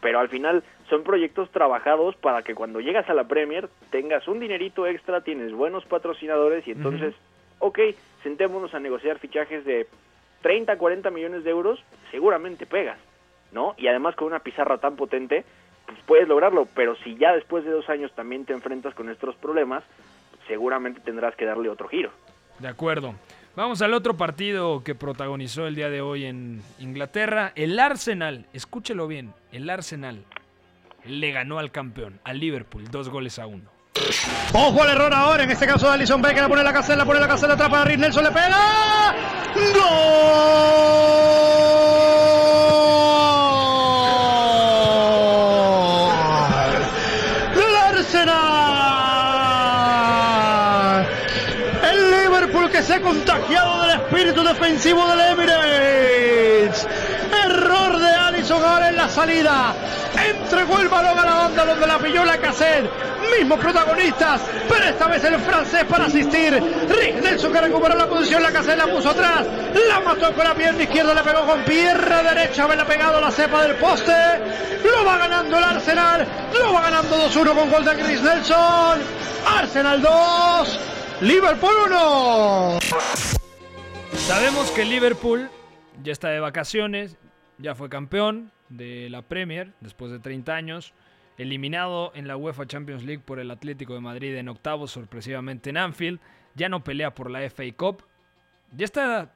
Pero 0.00 0.18
al 0.18 0.28
final 0.28 0.62
son 0.88 1.04
proyectos 1.04 1.50
trabajados 1.50 2.16
para 2.16 2.42
que 2.42 2.54
cuando 2.54 2.80
llegas 2.80 3.08
a 3.08 3.14
la 3.14 3.24
Premier 3.24 3.68
tengas 3.90 4.26
un 4.28 4.40
dinerito 4.40 4.86
extra, 4.86 5.20
tienes 5.22 5.52
buenos 5.52 5.84
patrocinadores 5.84 6.66
y 6.66 6.72
entonces, 6.72 7.14
ok, 7.60 7.78
sentémonos 8.22 8.74
a 8.74 8.80
negociar 8.80 9.18
fichajes 9.18 9.64
de 9.64 9.86
30, 10.42 10.76
40 10.76 11.10
millones 11.10 11.44
de 11.44 11.50
euros, 11.50 11.82
seguramente 12.10 12.66
pegas, 12.66 12.98
¿no? 13.52 13.74
Y 13.78 13.86
además 13.86 14.16
con 14.16 14.26
una 14.26 14.40
pizarra 14.40 14.78
tan 14.78 14.96
potente, 14.96 15.44
pues 15.86 15.98
puedes 16.04 16.28
lograrlo, 16.28 16.66
pero 16.74 16.96
si 16.96 17.16
ya 17.16 17.32
después 17.32 17.64
de 17.64 17.70
dos 17.70 17.88
años 17.88 18.12
también 18.14 18.44
te 18.44 18.52
enfrentas 18.52 18.94
con 18.94 19.08
estos 19.08 19.36
problemas, 19.36 19.84
seguramente 20.48 21.00
tendrás 21.00 21.36
que 21.36 21.44
darle 21.44 21.68
otro 21.68 21.88
giro. 21.88 22.10
De 22.62 22.68
acuerdo. 22.68 23.14
Vamos 23.56 23.82
al 23.82 23.92
otro 23.92 24.16
partido 24.16 24.82
que 24.84 24.94
protagonizó 24.94 25.66
el 25.66 25.74
día 25.74 25.90
de 25.90 26.00
hoy 26.00 26.24
en 26.24 26.62
Inglaterra. 26.78 27.52
El 27.56 27.78
Arsenal, 27.78 28.46
escúchelo 28.54 29.08
bien, 29.08 29.34
el 29.50 29.68
Arsenal 29.68 30.24
le 31.04 31.32
ganó 31.32 31.58
al 31.58 31.72
campeón, 31.72 32.20
al 32.24 32.38
Liverpool, 32.38 32.84
dos 32.88 33.08
goles 33.08 33.40
a 33.40 33.46
uno. 33.46 33.68
Ojo 34.54 34.82
al 34.82 34.90
error 34.90 35.12
ahora, 35.12 35.42
en 35.42 35.50
este 35.50 35.66
caso 35.66 35.88
de 35.88 35.94
Alison 35.94 36.22
Becker, 36.22 36.42
la 36.42 36.48
pone 36.48 36.62
la 36.62 36.72
caseta, 36.72 36.96
la 36.96 37.04
pone 37.04 37.18
la 37.20 37.28
caseta, 37.28 37.54
atrapa 37.54 37.82
a 37.82 37.84
Rick 37.84 37.98
Nelson, 37.98 38.24
le 38.24 38.30
pega. 38.30 39.12
¡Gol! 39.74 39.82
¡Del 47.56 47.76
Arsenal! 47.76 48.62
El 51.90 52.10
Liverpool 52.10 52.70
que 52.70 52.82
se 52.82 52.94
ha 52.94 53.00
contagiado 53.02 53.82
del 53.82 53.90
espíritu 54.12 54.44
defensivo 54.44 55.06
del 55.08 55.20
Emirates. 55.20 56.86
Error 57.46 57.98
de 57.98 58.10
Alisson 58.10 58.62
ahora 58.62 58.90
en 58.90 58.96
la 58.96 59.08
salida. 59.08 59.74
Entregó 60.28 60.80
el 60.80 60.88
balón 60.88 61.18
a 61.18 61.24
la 61.24 61.34
banda 61.34 61.64
donde 61.64 61.86
la 61.86 61.98
pilló 61.98 62.22
la 62.22 62.36
cassette. 62.36 62.90
Mismos 63.38 63.58
protagonistas, 63.58 64.42
pero 64.68 64.84
esta 64.84 65.06
vez 65.06 65.24
el 65.24 65.38
francés 65.40 65.84
para 65.84 66.04
asistir. 66.04 66.52
Rick 66.90 67.22
Nelson 67.22 67.52
que 67.52 67.60
recuperó 67.62 67.94
la 67.94 68.06
posición, 68.06 68.42
la 68.42 68.52
cassette 68.52 68.76
la 68.76 68.86
puso 68.86 69.10
atrás. 69.10 69.46
La 69.88 70.00
mató 70.00 70.30
con 70.34 70.44
la 70.44 70.54
pierna 70.54 70.82
izquierda, 70.82 71.14
le 71.14 71.22
pegó 71.22 71.46
con 71.46 71.62
pierna 71.64 72.22
derecha, 72.22 72.64
haberle 72.64 72.84
pegado 72.84 73.18
la 73.18 73.30
cepa 73.30 73.62
del 73.62 73.76
poste. 73.76 74.12
Lo 74.84 75.06
va 75.06 75.16
ganando 75.16 75.56
el 75.56 75.64
Arsenal. 75.64 76.26
Lo 76.52 76.74
va 76.74 76.82
ganando 76.82 77.16
2-1 77.30 77.54
con 77.54 77.70
gol 77.70 77.84
de 77.84 77.94
Chris 77.94 78.20
Nelson. 78.20 79.00
Arsenal 79.46 80.02
2. 80.02 80.80
Liverpool 81.22 81.74
1. 81.86 83.41
Sabemos 84.26 84.70
que 84.70 84.84
Liverpool 84.84 85.48
ya 86.02 86.12
está 86.12 86.28
de 86.30 86.40
vacaciones, 86.40 87.18
ya 87.58 87.74
fue 87.74 87.88
campeón 87.88 88.50
de 88.68 89.08
la 89.10 89.22
Premier 89.22 89.72
después 89.80 90.10
de 90.10 90.18
30 90.20 90.54
años, 90.54 90.94
eliminado 91.38 92.12
en 92.14 92.26
la 92.28 92.36
UEFA 92.36 92.66
Champions 92.66 93.04
League 93.04 93.22
por 93.24 93.38
el 93.40 93.50
Atlético 93.50 93.94
de 93.94 94.00
Madrid 94.00 94.34
en 94.36 94.48
octavos 94.48 94.90
sorpresivamente 94.92 95.70
en 95.70 95.76
Anfield, 95.76 96.20
ya 96.54 96.68
no 96.68 96.82
pelea 96.84 97.12
por 97.14 97.30
la 97.30 97.40
FA 97.50 97.64
Cup, 97.76 98.04
ya 98.74 98.84
está 98.84 99.32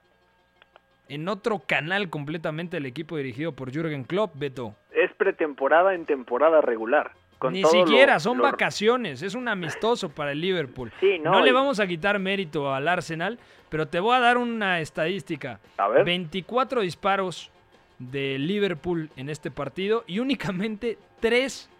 en 1.08 1.28
otro 1.28 1.60
canal 1.66 2.08
completamente 2.08 2.78
el 2.78 2.86
equipo 2.86 3.16
dirigido 3.16 3.52
por 3.52 3.72
Jürgen 3.72 4.04
Klopp, 4.04 4.32
Beto. 4.38 4.74
Es 4.92 5.12
pretemporada 5.14 5.94
en 5.94 6.06
temporada 6.06 6.60
regular. 6.60 7.12
con 7.38 7.52
Ni 7.52 7.60
lo- 7.60 7.68
siquiera, 7.68 8.18
son 8.18 8.38
lo- 8.38 8.44
vacaciones, 8.44 9.20
es 9.20 9.34
un 9.34 9.46
amistoso 9.46 10.08
para 10.08 10.32
el 10.32 10.40
Liverpool. 10.40 10.90
Sí, 11.00 11.18
no, 11.18 11.42
le 11.44 11.50
y- 11.50 11.52
vamos 11.52 11.78
a 11.80 11.86
quitar 11.86 12.18
mérito 12.18 12.72
al 12.74 12.88
Arsenal, 12.88 13.38
pero 13.68 13.86
te 13.88 14.00
voy 14.00 14.14
a 14.16 14.20
dar 14.20 14.38
una 14.38 14.80
estadística. 14.80 15.60
A 15.78 15.88
ver. 15.88 16.04
24 16.04 16.80
disparos 16.82 17.50
de 17.98 18.38
Liverpool 18.38 19.10
en 19.16 19.28
este 19.30 19.50
partido 19.50 20.04
y 20.06 20.18
únicamente 20.18 20.98
3 21.20 21.70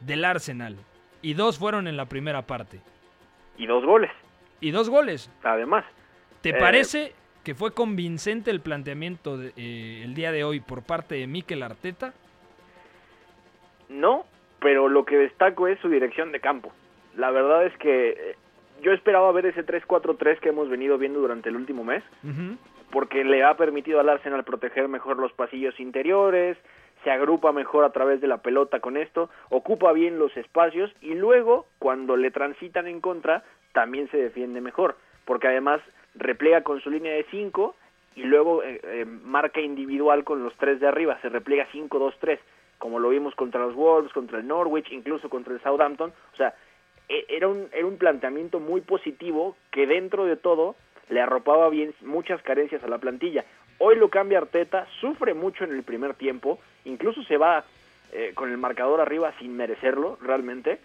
del 0.00 0.24
Arsenal. 0.24 0.76
Y 1.22 1.34
dos 1.34 1.58
fueron 1.58 1.88
en 1.88 1.96
la 1.96 2.06
primera 2.06 2.42
parte. 2.42 2.80
Y 3.56 3.66
dos 3.66 3.84
goles, 3.84 4.10
Y 4.60 4.70
dos 4.70 4.88
goles. 4.90 5.30
además. 5.42 5.84
¿Te 6.42 6.50
Eh, 6.50 6.54
parece 6.58 7.14
que 7.42 7.54
fue 7.54 7.72
convincente 7.72 8.50
el 8.50 8.60
planteamiento 8.60 9.36
de, 9.38 9.52
eh, 9.56 10.02
el 10.04 10.14
día 10.14 10.30
de 10.32 10.44
hoy 10.44 10.60
por 10.60 10.82
parte 10.82 11.14
de 11.14 11.26
Mikel 11.26 11.62
Arteta? 11.62 12.12
No, 13.88 14.24
pero 14.60 14.88
lo 14.88 15.04
que 15.04 15.16
destaco 15.16 15.68
es 15.68 15.78
su 15.80 15.88
dirección 15.88 16.32
de 16.32 16.40
campo. 16.40 16.72
La 17.16 17.30
verdad 17.30 17.64
es 17.66 17.76
que 17.78 18.10
eh, 18.10 18.36
yo 18.82 18.92
esperaba 18.92 19.30
ver 19.32 19.46
ese 19.46 19.64
3-4-3 19.64 20.38
que 20.38 20.50
hemos 20.50 20.68
venido 20.68 20.98
viendo 20.98 21.20
durante 21.20 21.48
el 21.48 21.56
último 21.56 21.84
mes, 21.84 22.02
porque 22.90 23.24
le 23.24 23.44
ha 23.44 23.56
permitido 23.56 24.00
al 24.00 24.08
Arsenal 24.08 24.44
proteger 24.44 24.88
mejor 24.88 25.18
los 25.18 25.32
pasillos 25.32 25.78
interiores, 25.80 26.56
se 27.04 27.10
agrupa 27.10 27.52
mejor 27.52 27.84
a 27.84 27.90
través 27.90 28.20
de 28.20 28.26
la 28.26 28.38
pelota 28.38 28.80
con 28.80 28.96
esto, 28.96 29.30
ocupa 29.50 29.92
bien 29.92 30.18
los 30.18 30.36
espacios 30.36 30.92
y 31.00 31.14
luego 31.14 31.66
cuando 31.78 32.16
le 32.16 32.30
transitan 32.30 32.86
en 32.86 33.00
contra 33.00 33.44
también 33.72 34.10
se 34.10 34.16
defiende 34.16 34.60
mejor, 34.60 34.96
porque 35.24 35.48
además 35.48 35.80
repliega 36.14 36.62
con 36.62 36.80
su 36.80 36.90
línea 36.90 37.12
de 37.12 37.24
5 37.30 37.74
y 38.16 38.22
luego 38.22 38.62
eh, 38.62 38.80
eh, 38.82 39.04
marca 39.04 39.60
individual 39.60 40.24
con 40.24 40.42
los 40.42 40.56
tres 40.56 40.80
de 40.80 40.88
arriba, 40.88 41.18
se 41.20 41.28
repliega 41.28 41.68
5-2-3, 41.72 42.38
como 42.78 42.98
lo 42.98 43.10
vimos 43.10 43.34
contra 43.34 43.60
los 43.60 43.74
Wolves, 43.74 44.12
contra 44.12 44.38
el 44.38 44.48
Norwich, 44.48 44.90
incluso 44.90 45.28
contra 45.28 45.52
el 45.54 45.60
Southampton, 45.60 46.12
o 46.32 46.36
sea, 46.36 46.54
era 47.08 47.48
un, 47.48 47.68
era 47.72 47.86
un 47.86 47.98
planteamiento 47.98 48.60
muy 48.60 48.80
positivo 48.80 49.56
que 49.70 49.86
dentro 49.86 50.24
de 50.24 50.36
todo 50.36 50.76
le 51.08 51.20
arropaba 51.20 51.68
bien 51.68 51.94
muchas 52.02 52.42
carencias 52.42 52.82
a 52.82 52.88
la 52.88 52.98
plantilla. 52.98 53.44
Hoy 53.78 53.96
lo 53.96 54.08
cambia 54.08 54.38
Arteta, 54.38 54.86
sufre 55.00 55.34
mucho 55.34 55.64
en 55.64 55.72
el 55.72 55.82
primer 55.82 56.14
tiempo, 56.14 56.58
incluso 56.84 57.22
se 57.24 57.36
va 57.36 57.64
eh, 58.12 58.32
con 58.34 58.50
el 58.50 58.58
marcador 58.58 59.00
arriba 59.00 59.32
sin 59.38 59.56
merecerlo 59.56 60.18
realmente. 60.22 60.78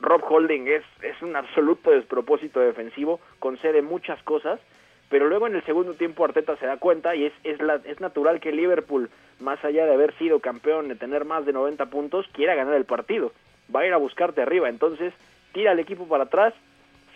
Rob 0.00 0.22
Holding 0.28 0.66
es, 0.66 0.82
es 1.02 1.22
un 1.22 1.36
absoluto 1.36 1.90
despropósito 1.90 2.60
defensivo, 2.60 3.20
concede 3.38 3.80
muchas 3.82 4.22
cosas, 4.24 4.60
pero 5.08 5.28
luego 5.28 5.46
en 5.46 5.54
el 5.54 5.64
segundo 5.64 5.94
tiempo 5.94 6.24
Arteta 6.24 6.56
se 6.56 6.66
da 6.66 6.76
cuenta 6.76 7.14
y 7.14 7.26
es, 7.26 7.32
es, 7.44 7.60
la, 7.60 7.80
es 7.84 8.00
natural 8.00 8.40
que 8.40 8.52
Liverpool, 8.52 9.10
más 9.38 9.64
allá 9.64 9.86
de 9.86 9.94
haber 9.94 10.12
sido 10.18 10.40
campeón, 10.40 10.88
de 10.88 10.96
tener 10.96 11.24
más 11.24 11.46
de 11.46 11.52
90 11.52 11.86
puntos, 11.86 12.26
quiera 12.32 12.54
ganar 12.54 12.74
el 12.74 12.84
partido. 12.84 13.32
Va 13.74 13.80
a 13.80 13.86
ir 13.86 13.92
a 13.92 13.98
buscarte 13.98 14.42
arriba, 14.42 14.68
entonces 14.68 15.14
tira 15.54 15.72
el 15.72 15.78
equipo 15.78 16.06
para 16.06 16.24
atrás, 16.24 16.52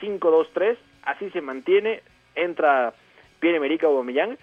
5-2-3, 0.00 0.76
así 1.02 1.28
se 1.30 1.42
mantiene, 1.42 2.02
entra 2.34 2.94
Pierre-Emerick 3.40 3.84
Aubameyang 3.84 4.38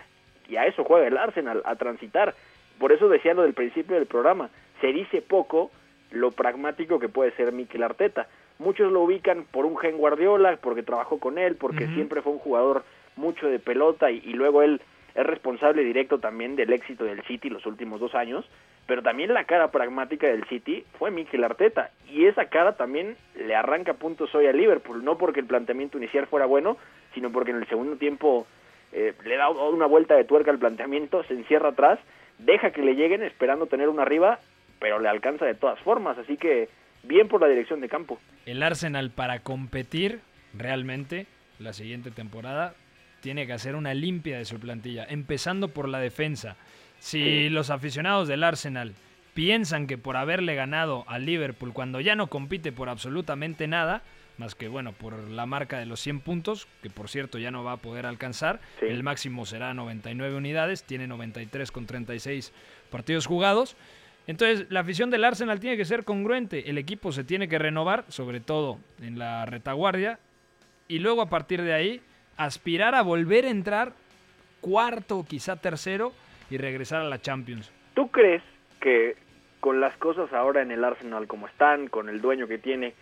y 0.48 0.58
a 0.58 0.68
eso 0.68 0.84
juega 0.84 1.08
el 1.08 1.18
Arsenal, 1.18 1.64
a 1.66 1.76
transitar. 1.76 2.36
Por 2.78 2.92
eso 2.92 3.10
decía 3.10 3.34
lo 3.34 3.42
del 3.42 3.54
principio 3.54 3.96
del 3.96 4.06
programa, 4.06 4.50
se 4.82 4.88
dice 4.88 5.24
poco 5.24 5.72
lo 6.12 6.32
pragmático 6.32 7.00
que 7.00 7.10
puede 7.10 7.32
ser 7.32 7.52
Mikel 7.52 7.84
Arteta. 7.84 8.28
muchos 8.60 8.92
lo 8.92 9.02
ubican 9.02 9.46
por 9.46 9.66
un 9.66 9.78
gen 9.78 9.98
Guardiola, 9.98 10.58
porque 10.62 10.84
trabajó 10.84 11.20
con 11.20 11.38
él, 11.38 11.56
porque 11.56 11.88
siempre 11.88 12.22
fue 12.22 12.34
un 12.34 12.40
jugador 12.40 12.84
mucho 13.16 13.48
de 13.48 13.60
pelota 13.60 14.12
y, 14.12 14.22
y 14.24 14.34
luego 14.34 14.62
él 14.62 14.82
es 15.16 15.26
responsable 15.26 15.84
directo 15.84 16.20
también 16.20 16.56
del 16.56 16.74
éxito 16.74 17.06
del 17.06 17.24
City 17.24 17.50
los 17.50 17.66
últimos 17.66 18.00
dos 18.02 18.14
años, 18.16 18.46
pero 18.86 19.02
también 19.02 19.34
la 19.34 19.46
cara 19.46 19.72
pragmática 19.72 20.28
del 20.28 20.46
City 20.46 20.86
fue 21.00 21.10
Mikel 21.10 21.44
Arteta 21.44 21.92
y 22.12 22.26
esa 22.26 22.50
cara 22.50 22.76
también 22.76 23.16
le 23.36 23.56
arranca 23.56 23.94
puntos 23.94 24.36
hoy 24.36 24.48
a 24.48 24.52
Liverpool, 24.52 25.04
no 25.04 25.18
porque 25.18 25.40
el 25.40 25.46
planteamiento 25.46 25.98
inicial 25.98 26.28
fuera 26.28 26.46
bueno, 26.46 26.78
sino 27.14 27.32
porque 27.32 27.52
en 27.52 27.58
el 27.58 27.68
segundo 27.68 27.96
tiempo 27.96 28.46
eh, 28.92 29.14
le 29.24 29.38
da 29.38 29.50
una 29.50 29.86
vuelta 29.86 30.16
de 30.16 30.26
tuerca 30.26 30.52
al 30.52 30.60
planteamiento, 30.60 31.24
se 31.24 31.34
encierra 31.34 31.70
atrás, 31.70 31.98
deja 32.38 32.72
que 32.72 32.82
le 32.82 32.96
lleguen 32.96 33.24
esperando 33.24 33.68
tener 33.68 33.88
una 33.88 34.02
arriba, 34.02 34.40
pero 34.80 35.00
le 35.00 35.08
alcanza 35.08 35.46
de 35.46 35.56
todas 35.56 35.80
formas, 35.80 36.18
así 36.18 36.36
que 36.36 36.68
bien 37.04 37.30
por 37.30 37.40
la 37.40 37.48
dirección 37.48 37.80
de 37.80 37.88
campo. 37.88 38.20
El 38.46 38.62
Arsenal 38.62 39.12
para 39.12 39.40
competir 39.40 40.20
realmente 40.54 41.26
la 41.60 41.72
siguiente 41.72 42.12
temporada 42.12 42.76
tiene 43.26 43.48
que 43.48 43.54
hacer 43.54 43.76
una 43.76 43.96
limpia 43.96 44.38
de 44.38 44.46
su 44.46 44.60
plantilla, 44.60 45.04
empezando 45.10 45.70
por 45.70 45.90
la 45.90 45.98
defensa. 45.98 46.58
Si 47.00 47.50
los 47.50 47.72
aficionados 47.72 48.28
del 48.28 48.44
Arsenal 48.44 48.94
piensan 49.34 49.88
que 49.88 49.98
por 49.98 50.16
haberle 50.16 50.54
ganado 50.54 51.06
al 51.08 51.26
Liverpool 51.26 51.74
cuando 51.74 52.00
ya 52.02 52.16
no 52.16 52.28
compite 52.28 52.72
por 52.72 52.88
absolutamente 52.88 53.68
nada, 53.68 54.04
más 54.38 54.54
que 54.54 54.68
bueno, 54.68 54.94
por 54.94 55.18
la 55.28 55.48
marca 55.48 55.80
de 55.80 55.88
los 55.88 56.02
100 56.02 56.20
puntos, 56.20 56.68
que 56.84 56.92
por 56.92 57.10
cierto 57.10 57.40
ya 57.40 57.50
no 57.50 57.64
va 57.64 57.72
a 57.72 57.78
poder 57.78 58.06
alcanzar, 58.06 58.60
el 58.80 59.02
máximo 59.02 59.48
será 59.48 59.74
99 59.74 60.36
unidades, 60.36 60.84
tiene 60.84 61.08
93 61.08 61.72
con 61.72 61.88
36 61.88 62.54
partidos 62.92 63.26
jugados. 63.26 63.76
Entonces, 64.28 64.68
la 64.70 64.82
afición 64.82 65.10
del 65.10 65.24
Arsenal 65.24 65.60
tiene 65.60 65.78
que 65.78 65.86
ser 65.86 66.04
congruente, 66.04 66.70
el 66.70 66.78
equipo 66.78 67.12
se 67.12 67.24
tiene 67.24 67.48
que 67.48 67.58
renovar, 67.58 68.06
sobre 68.08 68.40
todo 68.40 68.78
en 69.02 69.18
la 69.18 69.48
retaguardia, 69.48 70.20
y 70.88 71.00
luego 71.00 71.24
a 71.24 71.30
partir 71.30 71.64
de 71.64 71.74
ahí 71.74 72.02
aspirar 72.38 72.96
a 72.96 73.02
volver 73.02 73.46
a 73.46 73.50
entrar 73.50 73.94
cuarto, 74.62 75.26
quizá 75.28 75.58
tercero, 75.58 76.12
y 76.50 76.58
regresar 76.58 77.02
a 77.02 77.06
la 77.06 77.22
Champions. 77.22 77.72
¿Tú 77.94 78.10
crees 78.10 78.42
que 78.80 79.16
con 79.60 79.80
las 79.80 79.96
cosas 79.98 80.32
ahora 80.34 80.62
en 80.62 80.72
el 80.72 80.84
Arsenal 80.84 81.28
como 81.28 81.48
están, 81.48 81.88
con 81.88 82.10
el 82.10 82.22
dueño 82.22 82.48
que 82.48 82.58
tiene, 82.58 82.94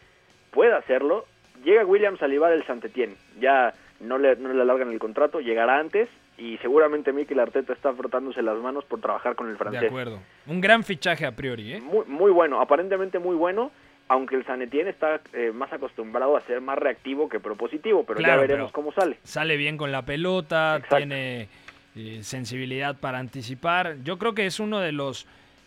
puede 0.52 0.74
hacerlo? 0.74 1.26
Llega 1.64 1.86
William 1.86 2.18
Saliba 2.18 2.50
del 2.50 2.66
Santetien, 2.66 3.16
ya 3.40 3.74
no 4.00 4.18
le, 4.18 4.36
no 4.36 4.54
le 4.54 4.62
alargan 4.62 4.92
el 4.92 5.00
contrato, 5.00 5.40
llegará 5.40 5.80
antes 5.80 6.10
y 6.38 6.58
seguramente 6.58 7.14
Mikel 7.14 7.40
Arteta 7.40 7.74
está 7.74 7.94
frotándose 7.94 8.42
las 8.42 8.58
manos 8.58 8.86
por 8.86 9.00
trabajar 9.00 9.36
con 9.36 9.50
el 9.50 9.58
francés. 9.58 9.82
De 9.82 9.88
acuerdo. 9.88 10.20
Un 10.48 10.62
gran 10.62 10.84
fichaje 10.84 11.26
a 11.26 11.36
priori, 11.36 11.74
¿eh? 11.74 11.82
Muy, 11.82 12.06
muy 12.08 12.32
bueno, 12.32 12.60
aparentemente 12.60 13.20
muy 13.20 13.36
bueno 13.36 13.72
aunque 14.08 14.36
el 14.36 14.46
Sanetien 14.46 14.88
está 14.88 15.22
eh, 15.34 15.52
más 15.54 15.72
acostumbrado 15.72 16.36
a 16.36 16.42
ser 16.42 16.62
más 16.62 16.78
reactivo 16.78 17.30
que 17.30 17.40
propositivo, 17.40 18.04
pero 18.06 18.20
ya 18.20 18.36
veremos 18.36 18.72
cómo 18.72 18.92
sale. 18.92 19.18
Sale 19.24 19.58
bien 19.58 19.78
con 19.78 19.92
la 19.92 20.04
pelota, 20.04 20.82
tiene 20.90 21.48
eh, 21.96 22.20
sensibilidad 22.22 22.96
para 22.96 23.20
anticipar. 23.20 23.98
Yo 24.04 24.18
creo 24.18 24.34
que 24.34 24.46
es 24.46 24.60
uno 24.60 24.80
de 24.80 24.92
los 24.92 25.26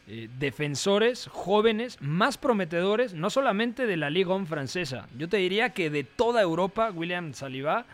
eh, 0.08 0.28
defensores 0.38 1.28
jóvenes 1.32 2.00
más 2.00 2.38
prometedores, 2.38 3.14
no 3.14 3.30
solamente 3.30 3.86
de 3.86 3.96
la 3.96 4.10
Liga 4.10 4.34
1 4.34 4.46
francesa, 4.46 5.08
yo 5.16 5.28
te 5.28 5.38
diría 5.38 5.70
que 5.70 5.90
de 5.90 6.04
toda 6.04 6.40
Europa, 6.42 6.92
William 6.94 7.34
Saliba 7.34 7.84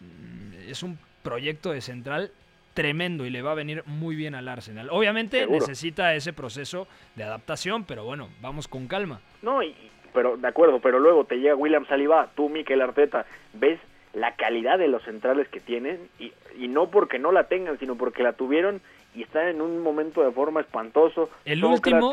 mm, 0.00 0.70
es 0.70 0.82
un 0.82 0.98
proyecto 1.22 1.72
de 1.72 1.80
central 1.80 2.30
tremendo 2.74 3.24
y 3.24 3.30
le 3.30 3.40
va 3.40 3.52
a 3.52 3.54
venir 3.54 3.82
muy 3.86 4.16
bien 4.16 4.34
al 4.34 4.48
Arsenal. 4.48 4.88
Obviamente 4.90 5.46
necesita 5.46 6.14
ese 6.14 6.32
proceso 6.32 6.86
de 7.14 7.24
adaptación, 7.24 7.84
pero 7.84 8.04
bueno, 8.04 8.28
vamos 8.42 8.68
con 8.68 8.86
calma. 8.86 9.20
No, 9.42 9.62
y, 9.62 9.74
pero 10.12 10.36
de 10.36 10.48
acuerdo, 10.48 10.80
pero 10.80 10.98
luego 10.98 11.24
te 11.24 11.36
llega 11.36 11.54
William 11.54 11.86
Saliba, 11.86 12.30
tú 12.34 12.48
Mikel 12.48 12.82
Arteta, 12.82 13.26
ves 13.54 13.80
la 14.12 14.34
calidad 14.36 14.78
de 14.78 14.88
los 14.88 15.02
centrales 15.02 15.48
que 15.48 15.60
tienen 15.60 16.08
y, 16.18 16.32
y 16.58 16.68
no 16.68 16.90
porque 16.90 17.18
no 17.18 17.32
la 17.32 17.44
tengan, 17.44 17.78
sino 17.78 17.96
porque 17.96 18.22
la 18.22 18.34
tuvieron 18.34 18.80
y 19.14 19.22
están 19.22 19.48
en 19.48 19.60
un 19.60 19.80
momento 19.80 20.22
de 20.22 20.32
forma 20.32 20.60
espantoso. 20.60 21.30
El 21.44 21.64
último, 21.64 22.12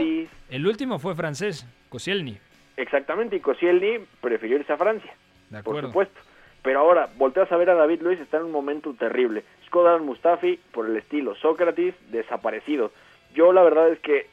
el 0.49 0.67
último 0.67 0.99
fue 0.99 1.15
francés, 1.15 1.65
Koscielny. 1.89 2.37
Exactamente, 2.77 3.35
y 3.35 3.39
Koscielny 3.39 4.05
prefirió 4.21 4.57
irse 4.57 4.73
a 4.73 4.77
Francia, 4.77 5.13
de 5.49 5.63
por 5.63 5.81
supuesto. 5.81 6.19
Pero 6.63 6.79
ahora, 6.79 7.09
volteas 7.17 7.51
a 7.51 7.57
ver 7.57 7.69
a 7.69 7.75
David 7.75 8.01
Luis, 8.01 8.19
está 8.19 8.37
en 8.37 8.43
un 8.43 8.51
momento 8.51 8.93
terrible. 8.93 9.43
Skodan 9.65 10.05
Mustafi, 10.05 10.59
por 10.71 10.85
el 10.85 10.95
estilo. 10.97 11.35
Sócrates, 11.35 11.95
desaparecido. 12.11 12.91
Yo 13.33 13.51
la 13.51 13.63
verdad 13.63 13.89
es 13.89 13.99
que 13.99 14.27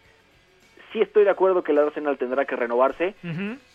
sí 0.93 1.01
estoy 1.01 1.25
de 1.25 1.31
acuerdo 1.31 1.63
que 1.63 1.73
el 1.73 1.79
Arsenal 1.79 2.19
tendrá 2.19 2.45
que 2.45 2.57
renovarse, 2.57 3.15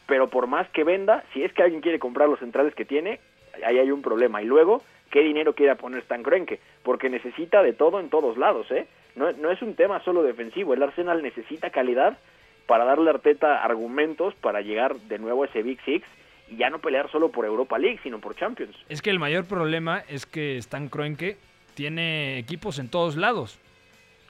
pero 0.08 0.30
por 0.30 0.48
más 0.48 0.70
que 0.70 0.84
venda, 0.84 1.24
si 1.34 1.44
es 1.44 1.54
que 1.54 1.64
alguien 1.64 1.82
quiere 1.82 2.00
comprar 2.00 2.30
los 2.30 2.40
centrales 2.40 2.76
que 2.76 2.86
tiene, 2.86 3.20
ahí 3.66 3.80
hay 3.80 3.92
un 3.92 4.02
problema. 4.02 4.42
Y 4.42 4.46
luego, 4.46 4.84
¿qué 5.10 5.22
dinero 5.22 5.54
quiere 5.54 5.76
poner 5.76 6.02
Stan 6.02 6.24
Kroenke? 6.24 6.60
Porque 6.84 7.10
necesita 7.10 7.64
de 7.64 7.74
todo 7.74 8.00
en 8.00 8.10
todos 8.10 8.38
lados, 8.38 8.70
¿eh? 8.72 8.88
No, 9.16 9.32
no 9.32 9.52
es 9.52 9.62
un 9.62 9.76
tema 9.76 10.04
solo 10.04 10.24
defensivo, 10.24 10.74
el 10.74 10.84
Arsenal 10.84 11.22
necesita 11.22 11.70
calidad 11.70 12.18
para 12.66 12.86
darle 12.86 13.10
a 13.10 13.14
Arteta 13.14 13.64
argumentos 13.64 14.34
para 14.36 14.62
llegar 14.62 14.96
de 14.96 15.20
nuevo 15.20 15.44
a 15.44 15.46
ese 15.46 15.62
Big 15.62 15.80
Six 15.86 16.06
y 16.50 16.58
ya 16.58 16.70
no 16.70 16.80
pelear 16.80 17.12
solo 17.12 17.32
por 17.32 17.46
Europa 17.46 17.78
League, 17.78 18.00
sino 18.04 18.20
por 18.20 18.36
Champions. 18.36 18.76
Es 18.90 19.02
que 19.02 19.10
el 19.10 19.20
mayor 19.20 19.46
problema 19.46 20.04
es 20.08 20.26
que 20.26 20.58
Stan 20.58 20.90
Kroenke 20.90 21.38
tiene 21.74 22.38
equipos 22.38 22.80
en 22.80 22.90
todos 22.90 23.16
lados. 23.16 23.60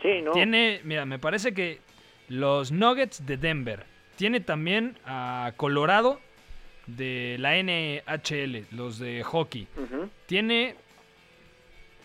Sí, 0.01 0.21
¿no? 0.21 0.31
Tiene, 0.31 0.81
mira, 0.83 1.05
me 1.05 1.19
parece 1.19 1.53
que 1.53 1.79
los 2.27 2.71
Nuggets 2.71 3.25
de 3.25 3.37
Denver. 3.37 3.85
Tiene 4.15 4.39
también 4.39 4.97
a 5.05 5.53
Colorado 5.57 6.19
de 6.87 7.37
la 7.39 7.55
NHL, 7.55 8.67
los 8.71 8.99
de 8.99 9.23
hockey. 9.23 9.67
Tiene 10.25 10.75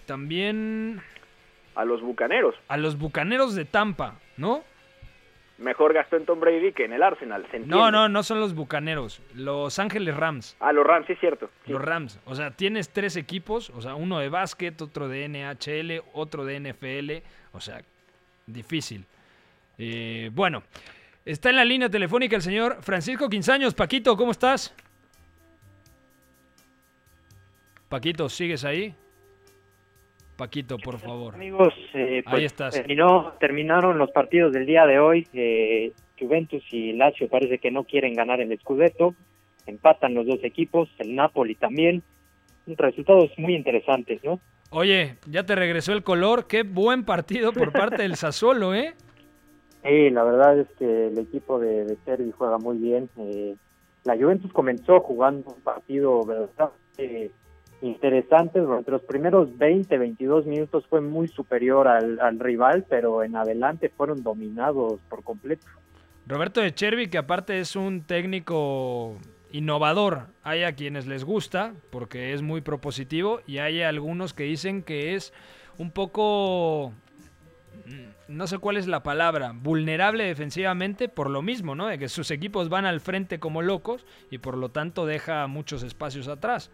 también... 0.06 1.02
A 1.74 1.84
los 1.84 2.00
Bucaneros. 2.00 2.54
A 2.68 2.76
los 2.76 2.98
Bucaneros 2.98 3.54
de 3.54 3.64
Tampa, 3.64 4.18
¿no? 4.36 4.64
Mejor 5.59 5.92
gastó 5.92 6.16
en 6.16 6.24
Tom 6.24 6.38
Brady 6.38 6.72
que 6.72 6.84
en 6.84 6.92
el 6.92 7.02
Arsenal, 7.02 7.44
No, 7.66 7.90
no, 7.90 8.09
no 8.09 8.22
son 8.22 8.38
los 8.38 8.54
Bucaneros, 8.54 9.20
Los 9.34 9.80
Ángeles 9.80 10.16
Rams. 10.16 10.56
Ah, 10.61 10.72
los 10.72 10.86
Rams, 10.86 11.06
sí 11.09 11.14
es 11.14 11.20
cierto. 11.20 11.50
Los 11.66 11.82
Rams, 11.82 12.20
o 12.26 12.34
sea, 12.36 12.52
tienes 12.52 12.90
tres 12.90 13.16
equipos, 13.16 13.70
o 13.70 13.82
sea, 13.82 13.96
uno 13.96 14.20
de 14.20 14.28
básquet, 14.28 14.80
otro 14.80 15.09
de 15.09 15.28
NHL, 15.28 16.04
otro 16.12 16.44
de 16.44 16.61
NFL, 16.61 17.26
o 17.52 17.61
sea, 17.61 17.82
difícil. 18.46 19.04
Eh, 19.78 20.30
bueno, 20.32 20.62
está 21.24 21.50
en 21.50 21.56
la 21.56 21.64
línea 21.64 21.88
telefónica 21.88 22.36
el 22.36 22.42
señor 22.42 22.78
Francisco 22.80 23.28
Quinzaños. 23.28 23.74
Paquito, 23.74 24.16
¿cómo 24.16 24.30
estás? 24.30 24.72
Paquito, 27.88 28.28
¿sigues 28.28 28.64
ahí? 28.64 28.94
Paquito, 30.39 30.78
por 30.78 30.99
favor. 30.99 31.34
Amigos, 31.34 31.74
eh, 31.95 32.22
ahí 32.24 32.30
pues, 32.30 32.45
estás. 32.45 32.72
Terminó, 32.72 33.32
terminaron 33.41 33.99
los 33.99 34.12
partidos 34.12 34.53
del 34.53 34.66
día 34.66 34.86
de 34.86 35.01
hoy. 35.01 35.26
Eh, 35.32 35.93
Juventus 36.16 36.62
y 36.70 36.93
Lazio 36.93 37.28
parece 37.28 37.59
que 37.59 37.72
no 37.72 37.82
quieren 37.82 38.14
ganar 38.14 38.41
el 38.41 38.57
Scudetto. 38.61 39.16
Empatan 39.66 40.14
los 40.14 40.26
dos 40.26 40.39
equipos, 40.45 40.89
el 40.99 41.16
Napoli 41.16 41.57
también. 41.57 42.05
Resultados 42.68 43.32
muy 43.36 43.57
interesantes, 43.57 44.22
¿no? 44.22 44.39
Oye, 44.70 45.16
ya 45.26 45.45
te 45.45 45.57
regresó 45.57 45.93
el 45.93 46.05
color. 46.05 46.47
Qué 46.47 46.62
buen 46.62 47.05
partido 47.05 47.53
por 47.53 47.72
parte 47.72 48.03
del 48.03 48.14
Sassuolo, 48.16 48.76
¿eh? 48.76 48.95
Sí, 49.82 50.11
la 50.11 50.22
verdad 50.22 50.61
es 50.61 50.68
que 50.78 51.09
el 51.09 51.18
equipo 51.18 51.59
de, 51.59 51.84
de 51.84 51.97
Servi 52.05 52.30
juega 52.30 52.59
muy 52.59 52.78
bien. 52.78 53.11
Eh, 53.18 53.57
la 54.05 54.16
Juventus 54.16 54.53
comenzó 54.53 55.01
jugando 55.01 55.51
un 55.51 55.61
partido 55.62 56.24
verdad 56.24 56.70
interesante. 57.82 58.60
Durante 58.60 58.90
los 58.90 59.02
primeros 59.02 59.56
20, 59.56 59.96
22 59.98 60.46
minutos 60.46 60.86
fue 60.88 61.00
muy 61.00 61.28
superior 61.28 61.88
al, 61.88 62.38
rival, 62.38 62.84
pero 62.88 63.22
en 63.22 63.36
adelante 63.36 63.88
fueron 63.88 64.22
dominados 64.22 65.00
por 65.08 65.22
completo. 65.22 65.66
Roberto 66.26 66.60
de 66.60 66.74
Chervi, 66.74 67.08
que 67.08 67.18
aparte 67.18 67.58
es 67.58 67.74
un 67.76 68.02
técnico 68.02 69.16
innovador. 69.50 70.26
Hay 70.42 70.64
a 70.64 70.74
quienes 70.74 71.06
les 71.06 71.24
gusta 71.24 71.72
porque 71.90 72.34
es 72.34 72.42
muy 72.42 72.60
propositivo 72.60 73.40
y 73.46 73.58
hay 73.58 73.82
algunos 73.82 74.34
que 74.34 74.44
dicen 74.44 74.82
que 74.82 75.14
es 75.14 75.32
un 75.78 75.90
poco 75.90 76.92
no 78.28 78.46
sé 78.46 78.58
cuál 78.58 78.76
es 78.76 78.86
la 78.86 79.02
palabra, 79.02 79.52
vulnerable 79.54 80.24
defensivamente 80.24 81.08
por 81.08 81.30
lo 81.30 81.40
mismo, 81.40 81.74
¿no? 81.74 81.86
De 81.86 81.98
que 81.98 82.08
sus 82.08 82.30
equipos 82.30 82.68
van 82.68 82.84
al 82.84 83.00
frente 83.00 83.40
como 83.40 83.62
locos 83.62 84.04
y 84.30 84.38
por 84.38 84.56
lo 84.56 84.70
tanto 84.70 85.06
deja 85.06 85.46
muchos 85.46 85.82
espacios 85.82 86.28
atrás. 86.28 86.70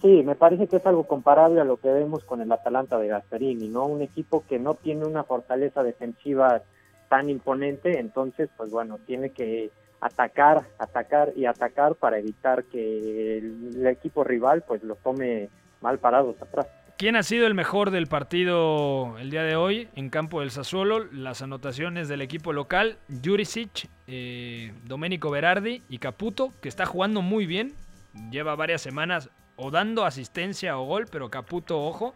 Sí, 0.00 0.22
me 0.22 0.34
parece 0.34 0.66
que 0.66 0.76
es 0.76 0.86
algo 0.86 1.04
comparable 1.04 1.60
a 1.60 1.64
lo 1.64 1.78
que 1.78 1.88
vemos 1.88 2.22
con 2.24 2.42
el 2.42 2.52
Atalanta 2.52 2.98
de 2.98 3.08
Gasperini, 3.08 3.68
¿no? 3.68 3.86
Un 3.86 4.02
equipo 4.02 4.44
que 4.46 4.58
no 4.58 4.74
tiene 4.74 5.06
una 5.06 5.24
fortaleza 5.24 5.82
defensiva 5.82 6.62
tan 7.08 7.30
imponente, 7.30 7.98
entonces, 7.98 8.50
pues 8.56 8.70
bueno, 8.70 8.98
tiene 9.06 9.30
que 9.30 9.70
atacar, 10.00 10.64
atacar 10.78 11.32
y 11.34 11.46
atacar 11.46 11.94
para 11.94 12.18
evitar 12.18 12.64
que 12.64 13.38
el, 13.38 13.86
equipo 13.86 14.24
rival 14.24 14.62
pues 14.66 14.82
lo 14.82 14.96
tome 14.96 15.48
mal 15.80 15.98
parados 15.98 16.40
atrás. 16.42 16.66
¿Quién 16.98 17.16
ha 17.16 17.22
sido 17.22 17.46
el 17.46 17.54
mejor 17.54 17.90
del 17.90 18.06
partido 18.06 19.18
el 19.18 19.30
día 19.30 19.42
de 19.42 19.56
hoy 19.56 19.88
en 19.94 20.08
campo 20.08 20.40
del 20.40 20.50
Sassuolo? 20.50 21.04
Las 21.12 21.42
anotaciones 21.42 22.08
del 22.08 22.22
equipo 22.22 22.52
local, 22.52 22.96
Jurisic, 23.22 23.88
eh, 24.06 24.72
Domenico 24.84 25.30
Berardi 25.30 25.82
y 25.88 25.98
Caputo, 25.98 26.50
que 26.62 26.70
está 26.70 26.86
jugando 26.86 27.20
muy 27.20 27.44
bien. 27.44 27.74
Lleva 28.30 28.56
varias 28.56 28.80
semanas 28.80 29.28
o 29.56 29.70
dando 29.70 30.04
asistencia 30.04 30.78
o 30.78 30.84
gol, 30.84 31.06
pero 31.10 31.30
Caputo, 31.30 31.82
ojo. 31.82 32.14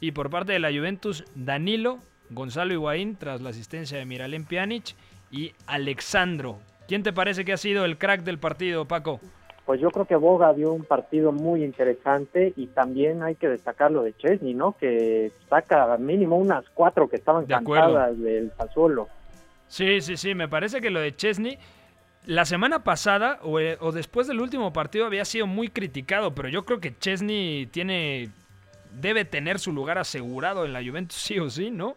Y 0.00 0.12
por 0.12 0.30
parte 0.30 0.52
de 0.52 0.58
la 0.58 0.70
Juventus, 0.70 1.24
Danilo, 1.34 1.98
Gonzalo 2.30 2.72
Higuaín, 2.72 3.16
tras 3.16 3.40
la 3.40 3.50
asistencia 3.50 3.98
de 3.98 4.04
Miralem 4.04 4.44
Pjanic 4.44 4.94
y 5.30 5.52
Alexandro. 5.66 6.58
¿Quién 6.88 7.02
te 7.02 7.12
parece 7.12 7.44
que 7.44 7.52
ha 7.52 7.56
sido 7.56 7.84
el 7.84 7.98
crack 7.98 8.22
del 8.22 8.38
partido, 8.38 8.84
Paco? 8.84 9.20
Pues 9.64 9.80
yo 9.80 9.90
creo 9.90 10.04
que 10.04 10.14
Boga 10.14 10.52
dio 10.52 10.72
un 10.72 10.84
partido 10.84 11.32
muy 11.32 11.64
interesante 11.64 12.52
y 12.56 12.68
también 12.68 13.24
hay 13.24 13.34
que 13.34 13.48
destacar 13.48 13.90
lo 13.90 14.04
de 14.04 14.16
Chesney, 14.16 14.54
¿no? 14.54 14.76
Que 14.78 15.32
saca 15.50 15.96
mínimo 15.98 16.36
unas 16.36 16.64
cuatro 16.72 17.08
que 17.08 17.16
estaban 17.16 17.46
De 17.46 17.54
acuerdo. 17.54 18.14
del 18.14 18.52
Sassuolo. 18.56 19.08
Sí, 19.66 20.00
sí, 20.00 20.16
sí, 20.16 20.36
me 20.36 20.46
parece 20.46 20.80
que 20.80 20.90
lo 20.90 21.00
de 21.00 21.16
Chesney 21.16 21.58
la 22.26 22.44
semana 22.44 22.84
pasada 22.84 23.38
o, 23.42 23.60
eh, 23.60 23.78
o 23.80 23.92
después 23.92 24.26
del 24.26 24.40
último 24.40 24.72
partido 24.72 25.06
había 25.06 25.24
sido 25.24 25.46
muy 25.46 25.68
criticado, 25.68 26.34
pero 26.34 26.48
yo 26.48 26.64
creo 26.64 26.80
que 26.80 26.96
Chesney 26.98 27.66
tiene 27.66 28.30
debe 29.00 29.24
tener 29.24 29.58
su 29.58 29.72
lugar 29.72 29.98
asegurado 29.98 30.64
en 30.64 30.72
la 30.72 30.82
Juventus 30.82 31.18
sí 31.18 31.38
o 31.38 31.50
sí, 31.50 31.70
¿no? 31.70 31.96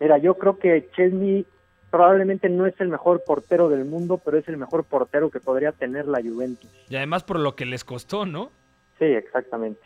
Mira, 0.00 0.18
yo 0.18 0.34
creo 0.34 0.58
que 0.58 0.88
Chesney 0.94 1.46
probablemente 1.90 2.48
no 2.48 2.66
es 2.66 2.74
el 2.80 2.88
mejor 2.88 3.22
portero 3.24 3.68
del 3.68 3.84
mundo, 3.84 4.20
pero 4.22 4.38
es 4.38 4.46
el 4.48 4.56
mejor 4.56 4.84
portero 4.84 5.30
que 5.30 5.40
podría 5.40 5.72
tener 5.72 6.06
la 6.06 6.20
Juventus. 6.20 6.70
Y 6.88 6.96
además 6.96 7.24
por 7.24 7.38
lo 7.38 7.56
que 7.56 7.64
les 7.64 7.84
costó, 7.84 8.26
¿no? 8.26 8.50
Sí, 8.98 9.04
exactamente. 9.04 9.80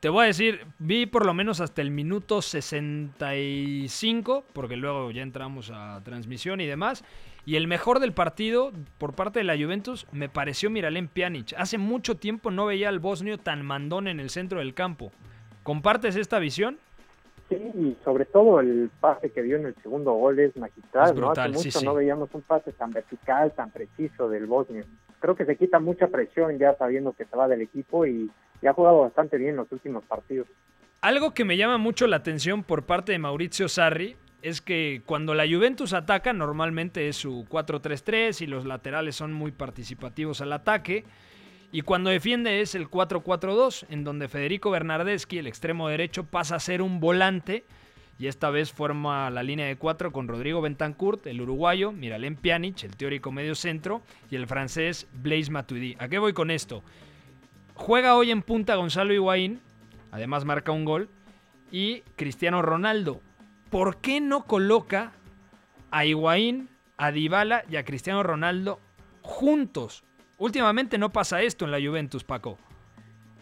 Te 0.00 0.08
voy 0.08 0.24
a 0.24 0.26
decir, 0.26 0.66
vi 0.78 1.06
por 1.06 1.26
lo 1.26 1.34
menos 1.34 1.60
hasta 1.60 1.82
el 1.82 1.90
minuto 1.90 2.42
65, 2.42 4.44
porque 4.52 4.76
luego 4.76 5.10
ya 5.10 5.22
entramos 5.22 5.70
a 5.72 6.02
transmisión 6.04 6.60
y 6.60 6.66
demás. 6.66 7.04
Y 7.46 7.56
el 7.56 7.66
mejor 7.66 8.00
del 8.00 8.12
partido 8.12 8.72
por 8.98 9.14
parte 9.14 9.40
de 9.40 9.44
la 9.44 9.56
Juventus 9.56 10.06
me 10.12 10.28
pareció 10.28 10.70
Miralem 10.70 11.08
Pjanic. 11.08 11.54
Hace 11.58 11.76
mucho 11.76 12.16
tiempo 12.16 12.50
no 12.50 12.66
veía 12.66 12.88
al 12.88 13.00
bosnio 13.00 13.38
tan 13.38 13.64
mandón 13.64 14.08
en 14.08 14.18
el 14.18 14.30
centro 14.30 14.60
del 14.60 14.72
campo. 14.72 15.12
¿Compartes 15.62 16.16
esta 16.16 16.38
visión? 16.38 16.78
Sí, 17.50 17.56
y 17.56 17.96
sobre 18.02 18.24
todo 18.24 18.60
el 18.60 18.90
pase 19.00 19.30
que 19.30 19.42
dio 19.42 19.56
en 19.56 19.66
el 19.66 19.74
segundo 19.82 20.12
gol 20.12 20.38
es 20.38 20.56
magistral, 20.56 21.10
Es 21.10 21.14
brutal, 21.14 21.52
¿no? 21.52 21.58
Hace 21.58 21.64
sí, 21.64 21.68
mucho 21.68 21.80
sí. 21.80 21.84
no 21.84 21.94
veíamos 21.94 22.30
un 22.32 22.40
pase 22.40 22.72
tan 22.72 22.90
vertical, 22.90 23.52
tan 23.52 23.70
preciso 23.70 24.30
del 24.30 24.46
bosnio. 24.46 24.84
Creo 25.20 25.36
que 25.36 25.44
se 25.44 25.56
quita 25.56 25.78
mucha 25.78 26.06
presión 26.08 26.58
ya 26.58 26.74
sabiendo 26.76 27.12
que 27.12 27.26
se 27.26 27.36
va 27.36 27.46
del 27.46 27.60
equipo 27.60 28.06
y, 28.06 28.30
y 28.62 28.66
ha 28.66 28.72
jugado 28.72 29.00
bastante 29.00 29.36
bien 29.36 29.56
los 29.56 29.70
últimos 29.70 30.02
partidos. 30.04 30.48
Algo 31.02 31.34
que 31.34 31.44
me 31.44 31.58
llama 31.58 31.76
mucho 31.76 32.06
la 32.06 32.16
atención 32.16 32.62
por 32.62 32.84
parte 32.84 33.12
de 33.12 33.18
Maurizio 33.18 33.68
Sarri 33.68 34.16
es 34.44 34.60
que 34.60 35.00
cuando 35.06 35.32
la 35.34 35.48
Juventus 35.48 35.94
ataca 35.94 36.34
normalmente 36.34 37.08
es 37.08 37.16
su 37.16 37.46
4-3-3 37.48 38.42
y 38.42 38.46
los 38.46 38.66
laterales 38.66 39.16
son 39.16 39.32
muy 39.32 39.52
participativos 39.52 40.42
al 40.42 40.52
ataque. 40.52 41.06
Y 41.72 41.80
cuando 41.80 42.10
defiende 42.10 42.60
es 42.60 42.74
el 42.74 42.90
4-4-2, 42.90 43.86
en 43.88 44.04
donde 44.04 44.28
Federico 44.28 44.70
Bernardeschi, 44.70 45.38
el 45.38 45.46
extremo 45.46 45.88
derecho, 45.88 46.24
pasa 46.24 46.56
a 46.56 46.60
ser 46.60 46.82
un 46.82 47.00
volante 47.00 47.64
y 48.18 48.26
esta 48.26 48.50
vez 48.50 48.70
forma 48.70 49.30
la 49.30 49.42
línea 49.42 49.66
de 49.66 49.76
cuatro 49.76 50.12
con 50.12 50.28
Rodrigo 50.28 50.60
Bentancurt, 50.60 51.26
el 51.26 51.40
uruguayo, 51.40 51.90
Miralem 51.90 52.36
Pjanic, 52.36 52.84
el 52.84 52.96
teórico 52.96 53.32
medio 53.32 53.54
centro, 53.54 54.02
y 54.30 54.36
el 54.36 54.46
francés 54.46 55.08
Blaise 55.14 55.50
Matuidi. 55.50 55.96
¿A 55.98 56.08
qué 56.08 56.18
voy 56.18 56.34
con 56.34 56.50
esto? 56.50 56.84
Juega 57.74 58.14
hoy 58.14 58.30
en 58.30 58.42
punta 58.42 58.76
Gonzalo 58.76 59.14
Higuaín, 59.14 59.60
además 60.12 60.44
marca 60.44 60.70
un 60.70 60.84
gol, 60.84 61.08
y 61.72 62.02
Cristiano 62.14 62.62
Ronaldo. 62.62 63.20
¿Por 63.74 63.96
qué 63.96 64.20
no 64.20 64.44
coloca 64.44 65.10
a 65.90 66.04
Higuaín, 66.04 66.68
a 66.96 67.10
Dybala 67.10 67.64
y 67.68 67.74
a 67.74 67.84
Cristiano 67.84 68.22
Ronaldo 68.22 68.78
juntos? 69.20 70.04
Últimamente 70.38 70.96
no 70.96 71.10
pasa 71.10 71.42
esto 71.42 71.64
en 71.64 71.72
la 71.72 71.78
Juventus, 71.84 72.22
Paco. 72.22 72.56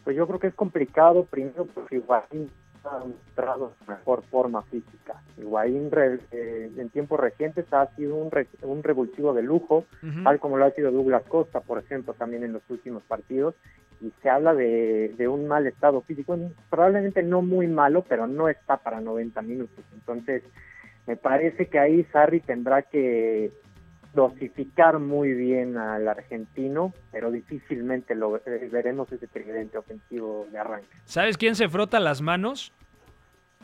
Pues 0.05 0.17
yo 0.17 0.27
creo 0.27 0.39
que 0.39 0.47
es 0.47 0.55
complicado, 0.55 1.27
primero 1.27 1.67
porque 1.67 1.97
Higuaín 1.97 2.51
ha 2.83 3.01
mostrado 3.01 3.75
su 3.79 3.91
mejor 3.91 4.23
forma 4.31 4.63
física. 4.63 5.21
Higuaín 5.37 5.91
re- 5.91 6.21
eh, 6.31 6.73
en 6.79 6.89
tiempos 6.89 7.21
recientes 7.21 7.71
ha 7.71 7.95
sido 7.95 8.17
un, 8.17 8.31
re- 8.31 8.49
un 8.63 8.83
revulsivo 8.83 9.35
de 9.35 9.43
lujo, 9.43 9.85
tal 10.25 10.41
como 10.41 10.57
lo 10.57 10.65
ha 10.65 10.71
sido 10.71 10.91
Douglas 10.91 11.25
Costa, 11.29 11.61
por 11.61 11.79
ejemplo, 11.79 12.15
también 12.15 12.43
en 12.43 12.55
los 12.55 12.63
últimos 12.71 13.03
partidos, 13.03 13.55
y 14.03 14.13
se 14.23 14.29
habla 14.29 14.55
de, 14.55 15.15
de 15.17 15.29
un 15.29 15.47
mal 15.47 15.67
estado 15.67 16.01
físico, 16.03 16.37
probablemente 16.69 17.23
no 17.23 17.41
muy 17.41 17.69
malo, 17.69 18.05
pero 18.09 18.27
no 18.27 18.49
está 18.49 18.77
para 18.79 19.01
90 19.01 19.41
minutos. 19.43 19.85
Entonces, 19.95 20.43
me 21.07 21.17
parece 21.17 21.67
que 21.67 21.79
ahí 21.79 22.05
Sarri 22.13 22.41
tendrá 22.41 22.83
que 22.83 23.51
dosificar 24.15 24.99
muy 24.99 25.33
bien 25.33 25.77
al 25.77 26.07
argentino, 26.07 26.93
pero 27.11 27.31
difícilmente 27.31 28.15
lo 28.15 28.37
eh, 28.37 28.69
veremos 28.71 29.11
ese 29.11 29.27
tridente 29.27 29.79
ofensivo 29.79 30.47
de 30.53 30.59
arranque. 30.59 30.89
¿Sabes 31.05 31.39
quién 31.39 31.55
se 31.55 31.69
frota 31.69 31.99
las 31.99 32.21
manos? 32.21 32.73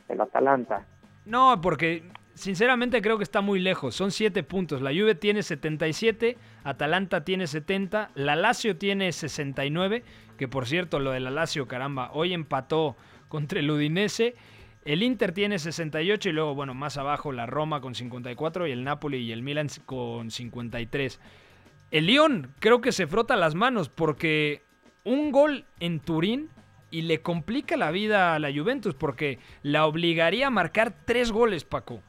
El 0.09 0.21
Atalanta. 0.21 0.87
No, 1.27 1.61
porque 1.61 2.05
sinceramente 2.35 3.03
creo 3.03 3.19
que 3.19 3.25
está 3.25 3.43
muy 3.43 3.61
lejos. 3.61 3.95
Son 3.95 4.11
7 4.11 4.43
puntos. 4.43 4.81
La 4.81 4.91
Juve 4.91 5.15
tiene 5.15 5.43
77, 5.43 6.39
Atalanta 6.65 7.25
tiene 7.25 7.47
70, 7.47 8.11
la 8.15 8.35
Lazio 8.35 8.77
tiene 8.77 9.13
69, 9.13 10.03
que 10.39 10.49
por 10.49 10.67
cierto, 10.67 11.01
lo 11.01 11.11
de 11.11 11.21
la 11.21 11.31
Lazio, 11.31 11.69
caramba, 11.69 12.11
hoy 12.15 12.33
empató 12.33 12.97
contra 13.29 13.61
el 13.61 13.71
Udinese. 13.71 14.37
El 14.85 15.03
Inter 15.03 15.33
tiene 15.33 15.59
68 15.59 16.31
y 16.31 16.33
luego, 16.33 16.55
bueno, 16.55 16.73
más 16.73 16.97
abajo 16.97 17.33
la 17.33 17.45
Roma 17.45 17.83
con 17.83 17.95
54 17.95 18.67
y 18.67 18.71
el 18.71 18.85
Napoli 18.85 19.19
y 19.19 19.33
el 19.33 19.43
Milan 19.43 19.69
con 19.85 20.31
53. 20.31 21.21
El 21.91 22.07
Lyon 22.07 22.53
creo 22.61 22.81
que 22.81 22.93
se 22.93 23.07
frota 23.07 23.37
las 23.37 23.55
manos 23.55 23.89
porque 23.89 24.63
un 25.05 25.33
gol 25.33 25.65
en 25.81 26.01
Turín 26.01 26.49
y 26.91 27.03
le 27.03 27.21
complica 27.21 27.77
la 27.77 27.91
vida 27.91 28.35
a 28.35 28.39
la 28.39 28.53
Juventus 28.53 28.95
porque 28.95 29.39
la 29.63 29.87
obligaría 29.87 30.47
a 30.47 30.51
marcar 30.51 30.93
tres 31.05 31.33
goles, 31.33 31.65
Paco. 31.65 32.01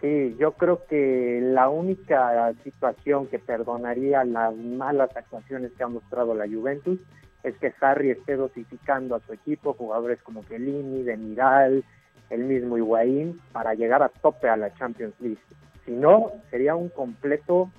Sí, 0.00 0.36
yo 0.38 0.52
creo 0.52 0.84
que 0.88 1.40
la 1.42 1.68
única 1.68 2.52
situación 2.62 3.26
que 3.26 3.40
perdonaría 3.40 4.22
las 4.24 4.54
malas 4.54 5.16
actuaciones 5.16 5.72
que 5.72 5.82
ha 5.82 5.88
mostrado 5.88 6.34
la 6.34 6.46
Juventus 6.46 7.00
es 7.42 7.56
que 7.58 7.72
Sarri 7.72 8.10
esté 8.10 8.36
dosificando 8.36 9.14
a 9.14 9.20
su 9.20 9.32
equipo, 9.32 9.74
jugadores 9.74 10.20
como 10.22 10.44
Chiellini, 10.44 11.02
Demiral, 11.02 11.84
el 12.30 12.44
mismo 12.44 12.76
Higuaín, 12.76 13.40
para 13.52 13.74
llegar 13.74 14.02
a 14.02 14.08
tope 14.08 14.48
a 14.48 14.56
la 14.56 14.74
Champions 14.74 15.14
League. 15.20 15.38
Si 15.84 15.92
no, 15.92 16.32
sería 16.50 16.74
un 16.74 16.90
completo, 16.90 17.70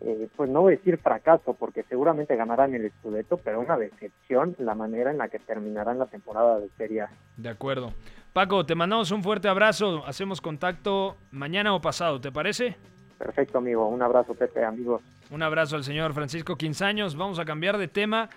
eh, 0.00 0.28
pues 0.36 0.50
no 0.50 0.62
voy 0.62 0.74
a 0.74 0.76
decir 0.76 0.98
fracaso, 0.98 1.54
porque 1.54 1.82
seguramente 1.84 2.36
ganarán 2.36 2.74
el 2.74 2.90
Scudetto, 2.90 3.38
pero 3.38 3.60
una 3.60 3.78
decepción 3.78 4.54
la 4.58 4.74
manera 4.74 5.10
en 5.10 5.18
la 5.18 5.28
que 5.28 5.38
terminarán 5.38 5.98
la 5.98 6.06
temporada 6.06 6.58
de 6.58 6.68
Serie 6.76 7.02
A. 7.02 7.10
De 7.36 7.48
acuerdo. 7.48 7.92
Paco, 8.32 8.64
te 8.64 8.74
mandamos 8.74 9.10
un 9.10 9.22
fuerte 9.22 9.48
abrazo. 9.48 10.04
Hacemos 10.06 10.40
contacto 10.40 11.16
mañana 11.30 11.74
o 11.74 11.80
pasado, 11.80 12.20
¿te 12.20 12.30
parece? 12.30 12.76
Perfecto, 13.18 13.58
amigo. 13.58 13.88
Un 13.88 14.02
abrazo, 14.02 14.34
Pepe, 14.34 14.64
amigos. 14.64 15.02
Un 15.30 15.42
abrazo 15.42 15.76
al 15.76 15.84
señor 15.84 16.14
Francisco 16.14 16.56
Quinzaños. 16.56 17.16
Vamos 17.16 17.38
a 17.38 17.44
cambiar 17.44 17.76
de 17.76 17.88
tema. 17.88 18.30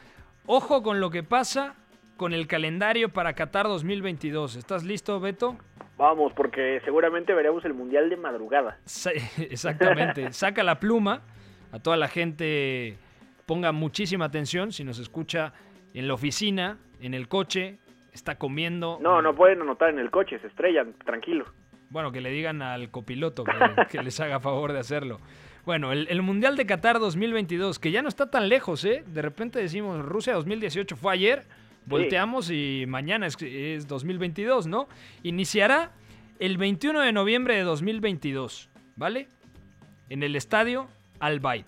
Ojo 0.46 0.84
con 0.84 1.00
lo 1.00 1.10
que 1.10 1.24
pasa 1.24 1.76
con 2.18 2.34
el 2.34 2.48
calendario 2.48 3.10
para 3.10 3.34
Qatar 3.34 3.66
2022. 3.68 4.58
¿Estás 4.58 4.84
listo, 4.84 5.20
Beto? 5.20 5.58
Vamos, 5.98 6.34
porque 6.34 6.82
seguramente 6.84 7.34
veremos 7.34 7.64
el 7.64 7.74
Mundial 7.74 8.10
de 8.10 8.18
madrugada. 8.18 8.78
Exactamente. 9.38 10.34
Saca 10.34 10.64
la 10.64 10.80
pluma. 10.80 11.22
A 11.72 11.80
toda 11.80 11.98
la 11.98 12.08
gente 12.08 12.98
ponga 13.46 13.72
muchísima 13.72 14.26
atención. 14.26 14.74
Si 14.74 14.84
nos 14.84 15.00
escucha 15.00 15.54
en 15.94 16.08
la 16.08 16.14
oficina, 16.14 16.78
en 17.00 17.14
el 17.14 17.30
coche, 17.30 17.80
está 18.12 18.36
comiendo. 18.38 19.00
No, 19.02 19.22
no 19.22 19.34
pueden 19.34 19.62
anotar 19.62 19.90
en 19.90 20.00
el 20.00 20.12
coche, 20.12 20.40
se 20.40 20.48
estrellan, 20.48 20.94
tranquilo. 21.06 21.46
Bueno, 21.90 22.12
que 22.12 22.22
le 22.22 22.32
digan 22.32 22.62
al 22.62 22.92
copiloto 22.92 23.44
que, 23.44 23.54
que 23.90 24.04
les 24.04 24.20
haga 24.20 24.40
favor 24.40 24.74
de 24.74 24.80
hacerlo. 24.80 25.20
Bueno, 25.66 25.94
el, 25.94 26.08
el 26.10 26.22
Mundial 26.22 26.58
de 26.58 26.66
Qatar 26.66 27.00
2022, 27.00 27.80
que 27.80 27.92
ya 27.92 28.02
no 28.02 28.10
está 28.10 28.30
tan 28.30 28.50
lejos, 28.50 28.84
¿eh? 28.84 29.04
De 29.08 29.22
repente 29.22 29.60
decimos, 29.60 30.04
Rusia 30.04 30.34
2018 30.34 30.98
fue 30.98 31.14
ayer, 31.14 31.46
volteamos 31.86 32.50
y 32.50 32.84
mañana 32.88 33.28
es, 33.28 33.38
es 33.42 33.88
2022, 33.88 34.68
¿no? 34.68 34.90
Iniciará 35.24 35.92
el 36.40 36.58
21 36.58 37.00
de 37.00 37.14
noviembre 37.14 37.56
de 37.56 37.62
2022, 37.62 38.70
¿vale? 38.98 39.30
En 40.10 40.22
el 40.24 40.36
estadio 40.36 40.90
Al 41.20 41.40
Bayt. 41.40 41.68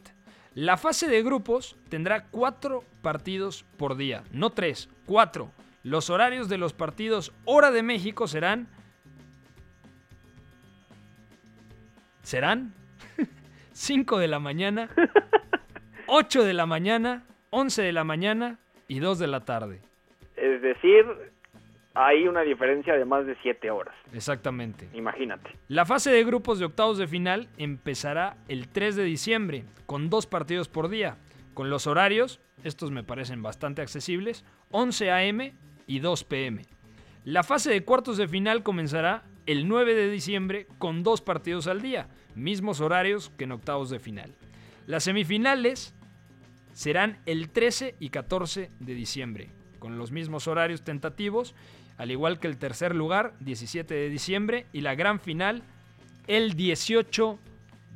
La 0.55 0.75
fase 0.75 1.07
de 1.07 1.23
grupos 1.23 1.77
tendrá 1.89 2.25
cuatro 2.25 2.83
partidos 3.01 3.65
por 3.77 3.95
día, 3.95 4.23
no 4.31 4.49
tres, 4.49 4.89
cuatro. 5.05 5.51
Los 5.83 6.09
horarios 6.09 6.49
de 6.49 6.57
los 6.57 6.73
partidos 6.73 7.31
hora 7.45 7.71
de 7.71 7.83
México 7.83 8.27
serán 8.27 8.67
serán 12.23 12.73
5 13.75 14.19
de 14.19 14.29
la 14.29 14.39
mañana, 14.39 14.89
8 16.07 16.45
de 16.45 16.53
la 16.53 16.65
mañana, 16.65 17.25
11 17.49 17.81
de 17.81 17.91
la 17.91 18.05
mañana 18.05 18.57
y 18.87 18.99
2 18.99 19.19
de 19.19 19.27
la 19.27 19.41
tarde. 19.41 19.81
Es 20.37 20.61
decir, 20.61 21.05
hay 21.93 22.25
una 22.25 22.41
diferencia 22.43 22.93
de 22.95 23.03
más 23.03 23.25
de 23.25 23.35
7 23.41 23.69
horas. 23.71 23.93
Exactamente. 24.13 24.87
Imagínate. 24.93 25.49
La 25.67 25.85
fase 25.85 26.09
de 26.09 26.23
grupos 26.23 26.57
de 26.57 26.65
octavos 26.65 26.97
de 26.97 27.07
final 27.07 27.49
empezará 27.57 28.37
el 28.47 28.69
3 28.69 28.95
de 28.95 29.03
diciembre, 29.03 29.65
con 29.85 30.09
dos 30.09 30.25
partidos 30.25 30.69
por 30.69 30.87
día. 30.87 31.17
Con 31.53 31.69
los 31.69 31.85
horarios, 31.85 32.39
estos 32.63 32.91
me 32.91 33.03
parecen 33.03 33.43
bastante 33.43 33.81
accesibles, 33.81 34.45
11 34.71 35.11
a.m. 35.11 35.53
y 35.85 35.99
2 35.99 36.23
p.m. 36.23 36.61
La 37.25 37.43
fase 37.43 37.71
de 37.71 37.83
cuartos 37.83 38.15
de 38.15 38.29
final 38.29 38.63
comenzará 38.63 39.23
el 39.45 39.67
9 39.67 39.95
de 39.95 40.09
diciembre 40.09 40.65
con 40.77 41.03
dos 41.03 41.21
partidos 41.21 41.67
al 41.67 41.81
día, 41.81 42.07
mismos 42.35 42.81
horarios 42.81 43.31
que 43.37 43.45
en 43.45 43.51
octavos 43.51 43.89
de 43.89 43.99
final. 43.99 44.35
Las 44.87 45.03
semifinales 45.05 45.95
serán 46.73 47.17
el 47.25 47.49
13 47.49 47.95
y 47.99 48.09
14 48.09 48.69
de 48.79 48.93
diciembre, 48.93 49.49
con 49.79 49.97
los 49.97 50.11
mismos 50.11 50.47
horarios 50.47 50.83
tentativos, 50.83 51.55
al 51.97 52.11
igual 52.11 52.39
que 52.39 52.47
el 52.47 52.57
tercer 52.57 52.93
lugar, 52.93 53.33
17 53.39 53.93
de 53.93 54.09
diciembre, 54.09 54.65
y 54.73 54.81
la 54.81 54.95
gran 54.95 55.19
final, 55.19 55.63
el 56.27 56.53
18 56.53 57.39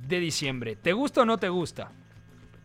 de 0.07 0.19
diciembre. 0.19 0.75
¿Te 0.75 0.93
gusta 0.93 1.21
o 1.21 1.25
no 1.25 1.37
te 1.37 1.49
gusta? 1.49 1.91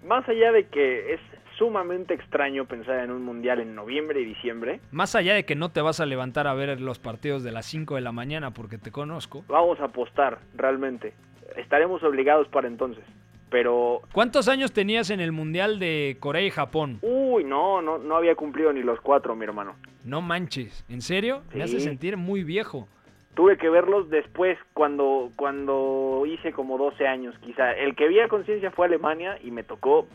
Más 0.05 0.29
allá 0.29 0.53
de 0.53 0.66
que 0.68 1.14
es 1.14 1.20
sumamente 1.59 2.14
extraño 2.14 2.66
pensar 2.66 3.01
en 3.01 3.11
un 3.11 3.25
mundial 3.25 3.61
en 3.61 3.75
noviembre 3.75 4.20
y 4.20 4.25
diciembre. 4.25 4.81
Más 4.91 5.14
allá 5.14 5.35
de 5.35 5.45
que 5.45 5.55
no 5.55 5.70
te 5.70 5.81
vas 5.81 6.01
a 6.01 6.07
levantar 6.07 6.47
a 6.47 6.55
ver 6.55 6.81
los 6.81 6.99
partidos 6.99 7.43
de 7.43 7.53
las 7.53 7.66
5 7.66 7.95
de 7.95 8.01
la 8.01 8.12
mañana 8.12 8.53
porque 8.53 8.79
te 8.79 8.91
conozco. 8.91 9.45
Vamos 9.49 9.81
a 9.81 9.85
apostar, 9.85 10.41
realmente. 10.55 11.14
Estaremos 11.57 12.03
obligados 12.03 12.49
para 12.49 12.68
entonces. 12.68 13.05
Pero... 13.51 14.01
¿Cuántos 14.12 14.49
años 14.49 14.72
tenías 14.72 15.11
en 15.11 15.20
el 15.20 15.30
mundial 15.30 15.78
de 15.78 16.16
Corea 16.18 16.42
y 16.42 16.51
Japón? 16.51 16.99
Uy, 17.03 17.45
no, 17.45 17.80
no, 17.82 17.99
no 17.99 18.16
había 18.16 18.34
cumplido 18.34 18.72
ni 18.72 18.82
los 18.82 19.01
cuatro, 19.01 19.36
mi 19.36 19.45
hermano. 19.45 19.76
No 20.05 20.20
manches, 20.20 20.84
¿en 20.88 21.03
serio? 21.03 21.42
Me 21.55 21.62
hace 21.62 21.80
sentir 21.80 22.16
muy 22.16 22.42
viejo. 22.42 22.88
Tuve 23.34 23.57
que 23.57 23.68
verlos 23.68 24.11
después, 24.11 24.59
cuando, 24.72 25.30
cuando 25.36 26.24
hice 26.26 26.53
como 26.53 26.78
12 26.78 27.07
años, 27.07 27.34
quizá. 27.40 27.72
El 27.72 27.97
que 27.97 28.09
vi 28.09 28.20
a 28.20 28.28
conciencia 28.28 28.70
fue 28.70 28.86
Alemania 28.86 29.38
y 29.42 29.51
me 29.51 29.62
tocó 29.62 30.07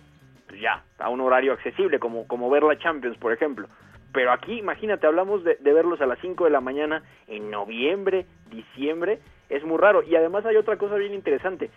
pues 0.49 0.59
ya, 0.61 0.83
a 0.97 1.09
un 1.09 1.21
horario 1.21 1.53
accesible, 1.53 1.99
como, 1.99 2.27
como 2.27 2.49
ver 2.49 2.63
la 2.63 2.77
Champions, 2.77 3.17
por 3.17 3.31
ejemplo. 3.31 3.67
Pero 4.11 4.31
aquí, 4.31 4.57
imagínate, 4.57 5.05
hablamos 5.05 5.43
de, 5.43 5.55
verlos 5.61 6.01
a 6.01 6.07
las 6.07 6.19
5 6.19 6.45
de 6.45 6.49
la 6.49 6.59
mañana 6.59 7.03
en 7.27 7.51
noviembre, 7.51 8.25
diciembre, 8.49 9.19
es 9.49 9.63
muy 9.63 9.77
raro. 9.77 10.03
Y 10.03 10.15
además 10.15 10.45
hay 10.45 10.55
otra 10.55 10.77
cosa 10.77 10.95
bien 10.95 11.13
interesante. 11.13 11.69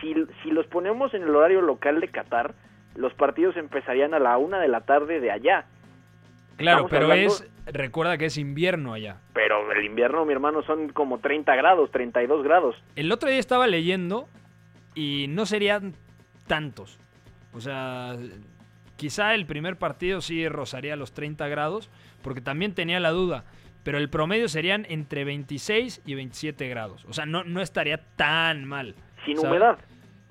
Si, 0.00 0.14
si 0.42 0.50
los 0.50 0.66
ponemos 0.66 1.14
en 1.14 1.22
el 1.22 1.34
horario 1.34 1.60
local 1.60 2.00
de 2.00 2.08
Qatar, 2.08 2.54
los 2.94 3.14
partidos 3.14 3.56
empezarían 3.56 4.14
a 4.14 4.18
la 4.18 4.36
una 4.38 4.60
de 4.60 4.68
la 4.68 4.80
tarde 4.80 5.20
de 5.20 5.30
allá. 5.30 5.66
Claro, 6.56 6.88
pero 6.90 7.12
es, 7.12 7.48
recuerda 7.66 8.18
que 8.18 8.26
es 8.26 8.36
invierno 8.36 8.92
allá. 8.92 9.18
Pero 9.32 9.70
el 9.70 9.84
invierno, 9.84 10.24
mi 10.24 10.32
hermano, 10.32 10.62
son 10.62 10.88
como 10.88 11.18
30 11.18 11.54
grados, 11.54 11.90
32 11.92 12.42
grados. 12.42 12.76
El 12.96 13.12
otro 13.12 13.28
día 13.28 13.38
estaba 13.38 13.68
leyendo 13.68 14.28
y 14.94 15.26
no 15.28 15.46
serían 15.46 15.94
tantos. 16.48 16.98
O 17.52 17.60
sea, 17.60 18.16
quizá 18.96 19.34
el 19.34 19.46
primer 19.46 19.76
partido 19.76 20.20
sí 20.20 20.48
rozaría 20.48 20.96
los 20.96 21.12
30 21.12 21.46
grados, 21.46 21.90
porque 22.22 22.40
también 22.40 22.74
tenía 22.74 22.98
la 22.98 23.10
duda. 23.10 23.44
Pero 23.88 23.96
el 23.96 24.10
promedio 24.10 24.48
serían 24.48 24.84
entre 24.90 25.24
26 25.24 26.02
y 26.04 26.14
27 26.14 26.68
grados. 26.68 27.06
O 27.08 27.14
sea, 27.14 27.24
no, 27.24 27.42
no 27.44 27.62
estaría 27.62 27.96
tan 28.16 28.66
mal. 28.66 28.94
Sin 29.24 29.38
humedad. 29.38 29.78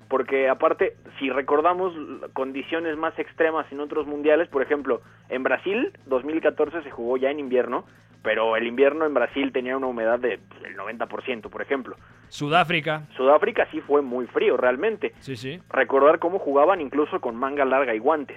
Porque 0.06 0.48
aparte, 0.48 0.94
si 1.18 1.28
recordamos 1.28 1.92
condiciones 2.34 2.96
más 2.96 3.18
extremas 3.18 3.66
en 3.72 3.80
otros 3.80 4.06
mundiales, 4.06 4.46
por 4.46 4.62
ejemplo, 4.62 5.02
en 5.28 5.42
Brasil 5.42 5.92
2014 6.06 6.84
se 6.84 6.90
jugó 6.92 7.16
ya 7.16 7.32
en 7.32 7.40
invierno 7.40 7.84
pero 8.22 8.56
el 8.56 8.66
invierno 8.66 9.06
en 9.06 9.14
Brasil 9.14 9.52
tenía 9.52 9.76
una 9.76 9.86
humedad 9.86 10.18
del 10.18 10.40
90%, 10.76 11.50
por 11.50 11.62
ejemplo. 11.62 11.96
Sudáfrica. 12.28 13.06
Sudáfrica 13.16 13.66
sí 13.70 13.80
fue 13.80 14.02
muy 14.02 14.26
frío, 14.26 14.56
realmente. 14.56 15.14
Sí, 15.20 15.34
sí. 15.36 15.60
Recordar 15.70 16.18
cómo 16.18 16.38
jugaban 16.38 16.80
incluso 16.80 17.20
con 17.20 17.36
manga 17.36 17.64
larga 17.64 17.94
y 17.94 17.98
guantes. 17.98 18.36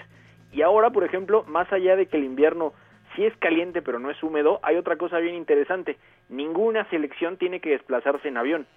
Y 0.51 0.61
ahora, 0.61 0.91
por 0.91 1.03
ejemplo, 1.03 1.43
más 1.47 1.71
allá 1.73 1.95
de 1.95 2.05
que 2.05 2.17
el 2.17 2.23
invierno 2.23 2.73
sí 3.15 3.25
es 3.25 3.35
caliente 3.37 3.81
pero 3.81 3.99
no 3.99 4.09
es 4.09 4.21
húmedo, 4.23 4.59
hay 4.63 4.75
otra 4.75 4.95
cosa 4.97 5.19
bien 5.19 5.35
interesante. 5.35 5.97
Ninguna 6.29 6.89
selección 6.89 7.37
tiene 7.37 7.59
que 7.59 7.71
desplazarse 7.71 8.27
en 8.27 8.37
avión. 8.37 8.67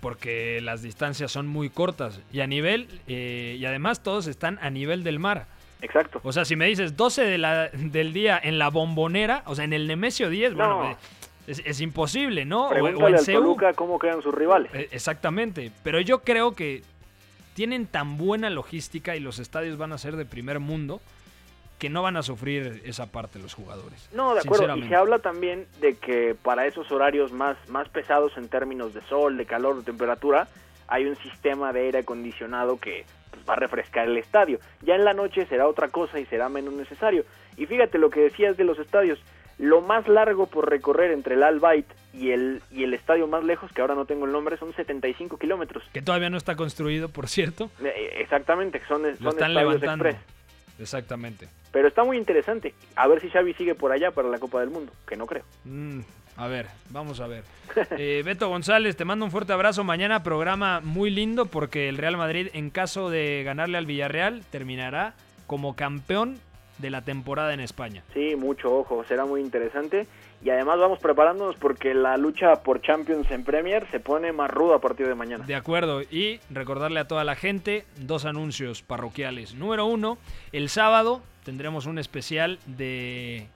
Porque 0.00 0.60
las 0.62 0.82
distancias 0.82 1.30
son 1.30 1.46
muy 1.46 1.68
cortas 1.68 2.22
y 2.32 2.40
a 2.40 2.46
nivel, 2.46 2.88
eh, 3.06 3.56
y 3.58 3.64
además 3.66 4.02
todos 4.02 4.26
están 4.26 4.58
a 4.62 4.70
nivel 4.70 5.04
del 5.04 5.18
mar. 5.18 5.46
Exacto. 5.82 6.20
O 6.22 6.32
sea, 6.32 6.44
si 6.44 6.56
me 6.56 6.66
dices 6.66 6.96
12 6.96 7.24
de 7.24 7.38
la, 7.38 7.68
del 7.68 8.12
día 8.12 8.40
en 8.42 8.58
la 8.58 8.68
bombonera, 8.68 9.42
o 9.46 9.54
sea, 9.54 9.64
en 9.64 9.72
el 9.72 9.86
Nemesio 9.86 10.30
10, 10.30 10.54
bueno, 10.54 10.96
es, 11.46 11.80
imposible, 11.80 12.44
¿no? 12.44 12.68
o, 12.68 12.88
en 12.88 13.02
al 13.02 13.24
Toluca 13.24 13.72
cómo 13.72 13.98
quedan 13.98 14.22
sus 14.22 14.34
rivales. 14.34 14.72
Eh, 14.74 14.88
exactamente. 14.92 15.72
Pero 15.82 16.00
yo 16.00 16.20
creo 16.20 16.54
que 16.54 16.82
tienen 17.54 17.86
tan 17.86 18.16
buena 18.16 18.50
logística 18.50 19.16
y 19.16 19.20
los 19.20 19.38
estadios 19.38 19.76
van 19.76 19.92
a 19.92 19.98
ser 19.98 20.16
de 20.16 20.24
primer 20.24 20.60
mundo 20.60 21.00
que 21.80 21.88
no 21.88 22.02
van 22.02 22.18
a 22.18 22.22
sufrir 22.22 22.82
esa 22.84 23.10
parte 23.10 23.38
los 23.38 23.54
jugadores. 23.54 24.08
No, 24.12 24.34
de 24.34 24.40
acuerdo. 24.40 24.76
Y 24.76 24.86
se 24.86 24.94
habla 24.94 25.18
también 25.18 25.66
de 25.80 25.96
que 25.96 26.36
para 26.40 26.66
esos 26.66 26.92
horarios 26.92 27.32
más, 27.32 27.56
más 27.70 27.88
pesados 27.88 28.36
en 28.36 28.48
términos 28.48 28.92
de 28.92 29.00
sol, 29.08 29.38
de 29.38 29.46
calor, 29.46 29.78
de 29.78 29.84
temperatura, 29.84 30.46
hay 30.88 31.06
un 31.06 31.16
sistema 31.16 31.72
de 31.72 31.80
aire 31.86 32.00
acondicionado 32.00 32.78
que 32.78 33.06
pues, 33.30 33.48
va 33.48 33.54
a 33.54 33.56
refrescar 33.56 34.06
el 34.06 34.18
estadio. 34.18 34.60
Ya 34.82 34.94
en 34.94 35.06
la 35.06 35.14
noche 35.14 35.46
será 35.46 35.66
otra 35.66 35.88
cosa 35.88 36.20
y 36.20 36.26
será 36.26 36.50
menos 36.50 36.74
necesario. 36.74 37.24
Y 37.56 37.64
fíjate 37.64 37.96
lo 37.96 38.10
que 38.10 38.20
decías 38.20 38.58
de 38.58 38.64
los 38.64 38.78
estadios. 38.78 39.18
Lo 39.58 39.80
más 39.80 40.06
largo 40.06 40.46
por 40.46 40.68
recorrer 40.68 41.10
entre 41.12 41.34
el 41.34 41.42
Al 41.42 41.60
y 42.12 42.30
el, 42.30 42.62
y 42.70 42.84
el 42.84 42.92
estadio 42.92 43.26
más 43.26 43.42
lejos, 43.42 43.72
que 43.72 43.80
ahora 43.80 43.94
no 43.94 44.04
tengo 44.04 44.26
el 44.26 44.32
nombre, 44.32 44.58
son 44.58 44.74
75 44.74 45.38
kilómetros. 45.38 45.82
Que 45.92 46.02
todavía 46.02 46.28
no 46.28 46.36
está 46.36 46.56
construido, 46.56 47.08
por 47.08 47.28
cierto. 47.28 47.70
Eh, 47.82 48.16
exactamente, 48.18 48.80
son, 48.86 49.02
son 49.18 49.28
están 49.28 49.54
levantando. 49.54 50.10
Exactamente. 50.80 51.48
Pero 51.72 51.88
está 51.88 52.04
muy 52.04 52.16
interesante. 52.16 52.74
A 52.96 53.06
ver 53.06 53.20
si 53.20 53.28
Xavi 53.28 53.54
sigue 53.54 53.74
por 53.74 53.92
allá 53.92 54.10
para 54.10 54.28
la 54.28 54.38
Copa 54.38 54.60
del 54.60 54.70
Mundo, 54.70 54.92
que 55.06 55.16
no 55.16 55.26
creo. 55.26 55.44
Mm, 55.64 56.00
a 56.36 56.46
ver, 56.48 56.66
vamos 56.88 57.20
a 57.20 57.26
ver. 57.26 57.44
Eh, 57.92 58.22
Beto 58.24 58.48
González, 58.48 58.96
te 58.96 59.04
mando 59.04 59.24
un 59.24 59.30
fuerte 59.30 59.52
abrazo. 59.52 59.84
Mañana 59.84 60.22
programa 60.22 60.80
muy 60.80 61.10
lindo 61.10 61.46
porque 61.46 61.88
el 61.88 61.98
Real 61.98 62.16
Madrid, 62.16 62.48
en 62.52 62.70
caso 62.70 63.10
de 63.10 63.42
ganarle 63.44 63.78
al 63.78 63.86
Villarreal, 63.86 64.42
terminará 64.50 65.14
como 65.46 65.76
campeón 65.76 66.40
de 66.78 66.90
la 66.90 67.02
temporada 67.02 67.52
en 67.54 67.60
España. 67.60 68.02
Sí, 68.14 68.34
mucho 68.36 68.74
ojo, 68.74 69.04
será 69.04 69.24
muy 69.26 69.40
interesante. 69.40 70.06
Y 70.42 70.48
además 70.48 70.78
vamos 70.78 70.98
preparándonos 71.00 71.56
porque 71.56 71.92
la 71.92 72.16
lucha 72.16 72.62
por 72.62 72.80
Champions 72.80 73.30
en 73.30 73.44
Premier 73.44 73.86
se 73.90 74.00
pone 74.00 74.32
más 74.32 74.50
ruda 74.50 74.76
a 74.76 74.78
partir 74.78 75.06
de 75.06 75.14
mañana. 75.14 75.44
De 75.44 75.54
acuerdo, 75.54 76.00
y 76.02 76.40
recordarle 76.48 77.00
a 77.00 77.06
toda 77.06 77.24
la 77.24 77.36
gente 77.36 77.84
dos 77.96 78.24
anuncios 78.24 78.82
parroquiales. 78.82 79.54
Número 79.54 79.84
uno, 79.84 80.16
el 80.52 80.70
sábado 80.70 81.20
tendremos 81.44 81.84
un 81.84 81.98
especial 81.98 82.58
de, 82.64 83.48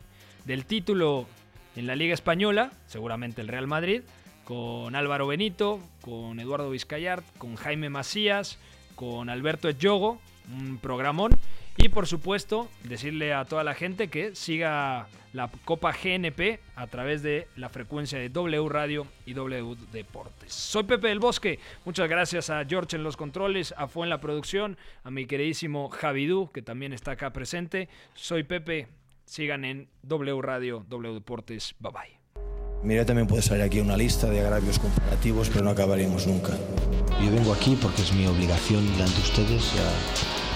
del 0.45 0.67
título 0.67 1.27
en 1.75 1.87
la 1.87 1.97
Liga 1.97 2.13
Española, 2.13 2.71
seguramente 2.87 3.41
el 3.41 3.49
Real 3.49 3.67
Madrid, 3.67 4.03
con 4.45 4.95
Álvaro 4.95 5.27
Benito, 5.27 5.81
con 6.03 6.39
Eduardo 6.39 6.71
Vizcayart, 6.71 7.25
con 7.39 7.57
Jaime 7.57 7.89
Macías, 7.89 8.59
con 8.95 9.31
Alberto 9.31 9.69
Echogo, 9.69 10.21
un 10.55 10.79
programón. 10.79 11.33
Y 11.77 11.89
por 11.89 12.07
supuesto, 12.07 12.69
decirle 12.85 13.35
a 13.35 13.45
toda 13.45 13.65
la 13.65 13.75
gente 13.75 14.09
que 14.09 14.35
siga 14.37 15.09
la 15.33 15.51
Copa 15.65 15.93
GNP 15.93 16.61
a 16.77 16.87
través 16.87 17.23
de 17.23 17.49
la 17.57 17.69
frecuencia 17.69 18.19
de 18.19 18.29
W 18.29 18.69
Radio 18.69 19.07
y 19.27 19.35
W 19.35 19.77
Deportes. 19.93 20.55
Soy 20.55 20.85
Pepe 20.85 21.09
del 21.09 21.19
Bosque. 21.19 21.59
Muchas 21.85 22.09
gracias 22.09 22.49
a 22.51 22.65
George 22.65 22.97
en 22.97 23.03
los 23.03 23.17
controles, 23.17 23.75
a 23.77 23.89
Fue 23.89 24.07
en 24.07 24.11
la 24.11 24.21
producción, 24.21 24.79
a 25.03 25.11
mi 25.11 25.27
queridísimo 25.27 25.89
Javidú, 25.89 26.51
que 26.53 26.63
también 26.63 26.93
está 26.93 27.13
acá 27.13 27.33
presente. 27.33 27.89
Soy 28.15 28.45
Pepe. 28.45 28.87
Sigan 29.25 29.65
en 29.65 29.89
W 30.03 30.43
Radio, 30.43 30.85
W 30.89 31.15
Deportes. 31.15 31.75
Bye 31.81 31.93
bye. 31.93 32.21
Mira, 32.85 33.07
también 33.07 33.27
puede 33.27 33.43
salir 33.43 33.63
aquí 33.63 33.81
una 33.81 33.97
lista 33.97 34.29
de 34.29 34.41
agravios 34.41 34.79
comparativos, 34.79 35.49
pero 35.49 35.65
no 35.65 35.71
acabaremos 35.71 36.27
nunca. 36.27 36.53
Yo 37.23 37.31
vengo 37.31 37.53
aquí 37.53 37.77
porque 37.81 38.03
es 38.03 38.13
mi 38.13 38.27
obligación 38.27 38.87
delante 38.93 39.17
de 39.17 39.23
ustedes. 39.23 39.75
Ya 39.75 40.44